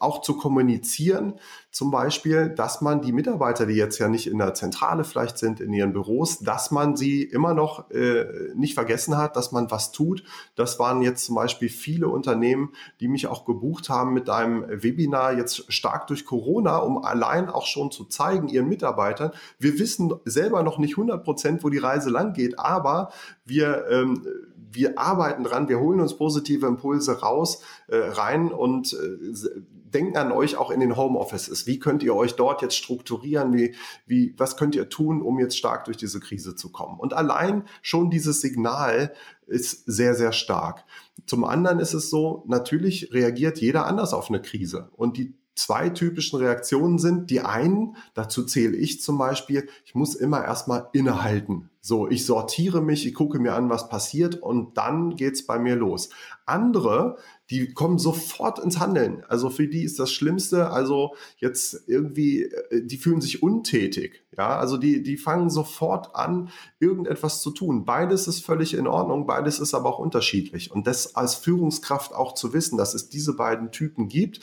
auch 0.00 0.22
zu 0.22 0.36
kommunizieren, 0.38 1.34
zum 1.70 1.90
Beispiel, 1.90 2.48
dass 2.48 2.80
man 2.80 3.02
die 3.02 3.12
Mitarbeiter, 3.12 3.66
die 3.66 3.74
jetzt 3.74 3.98
ja 3.98 4.08
nicht 4.08 4.26
in 4.26 4.38
der 4.38 4.54
Zentrale 4.54 5.04
vielleicht 5.04 5.38
sind, 5.38 5.60
in 5.60 5.72
ihren 5.72 5.92
Büros, 5.92 6.38
dass 6.38 6.70
man 6.70 6.96
sie 6.96 7.22
immer 7.22 7.52
noch 7.54 7.90
äh, 7.90 8.24
nicht 8.54 8.74
vergessen 8.74 9.16
hat, 9.16 9.36
dass 9.36 9.52
man 9.52 9.70
was 9.70 9.92
tut. 9.92 10.24
Das 10.54 10.78
waren 10.78 11.02
jetzt 11.02 11.24
zum 11.26 11.34
Beispiel 11.34 11.68
viele 11.68 12.08
Unternehmen, 12.08 12.72
die 13.00 13.08
mich 13.08 13.26
auch 13.26 13.44
gebucht 13.44 13.90
haben 13.90 14.14
mit 14.14 14.30
einem 14.30 14.64
Webinar 14.68 15.34
jetzt 15.34 15.70
stark 15.72 16.06
durch 16.06 16.24
Corona, 16.24 16.78
um 16.78 17.04
allein 17.04 17.50
auch 17.50 17.66
schon 17.66 17.90
zu 17.90 18.04
zeigen 18.04 18.48
ihren 18.48 18.68
Mitarbeitern, 18.68 19.32
wir 19.58 19.78
wissen 19.78 20.12
selber 20.24 20.62
noch 20.62 20.78
nicht 20.78 20.92
100 20.92 21.22
Prozent, 21.22 21.64
wo 21.64 21.68
die 21.68 21.78
Reise 21.78 22.10
lang 22.12 22.32
geht, 22.34 22.58
aber 22.58 23.10
wir 23.44 23.86
ähm, 23.90 24.26
wir 24.74 24.98
arbeiten 24.98 25.44
dran, 25.44 25.68
wir 25.68 25.80
holen 25.80 26.00
uns 26.00 26.16
positive 26.16 26.66
Impulse 26.66 27.20
raus, 27.20 27.62
äh, 27.88 27.96
rein 27.96 28.52
und 28.52 28.94
äh, 28.94 29.62
denken 29.92 30.16
an 30.16 30.32
euch 30.32 30.56
auch 30.56 30.70
in 30.70 30.80
den 30.80 30.96
Homeoffices. 30.96 31.66
Wie 31.66 31.78
könnt 31.78 32.02
ihr 32.02 32.14
euch 32.14 32.34
dort 32.34 32.62
jetzt 32.62 32.76
strukturieren? 32.76 33.52
Wie, 33.52 33.74
wie, 34.06 34.34
was 34.38 34.56
könnt 34.56 34.74
ihr 34.74 34.88
tun, 34.88 35.20
um 35.20 35.38
jetzt 35.38 35.58
stark 35.58 35.84
durch 35.84 35.96
diese 35.96 36.20
Krise 36.20 36.56
zu 36.56 36.72
kommen? 36.72 36.98
Und 36.98 37.12
allein 37.12 37.64
schon 37.82 38.10
dieses 38.10 38.40
Signal 38.40 39.12
ist 39.46 39.84
sehr, 39.86 40.14
sehr 40.14 40.32
stark. 40.32 40.84
Zum 41.26 41.44
anderen 41.44 41.78
ist 41.78 41.92
es 41.92 42.08
so, 42.08 42.44
natürlich 42.46 43.12
reagiert 43.12 43.58
jeder 43.58 43.86
anders 43.86 44.14
auf 44.14 44.30
eine 44.30 44.40
Krise. 44.40 44.88
Und 44.96 45.18
die 45.18 45.34
zwei 45.54 45.90
typischen 45.90 46.38
Reaktionen 46.38 46.98
sind. 46.98 47.30
Die 47.30 47.40
einen, 47.40 47.96
dazu 48.14 48.44
zähle 48.44 48.76
ich 48.76 49.00
zum 49.00 49.18
Beispiel, 49.18 49.68
ich 49.84 49.94
muss 49.94 50.14
immer 50.14 50.44
erstmal 50.44 50.88
innehalten. 50.92 51.70
So, 51.84 52.08
ich 52.08 52.24
sortiere 52.26 52.80
mich, 52.80 53.06
ich 53.06 53.14
gucke 53.14 53.40
mir 53.40 53.54
an, 53.54 53.68
was 53.68 53.88
passiert 53.88 54.36
und 54.36 54.78
dann 54.78 55.16
geht's 55.16 55.44
bei 55.44 55.58
mir 55.58 55.74
los. 55.74 56.10
Andere, 56.46 57.16
die 57.50 57.74
kommen 57.74 57.98
sofort 57.98 58.60
ins 58.60 58.78
Handeln. 58.78 59.24
Also 59.28 59.50
für 59.50 59.66
die 59.66 59.82
ist 59.82 59.98
das 59.98 60.12
Schlimmste, 60.12 60.70
also 60.70 61.16
jetzt 61.38 61.88
irgendwie, 61.88 62.44
äh, 62.44 62.86
die 62.86 62.98
fühlen 62.98 63.20
sich 63.20 63.42
untätig. 63.42 64.24
Ja, 64.38 64.58
also 64.58 64.76
die, 64.76 65.02
die 65.02 65.16
fangen 65.16 65.50
sofort 65.50 66.14
an, 66.14 66.50
irgendetwas 66.78 67.42
zu 67.42 67.50
tun. 67.50 67.84
Beides 67.84 68.28
ist 68.28 68.44
völlig 68.44 68.74
in 68.74 68.86
Ordnung, 68.86 69.26
beides 69.26 69.58
ist 69.58 69.74
aber 69.74 69.90
auch 69.90 69.98
unterschiedlich. 69.98 70.70
Und 70.70 70.86
das 70.86 71.16
als 71.16 71.34
Führungskraft 71.34 72.14
auch 72.14 72.34
zu 72.34 72.54
wissen, 72.54 72.78
dass 72.78 72.94
es 72.94 73.08
diese 73.08 73.34
beiden 73.34 73.72
Typen 73.72 74.08
gibt, 74.08 74.40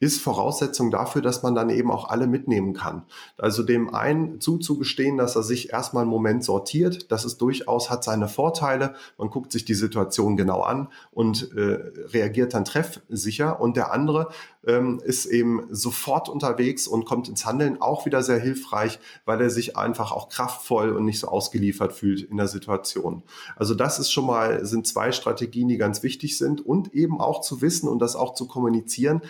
ist 0.00 0.20
Voraussetzung 0.20 0.90
dafür, 0.90 1.22
dass 1.22 1.42
man 1.42 1.54
dann 1.54 1.70
eben 1.70 1.90
auch 1.90 2.08
alle 2.08 2.28
mitnehmen 2.28 2.72
kann. 2.72 3.02
Also 3.36 3.64
dem 3.64 3.92
einen 3.94 4.40
zuzugestehen, 4.40 5.16
dass 5.16 5.34
er 5.34 5.42
sich 5.42 5.72
erstmal 5.72 6.02
einen 6.02 6.10
Moment 6.10 6.44
sortiert, 6.44 7.10
das 7.10 7.24
ist 7.24 7.38
durchaus, 7.38 7.90
hat 7.90 8.04
seine 8.04 8.28
Vorteile. 8.28 8.94
Man 9.16 9.30
guckt 9.30 9.50
sich 9.50 9.64
die 9.64 9.74
Situation 9.74 10.36
genau 10.36 10.60
an 10.60 10.88
und 11.10 11.52
äh, 11.52 11.80
reagiert 12.12 12.54
dann 12.54 12.64
treffsicher. 12.64 13.60
Und 13.60 13.76
der 13.76 13.92
andere 13.92 14.28
ähm, 14.64 15.00
ist 15.04 15.26
eben 15.26 15.66
sofort 15.70 16.28
unterwegs 16.28 16.86
und 16.86 17.04
kommt 17.04 17.28
ins 17.28 17.44
Handeln, 17.44 17.80
auch 17.80 18.06
wieder 18.06 18.22
sehr 18.22 18.38
hilfreich, 18.38 19.00
weil 19.24 19.40
er 19.40 19.50
sich 19.50 19.76
einfach 19.76 20.12
auch 20.12 20.28
kraftvoll 20.28 20.90
und 20.90 21.04
nicht 21.04 21.18
so 21.18 21.26
ausgeliefert 21.28 21.92
fühlt 21.92 22.22
in 22.22 22.36
der 22.36 22.48
Situation. 22.48 23.24
Also 23.56 23.74
das 23.74 23.98
ist 23.98 24.12
schon 24.12 24.26
mal, 24.26 24.64
sind 24.64 24.86
zwei 24.86 25.10
Strategien, 25.10 25.66
die 25.66 25.76
ganz 25.76 26.04
wichtig 26.04 26.38
sind 26.38 26.64
und 26.64 26.94
eben 26.94 27.20
auch 27.20 27.40
zu 27.40 27.62
wissen 27.62 27.88
und 27.88 27.98
das 27.98 28.14
auch 28.14 28.34
zu 28.34 28.46
kommunizieren 28.46 29.22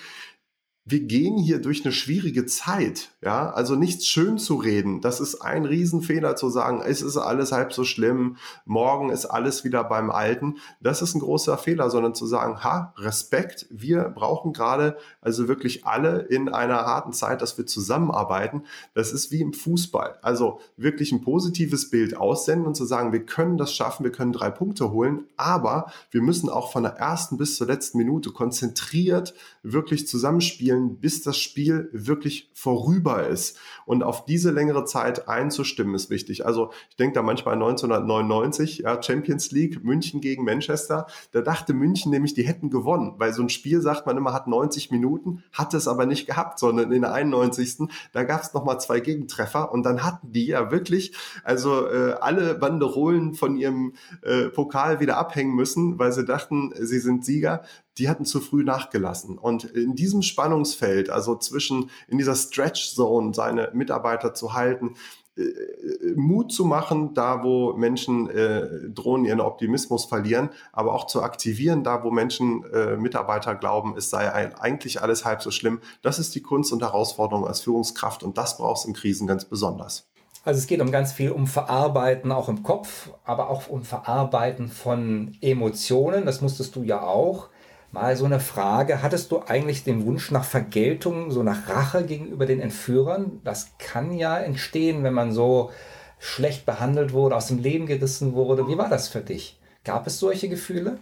wir 0.91 1.01
gehen 1.01 1.37
hier 1.37 1.61
durch 1.61 1.85
eine 1.85 1.93
schwierige 1.93 2.47
Zeit, 2.47 3.11
ja, 3.21 3.51
also 3.51 3.75
nichts 3.75 4.07
schön 4.07 4.39
zu 4.39 4.55
reden. 4.55 5.03
Das 5.03 5.21
ist 5.21 5.43
ein 5.43 5.67
Riesenfehler 5.67 6.35
zu 6.35 6.49
sagen, 6.49 6.81
es 6.81 7.03
ist 7.03 7.19
alles 7.19 7.53
halb 7.53 7.75
so 7.75 7.85
schlimm, 7.85 8.39
morgen 8.65 9.11
ist 9.11 9.27
alles 9.27 9.65
wieder 9.65 9.85
beim 9.85 10.11
Alten. 10.11 10.57
Das 10.81 11.03
ist 11.03 11.15
ein 11.15 11.21
großer 11.21 11.59
Fehler, 11.59 11.91
sondern 11.91 12.15
zu 12.15 12.27
sagen, 12.27 12.65
ha, 12.65 12.95
Respekt, 12.97 13.67
wir 13.69 14.05
brauchen 14.05 14.55
gerade 14.55 14.97
also 15.21 15.47
wirklich 15.47 15.85
alle 15.85 16.21
in 16.21 16.49
einer 16.49 16.87
harten 16.87 17.13
Zeit, 17.13 17.43
dass 17.43 17.59
wir 17.59 17.67
zusammenarbeiten. 17.67 18.63
Das 18.95 19.13
ist 19.13 19.31
wie 19.31 19.43
im 19.43 19.53
Fußball. 19.53 20.19
Also 20.23 20.61
wirklich 20.79 21.13
ein 21.13 21.21
positives 21.21 21.91
Bild 21.91 22.17
aussenden 22.17 22.67
und 22.67 22.77
zu 22.77 22.87
sagen, 22.87 23.13
wir 23.13 23.27
können 23.27 23.59
das 23.59 23.75
schaffen, 23.75 24.05
wir 24.05 24.13
können 24.13 24.33
drei 24.33 24.49
Punkte 24.49 24.91
holen, 24.91 25.25
aber 25.37 25.93
wir 26.11 26.23
müssen 26.23 26.49
auch 26.49 26.73
von 26.73 26.85
der 26.85 26.93
ersten 26.93 27.37
bis 27.37 27.57
zur 27.57 27.67
letzten 27.67 27.99
Minute 27.99 28.31
konzentriert 28.31 29.35
wirklich 29.63 30.09
zusammenspielen 30.09 30.78
spielen, 30.79 31.01
bis 31.01 31.23
das 31.23 31.39
Spiel 31.39 31.89
wirklich 31.93 32.51
vorüber 32.55 33.27
ist. 33.27 33.59
Und 33.87 34.03
auf 34.03 34.25
diese 34.25 34.51
längere 34.51 34.85
Zeit 34.85 35.29
einzustimmen 35.29 35.95
ist 35.95 36.11
wichtig. 36.11 36.47
Also 36.47 36.71
ich 36.91 36.97
denke 36.97 37.15
da 37.15 37.23
manchmal 37.23 37.55
1999, 37.55 38.79
ja, 38.79 39.03
Champions 39.03 39.51
League, 39.51 39.85
München 39.85 40.21
gegen 40.21 40.45
Manchester. 40.45 41.07
Da 41.33 41.41
dachte 41.41 41.75
München 41.75 42.11
nämlich, 42.11 42.35
die 42.35 42.47
hätten 42.47 42.71
gewonnen, 42.71 43.15
weil 43.19 43.33
so 43.33 43.43
ein 43.43 43.49
Spiel, 43.49 43.81
sagt 43.81 44.07
man 44.07 44.17
immer, 44.17 44.33
hat 44.33 44.47
90 44.47 44.91
Minuten, 44.91 45.43
hat 45.53 45.75
es 45.75 45.89
aber 45.89 46.07
nicht 46.07 46.27
gehabt, 46.27 46.59
sondern 46.59 46.93
in 46.93 47.03
der 47.03 47.13
91. 47.13 47.89
Da 48.13 48.25
gab 48.25 48.43
es 48.43 48.55
nochmal 48.55 48.81
zwei 48.81 49.01
Gegentreffer 49.01 49.73
und 49.73 49.85
dann 49.85 50.03
hatten 50.03 50.33
die 50.33 50.47
ja 50.47 50.71
wirklich, 50.71 51.15
also 51.45 51.87
äh, 51.87 52.13
alle 52.21 52.55
Banderolen 52.55 53.35
von 53.35 53.57
ihrem 53.57 53.95
äh, 54.23 54.49
Pokal 54.49 55.01
wieder 55.01 55.17
abhängen 55.19 55.55
müssen, 55.55 55.99
weil 55.99 56.13
sie 56.13 56.25
dachten, 56.25 56.73
sie 56.79 56.99
sind 56.99 57.25
Sieger 57.25 57.63
die 57.99 58.09
hatten 58.09 58.25
zu 58.25 58.41
früh 58.41 58.65
nachgelassen. 58.65 59.39
Und 59.39 59.65
in 59.65 59.95
diesem 59.95 60.23
Spannungsfeld, 60.23 61.11
also 61.11 61.37
zwischen 61.37 61.91
in 62.07 62.19
dieser 62.19 62.35
Stretch 62.35 62.95
Zone 62.95 63.35
seine 63.35 63.71
Mitarbeiter 63.75 64.35
zu 64.35 64.55
halten, 64.55 64.95
äh, 65.39 66.15
Mut 66.17 66.53
zu 66.53 66.65
machen, 66.65 67.15
da 67.15 67.43
wo 67.43 67.73
Menschen 67.75 68.29
äh, 68.31 68.89
drohen, 68.91 69.25
ihren 69.25 69.41
Optimismus 69.41 70.05
verlieren, 70.05 70.51
aber 70.73 70.95
auch 70.95 71.07
zu 71.07 71.23
aktivieren, 71.23 71.85
da 71.85 72.03
wo 72.03 72.11
Menschen, 72.11 72.65
äh, 72.73 72.97
Mitarbeiter 72.97 73.55
glauben, 73.55 73.95
es 73.97 74.11
sei 74.11 74.33
ein, 74.33 74.55
eigentlich 74.55 75.01
alles 75.01 75.25
halb 75.25 75.43
so 75.43 75.51
schlimm. 75.51 75.81
Das 76.03 76.19
ist 76.19 76.35
die 76.35 76.43
Kunst 76.43 76.73
und 76.73 76.83
Herausforderung 76.83 77.47
als 77.47 77.61
Führungskraft 77.61 78.23
und 78.23 78.39
das 78.39 78.57
brauchst 78.57 78.85
du 78.85 78.89
in 78.89 78.95
Krisen 78.95 79.27
ganz 79.27 79.45
besonders. 79.45 80.09
Also 80.45 80.59
es 80.59 80.67
geht 80.67 80.81
um 80.81 80.91
ganz 80.91 81.13
viel 81.13 81.31
um 81.31 81.47
Verarbeiten, 81.47 82.33
auch 82.33 82.49
im 82.49 82.63
Kopf, 82.63 83.11
aber 83.25 83.51
auch 83.51 83.69
um 83.69 83.83
Verarbeiten 83.83 84.69
von 84.69 85.37
Emotionen. 85.41 86.27
Das 86.27 86.41
musstest 86.41 86.75
du 86.75 86.83
ja 86.83 87.03
auch. 87.03 87.51
Mal 87.91 88.17
so 88.17 88.27
eine 88.27 88.41
Frage, 88.41 89.03
hattest 89.03 89.33
du 89.33 89.41
eigentlich 89.47 89.83
den 89.83 90.05
Wunsch 90.05 90.31
nach 90.31 90.45
Vergeltung, 90.45 91.31
so 91.31 91.43
nach 91.43 91.69
Rache 91.69 92.05
gegenüber 92.05 92.45
den 92.45 92.61
Entführern? 92.61 93.41
Das 93.45 93.73
kann 93.79 94.13
ja 94.13 94.39
entstehen, 94.39 95.03
wenn 95.05 95.15
man 95.15 95.33
so 95.33 95.71
schlecht 96.19 96.67
behandelt 96.67 97.13
wurde, 97.13 97.37
aus 97.37 97.47
dem 97.47 97.59
Leben 97.59 97.87
gerissen 97.87 98.35
wurde. 98.35 98.69
Wie 98.69 98.77
war 98.77 98.89
das 98.89 99.09
für 99.09 99.21
dich? 99.21 99.59
Gab 99.85 100.07
es 100.07 100.19
solche 100.19 100.49
Gefühle? 100.49 100.99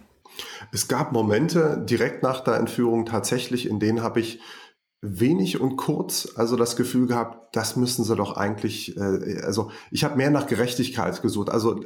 Es 0.71 0.87
gab 0.87 1.11
Momente 1.11 1.83
direkt 1.83 2.23
nach 2.23 2.41
der 2.41 2.55
Entführung 2.55 3.05
tatsächlich, 3.05 3.69
in 3.69 3.79
denen 3.79 4.01
habe 4.01 4.19
ich 4.19 4.39
wenig 5.01 5.61
und 5.61 5.77
kurz 5.77 6.27
also 6.35 6.55
das 6.55 6.75
Gefühl 6.75 7.05
gehabt, 7.05 7.55
das 7.55 7.75
müssen 7.75 8.03
sie 8.03 8.15
doch 8.15 8.35
eigentlich, 8.35 8.97
äh, 8.97 9.41
also 9.43 9.69
ich 9.91 10.03
habe 10.03 10.17
mehr 10.17 10.31
nach 10.31 10.47
Gerechtigkeit 10.47 11.21
gesucht, 11.21 11.49
also 11.49 11.79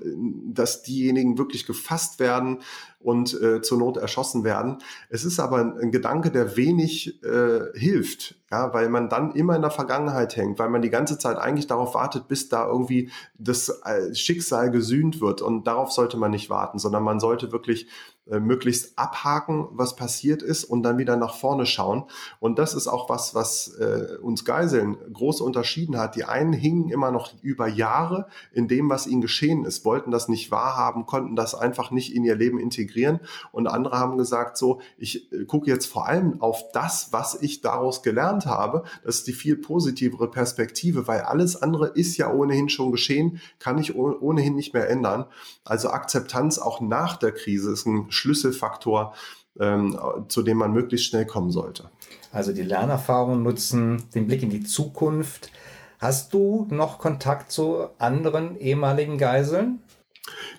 dass 0.45 0.82
diejenigen 0.84 1.38
wirklich 1.38 1.66
gefasst 1.66 2.20
werden 2.20 2.59
und 2.99 3.39
äh, 3.41 3.62
zur 3.62 3.80
Not 3.80 3.97
erschossen 3.97 4.45
werden. 4.45 4.78
Es 5.09 5.26
ist 5.26 5.39
aber 5.41 5.57
ein, 5.57 5.78
ein 5.78 5.91
Gedanke, 5.91 6.32
der 6.32 6.55
wenig 6.55 7.22
äh, 7.24 7.78
hilft, 7.78 8.36
ja, 8.49 8.74
weil 8.74 8.88
man 8.88 9.09
dann 9.09 9.34
immer 9.34 9.57
in 9.57 9.62
der 9.62 9.72
Vergangenheit 9.72 10.38
hängt, 10.38 10.57
weil 10.57 10.70
man 10.70 10.82
die 10.82 10.89
ganze 10.89 11.18
Zeit 11.18 11.38
eigentlich 11.38 11.68
darauf 11.68 11.93
wartet, 11.93 12.30
bis 12.30 12.47
da 12.47 12.66
irgendwie 12.66 13.12
das 13.38 13.82
äh, 13.84 14.16
Schicksal 14.16 14.72
gesühnt 14.72 15.20
wird 15.20 15.41
und 15.41 15.68
darauf 15.68 15.91
sollte 15.91 16.16
man 16.16 16.32
nicht 16.32 16.49
warten, 16.49 16.80
sondern 16.80 17.03
man 17.03 17.20
sollte 17.20 17.51
wirklich 17.51 17.88
äh, 18.32 18.40
möglichst 18.40 18.98
abhaken, 18.98 19.68
was 19.72 19.98
passiert 19.98 20.42
ist 20.42 20.64
und 20.64 20.84
dann 20.84 20.98
wieder 20.98 21.18
nach 21.18 21.36
vorne 21.36 21.66
schauen. 21.66 22.06
Und 22.40 22.60
das 22.60 22.74
ist 22.74 22.88
auch 22.88 23.10
was, 23.10 23.36
was 23.36 23.76
äh, 23.78 24.18
uns 24.22 24.46
Geiseln 24.46 24.96
groß 25.12 25.42
unterschieden 25.42 25.98
hat. 25.98 26.16
Die 26.16 26.24
einen 26.24 26.54
hingen 26.54 26.88
immer 26.88 27.12
noch 27.12 27.34
über 27.42 27.68
Jahre 27.68 28.28
in 28.54 28.70
dem, 28.70 28.90
was 28.90 29.06
ihnen 29.06 29.20
geschehen 29.20 29.66
ist, 29.66 29.84
wollten 29.84 30.12
das 30.12 30.30
nicht 30.30 30.50
wahrhaben, 30.50 31.06
konnten 31.06 31.36
das 31.36 31.56
einfach 31.56 31.92
nicht 31.92 32.16
in 32.16 32.24
ihr 32.24 32.36
Leben 32.36 32.58
integrieren. 32.58 33.20
Und 33.52 33.68
andere 33.68 34.00
haben 34.00 34.18
gesagt, 34.18 34.58
so, 34.58 34.80
ich 34.98 35.30
äh, 35.34 35.44
gucke 35.44 35.70
jetzt 35.70 35.88
vor 35.88 36.08
allem 36.08 36.42
auf 36.42 36.72
das, 36.72 37.10
was 37.12 37.36
ich 37.42 37.60
daraus 37.60 38.02
gelernt 38.02 38.46
habe. 38.46 38.84
Das 39.04 39.16
ist 39.16 39.28
die 39.28 39.34
viel 39.34 39.58
positivere 39.58 40.32
Perspektive, 40.32 41.06
weil 41.06 41.22
alles 41.22 41.62
andere 41.62 41.88
ist 41.88 42.16
ja 42.16 42.32
ohnehin 42.32 42.70
schon 42.70 42.94
geschehen, 42.94 43.42
kann 43.60 43.78
ich 43.78 43.94
ohnehin 43.94 44.56
nicht 44.56 44.74
mehr 44.74 44.90
ändern. 44.90 45.26
Also 45.66 45.90
Akzeptanz 45.90 46.60
auch 46.60 46.80
nach 46.80 47.18
der 47.18 47.34
Krise 47.34 47.72
ist 47.72 47.86
ein 47.86 48.10
Schlüsselfaktor, 48.22 49.13
ähm, 49.59 49.99
zu 50.28 50.43
dem 50.43 50.57
man 50.57 50.72
möglichst 50.72 51.07
schnell 51.07 51.26
kommen 51.26 51.51
sollte. 51.51 51.89
Also 52.32 52.53
die 52.53 52.63
Lernerfahrung 52.63 53.43
nutzen, 53.43 54.03
den 54.15 54.28
Blick 54.28 54.43
in 54.43 54.49
die 54.49 54.63
Zukunft. 54.63 55.51
Hast 55.99 56.34
du 56.34 56.67
noch 56.69 56.97
Kontakt 56.97 57.51
zu 57.51 57.89
anderen 57.99 58.57
ehemaligen 58.57 59.17
Geiseln? 59.17 59.84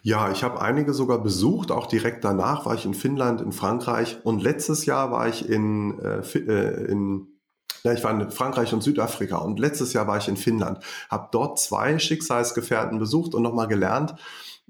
Ja, 0.02 0.30
ich 0.30 0.42
habe 0.42 0.60
einige 0.60 0.92
sogar 0.92 1.22
besucht. 1.22 1.70
Auch 1.70 1.86
direkt 1.86 2.24
danach 2.24 2.66
war 2.66 2.74
ich 2.74 2.84
in 2.84 2.94
Finnland, 2.94 3.40
in 3.40 3.52
Frankreich 3.52 4.18
und 4.24 4.42
letztes 4.42 4.84
Jahr 4.86 5.10
war 5.10 5.28
ich 5.28 5.48
in, 5.48 5.98
äh, 6.00 6.38
äh 6.38 6.90
in 6.90 7.28
ja, 7.84 7.92
ich 7.92 8.04
war 8.04 8.12
in 8.12 8.30
Frankreich 8.30 8.72
und 8.72 8.82
Südafrika 8.82 9.38
und 9.38 9.58
letztes 9.58 9.92
Jahr 9.92 10.06
war 10.06 10.16
ich 10.16 10.28
in 10.28 10.36
Finnland, 10.36 10.78
habe 11.10 11.28
dort 11.32 11.58
zwei 11.58 11.98
Schicksalsgefährten 11.98 12.98
besucht 13.00 13.34
und 13.34 13.42
nochmal 13.42 13.66
gelernt, 13.66 14.14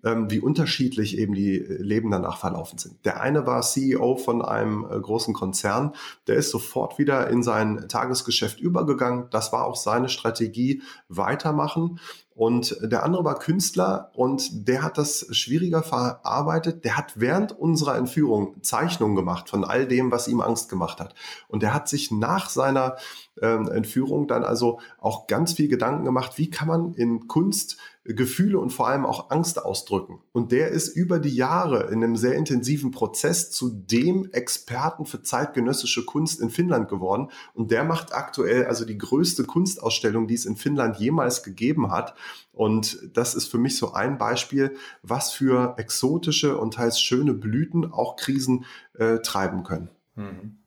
ähm, 0.04 0.30
wie 0.30 0.40
unterschiedlich 0.40 1.18
eben 1.18 1.34
die 1.34 1.58
äh, 1.58 1.82
Leben 1.82 2.10
danach 2.10 2.38
verlaufen 2.38 2.78
sind. 2.78 3.04
Der 3.04 3.20
eine 3.20 3.46
war 3.46 3.62
CEO 3.62 4.16
von 4.16 4.42
einem 4.42 4.84
äh, 4.84 4.98
großen 4.98 5.34
Konzern, 5.34 5.94
der 6.26 6.36
ist 6.36 6.50
sofort 6.50 6.98
wieder 6.98 7.28
in 7.28 7.42
sein 7.42 7.86
Tagesgeschäft 7.88 8.60
übergegangen. 8.60 9.28
Das 9.30 9.52
war 9.52 9.64
auch 9.64 9.76
seine 9.76 10.08
Strategie, 10.08 10.82
weitermachen. 11.08 12.00
Und 12.34 12.78
der 12.80 13.02
andere 13.02 13.24
war 13.24 13.38
Künstler 13.38 14.10
und 14.14 14.66
der 14.66 14.82
hat 14.82 14.96
das 14.96 15.26
schwieriger 15.32 15.82
verarbeitet. 15.82 16.84
Der 16.84 16.96
hat 16.96 17.20
während 17.20 17.52
unserer 17.52 17.96
Entführung 17.96 18.62
Zeichnungen 18.62 19.16
gemacht 19.16 19.50
von 19.50 19.64
all 19.64 19.86
dem, 19.86 20.10
was 20.10 20.28
ihm 20.28 20.40
Angst 20.40 20.70
gemacht 20.70 20.98
hat. 20.98 21.14
Und 21.48 21.62
der 21.62 21.74
hat 21.74 21.88
sich 21.88 22.10
nach 22.10 22.48
seiner 22.48 22.96
ähm, 23.40 23.68
Entführung 23.68 24.26
dann 24.26 24.44
also 24.44 24.80
auch 24.98 25.26
ganz 25.26 25.54
viel 25.54 25.68
Gedanken 25.68 26.04
gemacht, 26.04 26.38
wie 26.38 26.50
kann 26.50 26.68
man 26.68 26.94
in 26.94 27.28
Kunst 27.28 27.78
Gefühle 28.04 28.58
und 28.58 28.70
vor 28.70 28.88
allem 28.88 29.06
auch 29.06 29.30
Angst 29.30 29.64
ausdrücken. 29.64 30.20
Und 30.32 30.50
der 30.50 30.68
ist 30.68 30.88
über 30.88 31.20
die 31.20 31.34
Jahre 31.34 31.84
in 31.92 32.02
einem 32.02 32.16
sehr 32.16 32.34
intensiven 32.34 32.90
Prozess 32.90 33.52
zu 33.52 33.70
dem 33.70 34.28
Experten 34.32 35.06
für 35.06 35.22
zeitgenössische 35.22 36.04
Kunst 36.04 36.40
in 36.40 36.50
Finnland 36.50 36.88
geworden. 36.88 37.28
Und 37.54 37.70
der 37.70 37.84
macht 37.84 38.12
aktuell 38.12 38.66
also 38.66 38.84
die 38.84 38.98
größte 38.98 39.44
Kunstausstellung, 39.44 40.26
die 40.26 40.34
es 40.34 40.46
in 40.46 40.56
Finnland 40.56 40.96
jemals 40.98 41.44
gegeben 41.44 41.92
hat. 41.92 42.14
Und 42.52 42.98
das 43.14 43.36
ist 43.36 43.46
für 43.46 43.58
mich 43.58 43.76
so 43.76 43.92
ein 43.92 44.18
Beispiel, 44.18 44.74
was 45.02 45.30
für 45.30 45.74
exotische 45.78 46.58
und 46.58 46.74
teils 46.74 47.00
schöne 47.00 47.34
Blüten 47.34 47.92
auch 47.92 48.16
Krisen 48.16 48.64
äh, 48.94 49.18
treiben 49.18 49.62
können. 49.62 49.90
Mhm. 50.16 50.61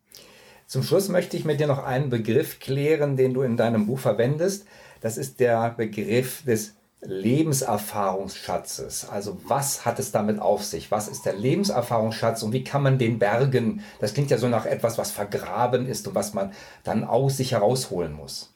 Zum 0.67 0.83
Schluss 0.83 1.09
möchte 1.09 1.35
ich 1.37 1.45
mit 1.45 1.59
dir 1.59 1.67
noch 1.67 1.83
einen 1.83 2.09
Begriff 2.09 2.59
klären, 2.59 3.17
den 3.17 3.33
du 3.33 3.41
in 3.43 3.57
deinem 3.57 3.85
Buch 3.85 3.99
verwendest. 3.99 4.65
Das 5.01 5.17
ist 5.17 5.39
der 5.39 5.69
Begriff 5.71 6.43
des 6.43 6.73
Lebenserfahrungsschatzes. 7.01 9.09
Also 9.09 9.37
was 9.47 9.85
hat 9.85 9.99
es 9.99 10.11
damit 10.11 10.39
auf 10.39 10.63
sich? 10.63 10.89
Was 10.89 11.07
ist 11.07 11.23
der 11.25 11.35
Lebenserfahrungsschatz 11.35 12.41
und 12.43 12.51
wie 12.51 12.63
kann 12.63 12.81
man 12.81 12.97
den 12.97 13.19
bergen? 13.19 13.83
Das 13.99 14.13
klingt 14.13 14.31
ja 14.31 14.39
so 14.39 14.47
nach 14.47 14.65
etwas, 14.65 14.97
was 14.97 15.11
vergraben 15.11 15.87
ist 15.87 16.07
und 16.07 16.15
was 16.15 16.33
man 16.33 16.51
dann 16.83 17.03
aus 17.03 17.37
sich 17.37 17.51
herausholen 17.51 18.13
muss. 18.13 18.55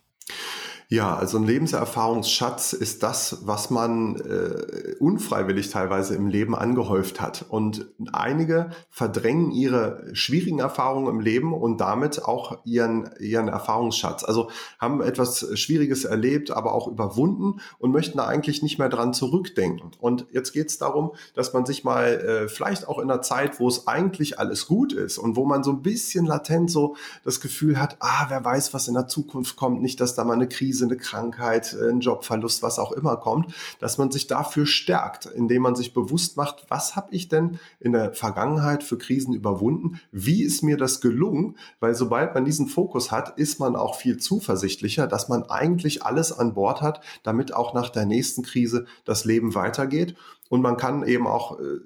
Ja, 0.91 1.15
also 1.15 1.37
ein 1.37 1.43
Lebenserfahrungsschatz 1.43 2.73
ist 2.73 3.03
das, 3.03 3.41
was 3.45 3.69
man 3.69 4.15
äh, 4.15 4.95
unfreiwillig 4.99 5.69
teilweise 5.69 6.15
im 6.15 6.25
Leben 6.25 6.55
angehäuft 6.55 7.21
hat. 7.21 7.45
Und 7.47 7.85
einige 8.11 8.71
verdrängen 8.89 9.51
ihre 9.51 10.09
schwierigen 10.13 10.57
Erfahrungen 10.57 11.07
im 11.07 11.19
Leben 11.19 11.53
und 11.53 11.79
damit 11.79 12.25
auch 12.25 12.65
ihren, 12.65 13.07
ihren 13.19 13.49
Erfahrungsschatz. 13.49 14.23
Also 14.23 14.49
haben 14.79 15.03
etwas 15.03 15.45
Schwieriges 15.59 16.05
erlebt, 16.05 16.49
aber 16.49 16.73
auch 16.73 16.87
überwunden 16.87 17.61
und 17.77 17.91
möchten 17.91 18.17
da 18.17 18.25
eigentlich 18.25 18.63
nicht 18.63 18.79
mehr 18.79 18.89
dran 18.89 19.13
zurückdenken. 19.13 19.91
Und 19.99 20.25
jetzt 20.31 20.53
geht 20.53 20.69
es 20.69 20.79
darum, 20.79 21.11
dass 21.35 21.53
man 21.53 21.67
sich 21.67 21.83
mal 21.83 22.07
äh, 22.07 22.47
vielleicht 22.47 22.87
auch 22.87 22.97
in 22.97 23.11
einer 23.11 23.21
Zeit, 23.21 23.59
wo 23.59 23.67
es 23.67 23.85
eigentlich 23.85 24.39
alles 24.39 24.65
gut 24.65 24.93
ist 24.93 25.19
und 25.19 25.35
wo 25.35 25.45
man 25.45 25.63
so 25.63 25.69
ein 25.69 25.83
bisschen 25.83 26.25
latent 26.25 26.71
so 26.71 26.95
das 27.23 27.41
Gefühl 27.41 27.79
hat, 27.79 27.97
ah, 27.99 28.25
wer 28.29 28.43
weiß, 28.43 28.73
was 28.73 28.87
in 28.87 28.95
der 28.95 29.07
Zukunft 29.07 29.55
kommt, 29.55 29.83
nicht, 29.83 30.01
dass 30.01 30.15
da 30.15 30.23
mal 30.23 30.33
eine 30.33 30.49
Krise 30.49 30.78
Krise, 30.79 30.85
eine 30.85 30.97
Krankheit, 30.97 31.73
äh, 31.73 31.89
ein 31.89 31.99
Jobverlust, 31.99 32.63
was 32.63 32.79
auch 32.79 32.91
immer 32.91 33.17
kommt, 33.17 33.53
dass 33.79 33.97
man 33.97 34.11
sich 34.11 34.27
dafür 34.27 34.65
stärkt, 34.65 35.25
indem 35.25 35.63
man 35.63 35.75
sich 35.75 35.93
bewusst 35.93 36.37
macht, 36.37 36.65
was 36.69 36.95
habe 36.95 37.09
ich 37.11 37.27
denn 37.27 37.59
in 37.79 37.91
der 37.91 38.13
Vergangenheit 38.13 38.83
für 38.83 38.97
Krisen 38.97 39.33
überwunden? 39.33 39.99
Wie 40.11 40.43
ist 40.43 40.63
mir 40.63 40.77
das 40.77 41.01
gelungen? 41.01 41.57
Weil 41.79 41.95
sobald 41.95 42.33
man 42.33 42.45
diesen 42.45 42.67
Fokus 42.67 43.11
hat, 43.11 43.37
ist 43.37 43.59
man 43.59 43.75
auch 43.75 43.95
viel 43.95 44.17
zuversichtlicher, 44.17 45.07
dass 45.07 45.29
man 45.29 45.43
eigentlich 45.43 46.03
alles 46.03 46.31
an 46.31 46.53
Bord 46.53 46.81
hat, 46.81 47.01
damit 47.23 47.53
auch 47.53 47.73
nach 47.73 47.89
der 47.89 48.05
nächsten 48.05 48.43
Krise 48.43 48.85
das 49.05 49.25
Leben 49.25 49.55
weitergeht. 49.55 50.15
Und 50.49 50.61
man 50.61 50.77
kann 50.77 51.05
eben 51.05 51.27
auch 51.27 51.59
äh, 51.59 51.79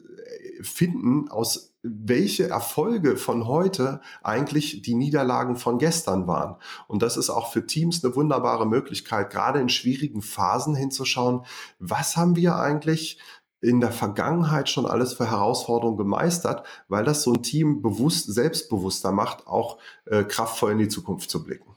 finden 0.62 1.30
aus 1.30 1.73
welche 1.84 2.48
Erfolge 2.48 3.18
von 3.18 3.46
heute 3.46 4.00
eigentlich 4.24 4.82
die 4.82 4.96
Niederlagen 4.96 5.58
von 5.58 5.78
gestern 5.78 6.28
waren. 6.28 6.56
Und 6.88 7.02
das 7.02 7.18
ist 7.18 7.30
auch 7.30 7.52
für 7.52 7.68
Teams 7.68 8.04
eine 8.04 8.16
wunderbare 8.16 8.66
Möglichkeit, 8.66 9.30
gerade 9.30 9.60
in 9.60 9.70
schwierigen 9.70 10.22
Phasen 10.22 10.76
hinzuschauen, 10.76 11.46
was 11.80 12.16
haben 12.16 12.38
wir 12.38 12.56
eigentlich 12.56 13.20
in 13.60 13.80
der 13.80 13.92
Vergangenheit 13.92 14.70
schon 14.70 14.86
alles 14.86 15.14
für 15.14 15.30
Herausforderungen 15.30 15.98
gemeistert, 15.98 16.66
weil 16.88 17.06
das 17.06 17.24
so 17.24 17.34
ein 17.34 17.44
Team 17.44 17.82
bewusst, 17.82 18.34
selbstbewusster 18.34 19.12
macht, 19.12 19.48
auch 19.48 19.78
äh, 20.06 20.24
kraftvoll 20.24 20.74
in 20.74 20.80
die 20.80 20.90
Zukunft 20.90 21.30
zu 21.30 21.44
blicken. 21.44 21.76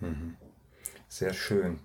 Mhm. 0.00 0.36
Sehr 1.08 1.32
schön. 1.32 1.78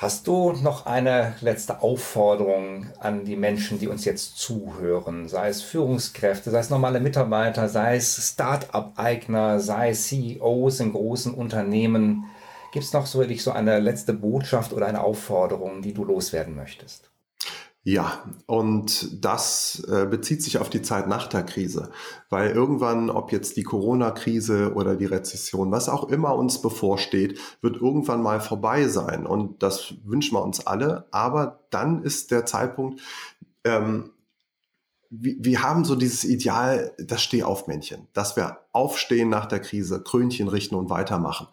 Hast 0.00 0.28
du 0.28 0.52
noch 0.52 0.86
eine 0.86 1.34
letzte 1.40 1.82
Aufforderung 1.82 2.86
an 3.00 3.24
die 3.24 3.34
Menschen, 3.34 3.80
die 3.80 3.88
uns 3.88 4.04
jetzt 4.04 4.38
zuhören, 4.38 5.28
sei 5.28 5.48
es 5.48 5.60
Führungskräfte, 5.62 6.52
sei 6.52 6.60
es 6.60 6.70
normale 6.70 7.00
Mitarbeiter, 7.00 7.68
sei 7.68 7.96
es 7.96 8.14
Start-up-Eigner, 8.14 9.58
sei 9.58 9.90
es 9.90 10.06
CEOs 10.06 10.78
in 10.78 10.92
großen 10.92 11.34
Unternehmen? 11.34 12.26
Gibt 12.72 12.84
es 12.84 12.92
noch 12.92 13.06
so, 13.06 13.24
so 13.38 13.50
eine 13.50 13.80
letzte 13.80 14.12
Botschaft 14.12 14.72
oder 14.72 14.86
eine 14.86 15.02
Aufforderung, 15.02 15.82
die 15.82 15.94
du 15.94 16.04
loswerden 16.04 16.54
möchtest? 16.54 17.10
Ja, 17.90 18.22
und 18.44 19.24
das 19.24 19.82
äh, 19.90 20.04
bezieht 20.04 20.42
sich 20.42 20.58
auf 20.58 20.68
die 20.68 20.82
Zeit 20.82 21.08
nach 21.08 21.26
der 21.26 21.42
Krise, 21.42 21.88
weil 22.28 22.50
irgendwann, 22.50 23.08
ob 23.08 23.32
jetzt 23.32 23.56
die 23.56 23.62
Corona-Krise 23.62 24.74
oder 24.74 24.94
die 24.94 25.06
Rezession, 25.06 25.72
was 25.72 25.88
auch 25.88 26.10
immer 26.10 26.34
uns 26.34 26.60
bevorsteht, 26.60 27.40
wird 27.62 27.76
irgendwann 27.76 28.20
mal 28.22 28.40
vorbei 28.40 28.88
sein. 28.88 29.24
Und 29.26 29.62
das 29.62 29.94
wünschen 30.04 30.34
wir 30.34 30.42
uns 30.42 30.66
alle. 30.66 31.06
Aber 31.12 31.60
dann 31.70 32.02
ist 32.02 32.30
der 32.30 32.44
Zeitpunkt, 32.44 33.00
ähm, 33.64 34.10
wir 35.10 35.62
haben 35.62 35.84
so 35.84 35.96
dieses 35.96 36.24
Ideal, 36.24 36.92
das 36.98 37.22
Stehaufmännchen, 37.22 38.08
dass 38.12 38.36
wir 38.36 38.58
aufstehen 38.72 39.30
nach 39.30 39.46
der 39.46 39.60
Krise, 39.60 40.02
Krönchen 40.02 40.48
richten 40.48 40.74
und 40.74 40.90
weitermachen. 40.90 41.48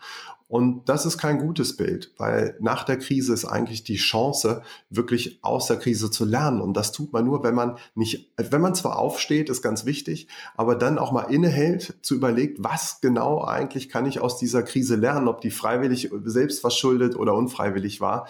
Und 0.47 0.89
das 0.89 1.07
ist 1.07 1.17
kein 1.17 1.39
gutes 1.39 1.75
Bild, 1.75 2.13
weil 2.17 2.55
nach 2.59 2.83
der 2.83 2.99
Krise 2.99 3.33
ist 3.33 3.45
eigentlich 3.45 3.83
die 3.83 3.95
Chance, 3.95 4.61
wirklich 4.91 5.39
aus 5.41 5.65
der 5.65 5.77
Krise 5.77 6.11
zu 6.11 6.23
lernen. 6.23 6.61
Und 6.61 6.77
das 6.77 6.91
tut 6.91 7.13
man 7.13 7.25
nur, 7.25 7.43
wenn 7.43 7.55
man 7.55 7.77
nicht, 7.95 8.31
wenn 8.37 8.61
man 8.61 8.75
zwar 8.75 8.99
aufsteht, 8.99 9.49
ist 9.49 9.63
ganz 9.63 9.85
wichtig, 9.85 10.27
aber 10.55 10.75
dann 10.75 10.99
auch 10.99 11.11
mal 11.11 11.33
innehält, 11.33 11.95
zu 12.03 12.13
überlegt, 12.13 12.63
was 12.63 13.01
genau 13.01 13.43
eigentlich 13.43 13.89
kann 13.89 14.05
ich 14.05 14.19
aus 14.19 14.37
dieser 14.37 14.61
Krise 14.61 14.95
lernen, 14.95 15.27
ob 15.27 15.41
die 15.41 15.49
freiwillig 15.49 16.11
selbst 16.25 16.61
verschuldet 16.61 17.15
oder 17.15 17.33
unfreiwillig 17.33 17.99
war. 17.99 18.27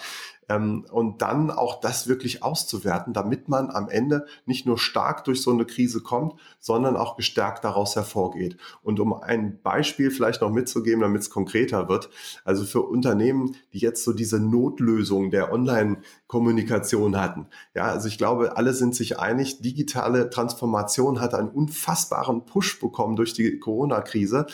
Ähm, 0.50 0.86
und 0.92 1.22
dann 1.22 1.52
auch 1.52 1.80
das 1.80 2.08
wirklich 2.08 2.44
auszuwerten, 2.44 3.14
damit 3.14 3.50
man 3.50 3.70
am 3.70 3.90
Ende 3.90 4.26
nicht 4.46 4.66
nur 4.66 4.78
stark 4.78 5.24
durch 5.24 5.42
so 5.42 5.52
eine 5.52 5.66
Krise 5.66 6.02
kommt, 6.02 6.40
sondern 6.60 6.96
auch 6.96 7.16
gestärkt 7.16 7.64
daraus 7.64 7.96
hervorgeht. 7.96 8.58
Und 8.84 9.00
um 9.00 9.14
ein 9.14 9.60
Beispiel 9.62 10.12
vielleicht 10.12 10.42
noch 10.42 10.52
mitzugeben, 10.52 11.02
damit 11.02 11.22
es 11.22 11.30
konkreter 11.30 11.90
wird, 11.90 12.10
also 12.44 12.66
für 12.66 12.82
Unternehmen, 12.82 13.56
die 13.74 13.80
jetzt 13.80 14.04
so 14.04 14.14
diese 14.14 14.40
Notlösung 14.40 15.32
der 15.32 15.52
Online-Kommunikation 15.52 17.20
hatten. 17.20 17.48
Ja, 17.74 17.86
also 17.86 18.08
ich 18.08 18.18
glaube, 18.18 18.58
alle 18.58 18.74
sind 18.74 18.96
sich 18.96 19.20
einig, 19.20 19.62
digitale 19.62 20.30
Transformation 20.30 21.20
hat 21.20 21.34
einen 21.34 21.50
unfassbaren 21.50 22.46
Push 22.46 22.80
bekommen 22.80 23.16
durch 23.16 23.34
die 23.34 23.60
Corona-Krise. 23.60 24.46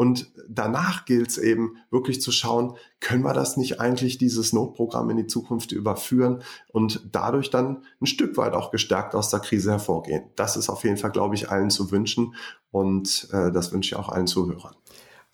Und 0.00 0.32
danach 0.48 1.04
gilt 1.04 1.28
es 1.28 1.36
eben 1.36 1.76
wirklich 1.90 2.22
zu 2.22 2.32
schauen, 2.32 2.74
können 3.00 3.22
wir 3.22 3.34
das 3.34 3.58
nicht 3.58 3.82
eigentlich, 3.82 4.16
dieses 4.16 4.54
Notprogramm 4.54 5.10
in 5.10 5.18
die 5.18 5.26
Zukunft 5.26 5.72
überführen 5.72 6.42
und 6.72 7.06
dadurch 7.12 7.50
dann 7.50 7.84
ein 8.00 8.06
Stück 8.06 8.38
weit 8.38 8.54
auch 8.54 8.70
gestärkt 8.70 9.14
aus 9.14 9.28
der 9.28 9.40
Krise 9.40 9.72
hervorgehen. 9.72 10.22
Das 10.36 10.56
ist 10.56 10.70
auf 10.70 10.84
jeden 10.84 10.96
Fall, 10.96 11.10
glaube 11.10 11.34
ich, 11.34 11.50
allen 11.50 11.68
zu 11.68 11.90
wünschen 11.90 12.34
und 12.70 13.28
äh, 13.34 13.52
das 13.52 13.72
wünsche 13.74 13.94
ich 13.94 14.00
auch 14.00 14.08
allen 14.08 14.26
Zuhörern. 14.26 14.74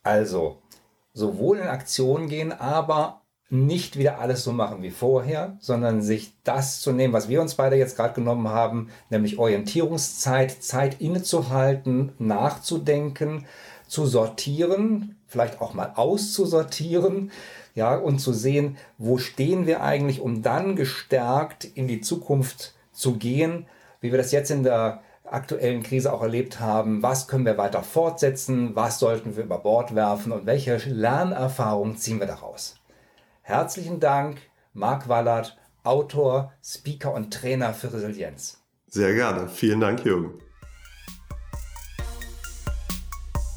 Also, 0.02 0.60
sowohl 1.12 1.58
in 1.58 1.68
Aktion 1.68 2.26
gehen, 2.26 2.50
aber 2.50 3.22
nicht 3.48 3.96
wieder 3.96 4.18
alles 4.18 4.42
so 4.42 4.50
machen 4.50 4.82
wie 4.82 4.90
vorher, 4.90 5.56
sondern 5.60 6.02
sich 6.02 6.32
das 6.42 6.80
zu 6.80 6.90
nehmen, 6.90 7.12
was 7.14 7.28
wir 7.28 7.40
uns 7.40 7.54
beide 7.54 7.76
jetzt 7.76 7.94
gerade 7.94 8.14
genommen 8.14 8.48
haben, 8.48 8.88
nämlich 9.10 9.38
Orientierungszeit, 9.38 10.60
Zeit 10.60 11.00
innezuhalten, 11.00 12.14
nachzudenken, 12.18 13.46
zu 13.88 14.06
sortieren, 14.06 15.16
vielleicht 15.26 15.60
auch 15.60 15.74
mal 15.74 15.92
auszusortieren, 15.94 17.30
ja, 17.74 17.94
und 17.94 18.18
zu 18.18 18.32
sehen, 18.32 18.78
wo 18.96 19.18
stehen 19.18 19.66
wir 19.66 19.82
eigentlich, 19.82 20.20
um 20.20 20.42
dann 20.42 20.76
gestärkt 20.76 21.64
in 21.64 21.88
die 21.88 22.00
Zukunft 22.00 22.74
zu 22.92 23.16
gehen, 23.16 23.66
wie 24.00 24.10
wir 24.10 24.18
das 24.18 24.32
jetzt 24.32 24.50
in 24.50 24.62
der 24.62 25.02
aktuellen 25.24 25.82
Krise 25.82 26.12
auch 26.12 26.22
erlebt 26.22 26.60
haben. 26.60 27.02
Was 27.02 27.28
können 27.28 27.44
wir 27.44 27.58
weiter 27.58 27.82
fortsetzen? 27.82 28.74
Was 28.74 28.98
sollten 28.98 29.36
wir 29.36 29.44
über 29.44 29.58
Bord 29.58 29.94
werfen? 29.94 30.32
Und 30.32 30.46
welche 30.46 30.76
Lernerfahrungen 30.76 31.96
ziehen 31.96 32.20
wir 32.20 32.26
daraus? 32.26 32.76
Herzlichen 33.42 34.00
Dank, 34.00 34.38
Marc 34.72 35.08
Wallert, 35.08 35.56
Autor, 35.82 36.52
Speaker 36.62 37.12
und 37.12 37.32
Trainer 37.32 37.74
für 37.74 37.92
Resilienz. 37.92 38.62
Sehr 38.88 39.14
gerne. 39.14 39.48
Vielen 39.48 39.80
Dank, 39.80 40.04
Jürgen. 40.04 40.34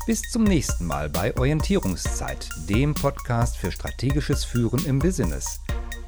Bis 0.10 0.24
zum 0.24 0.44
nächsten 0.44 0.88
Mal 0.88 1.08
bei 1.08 1.38
Orientierungszeit, 1.38 2.50
dem 2.68 2.96
Podcast 2.96 3.58
für 3.58 3.72
strategisches 3.72 4.44
Führen 4.44 4.84
im 4.86 4.98
Business 4.98 5.60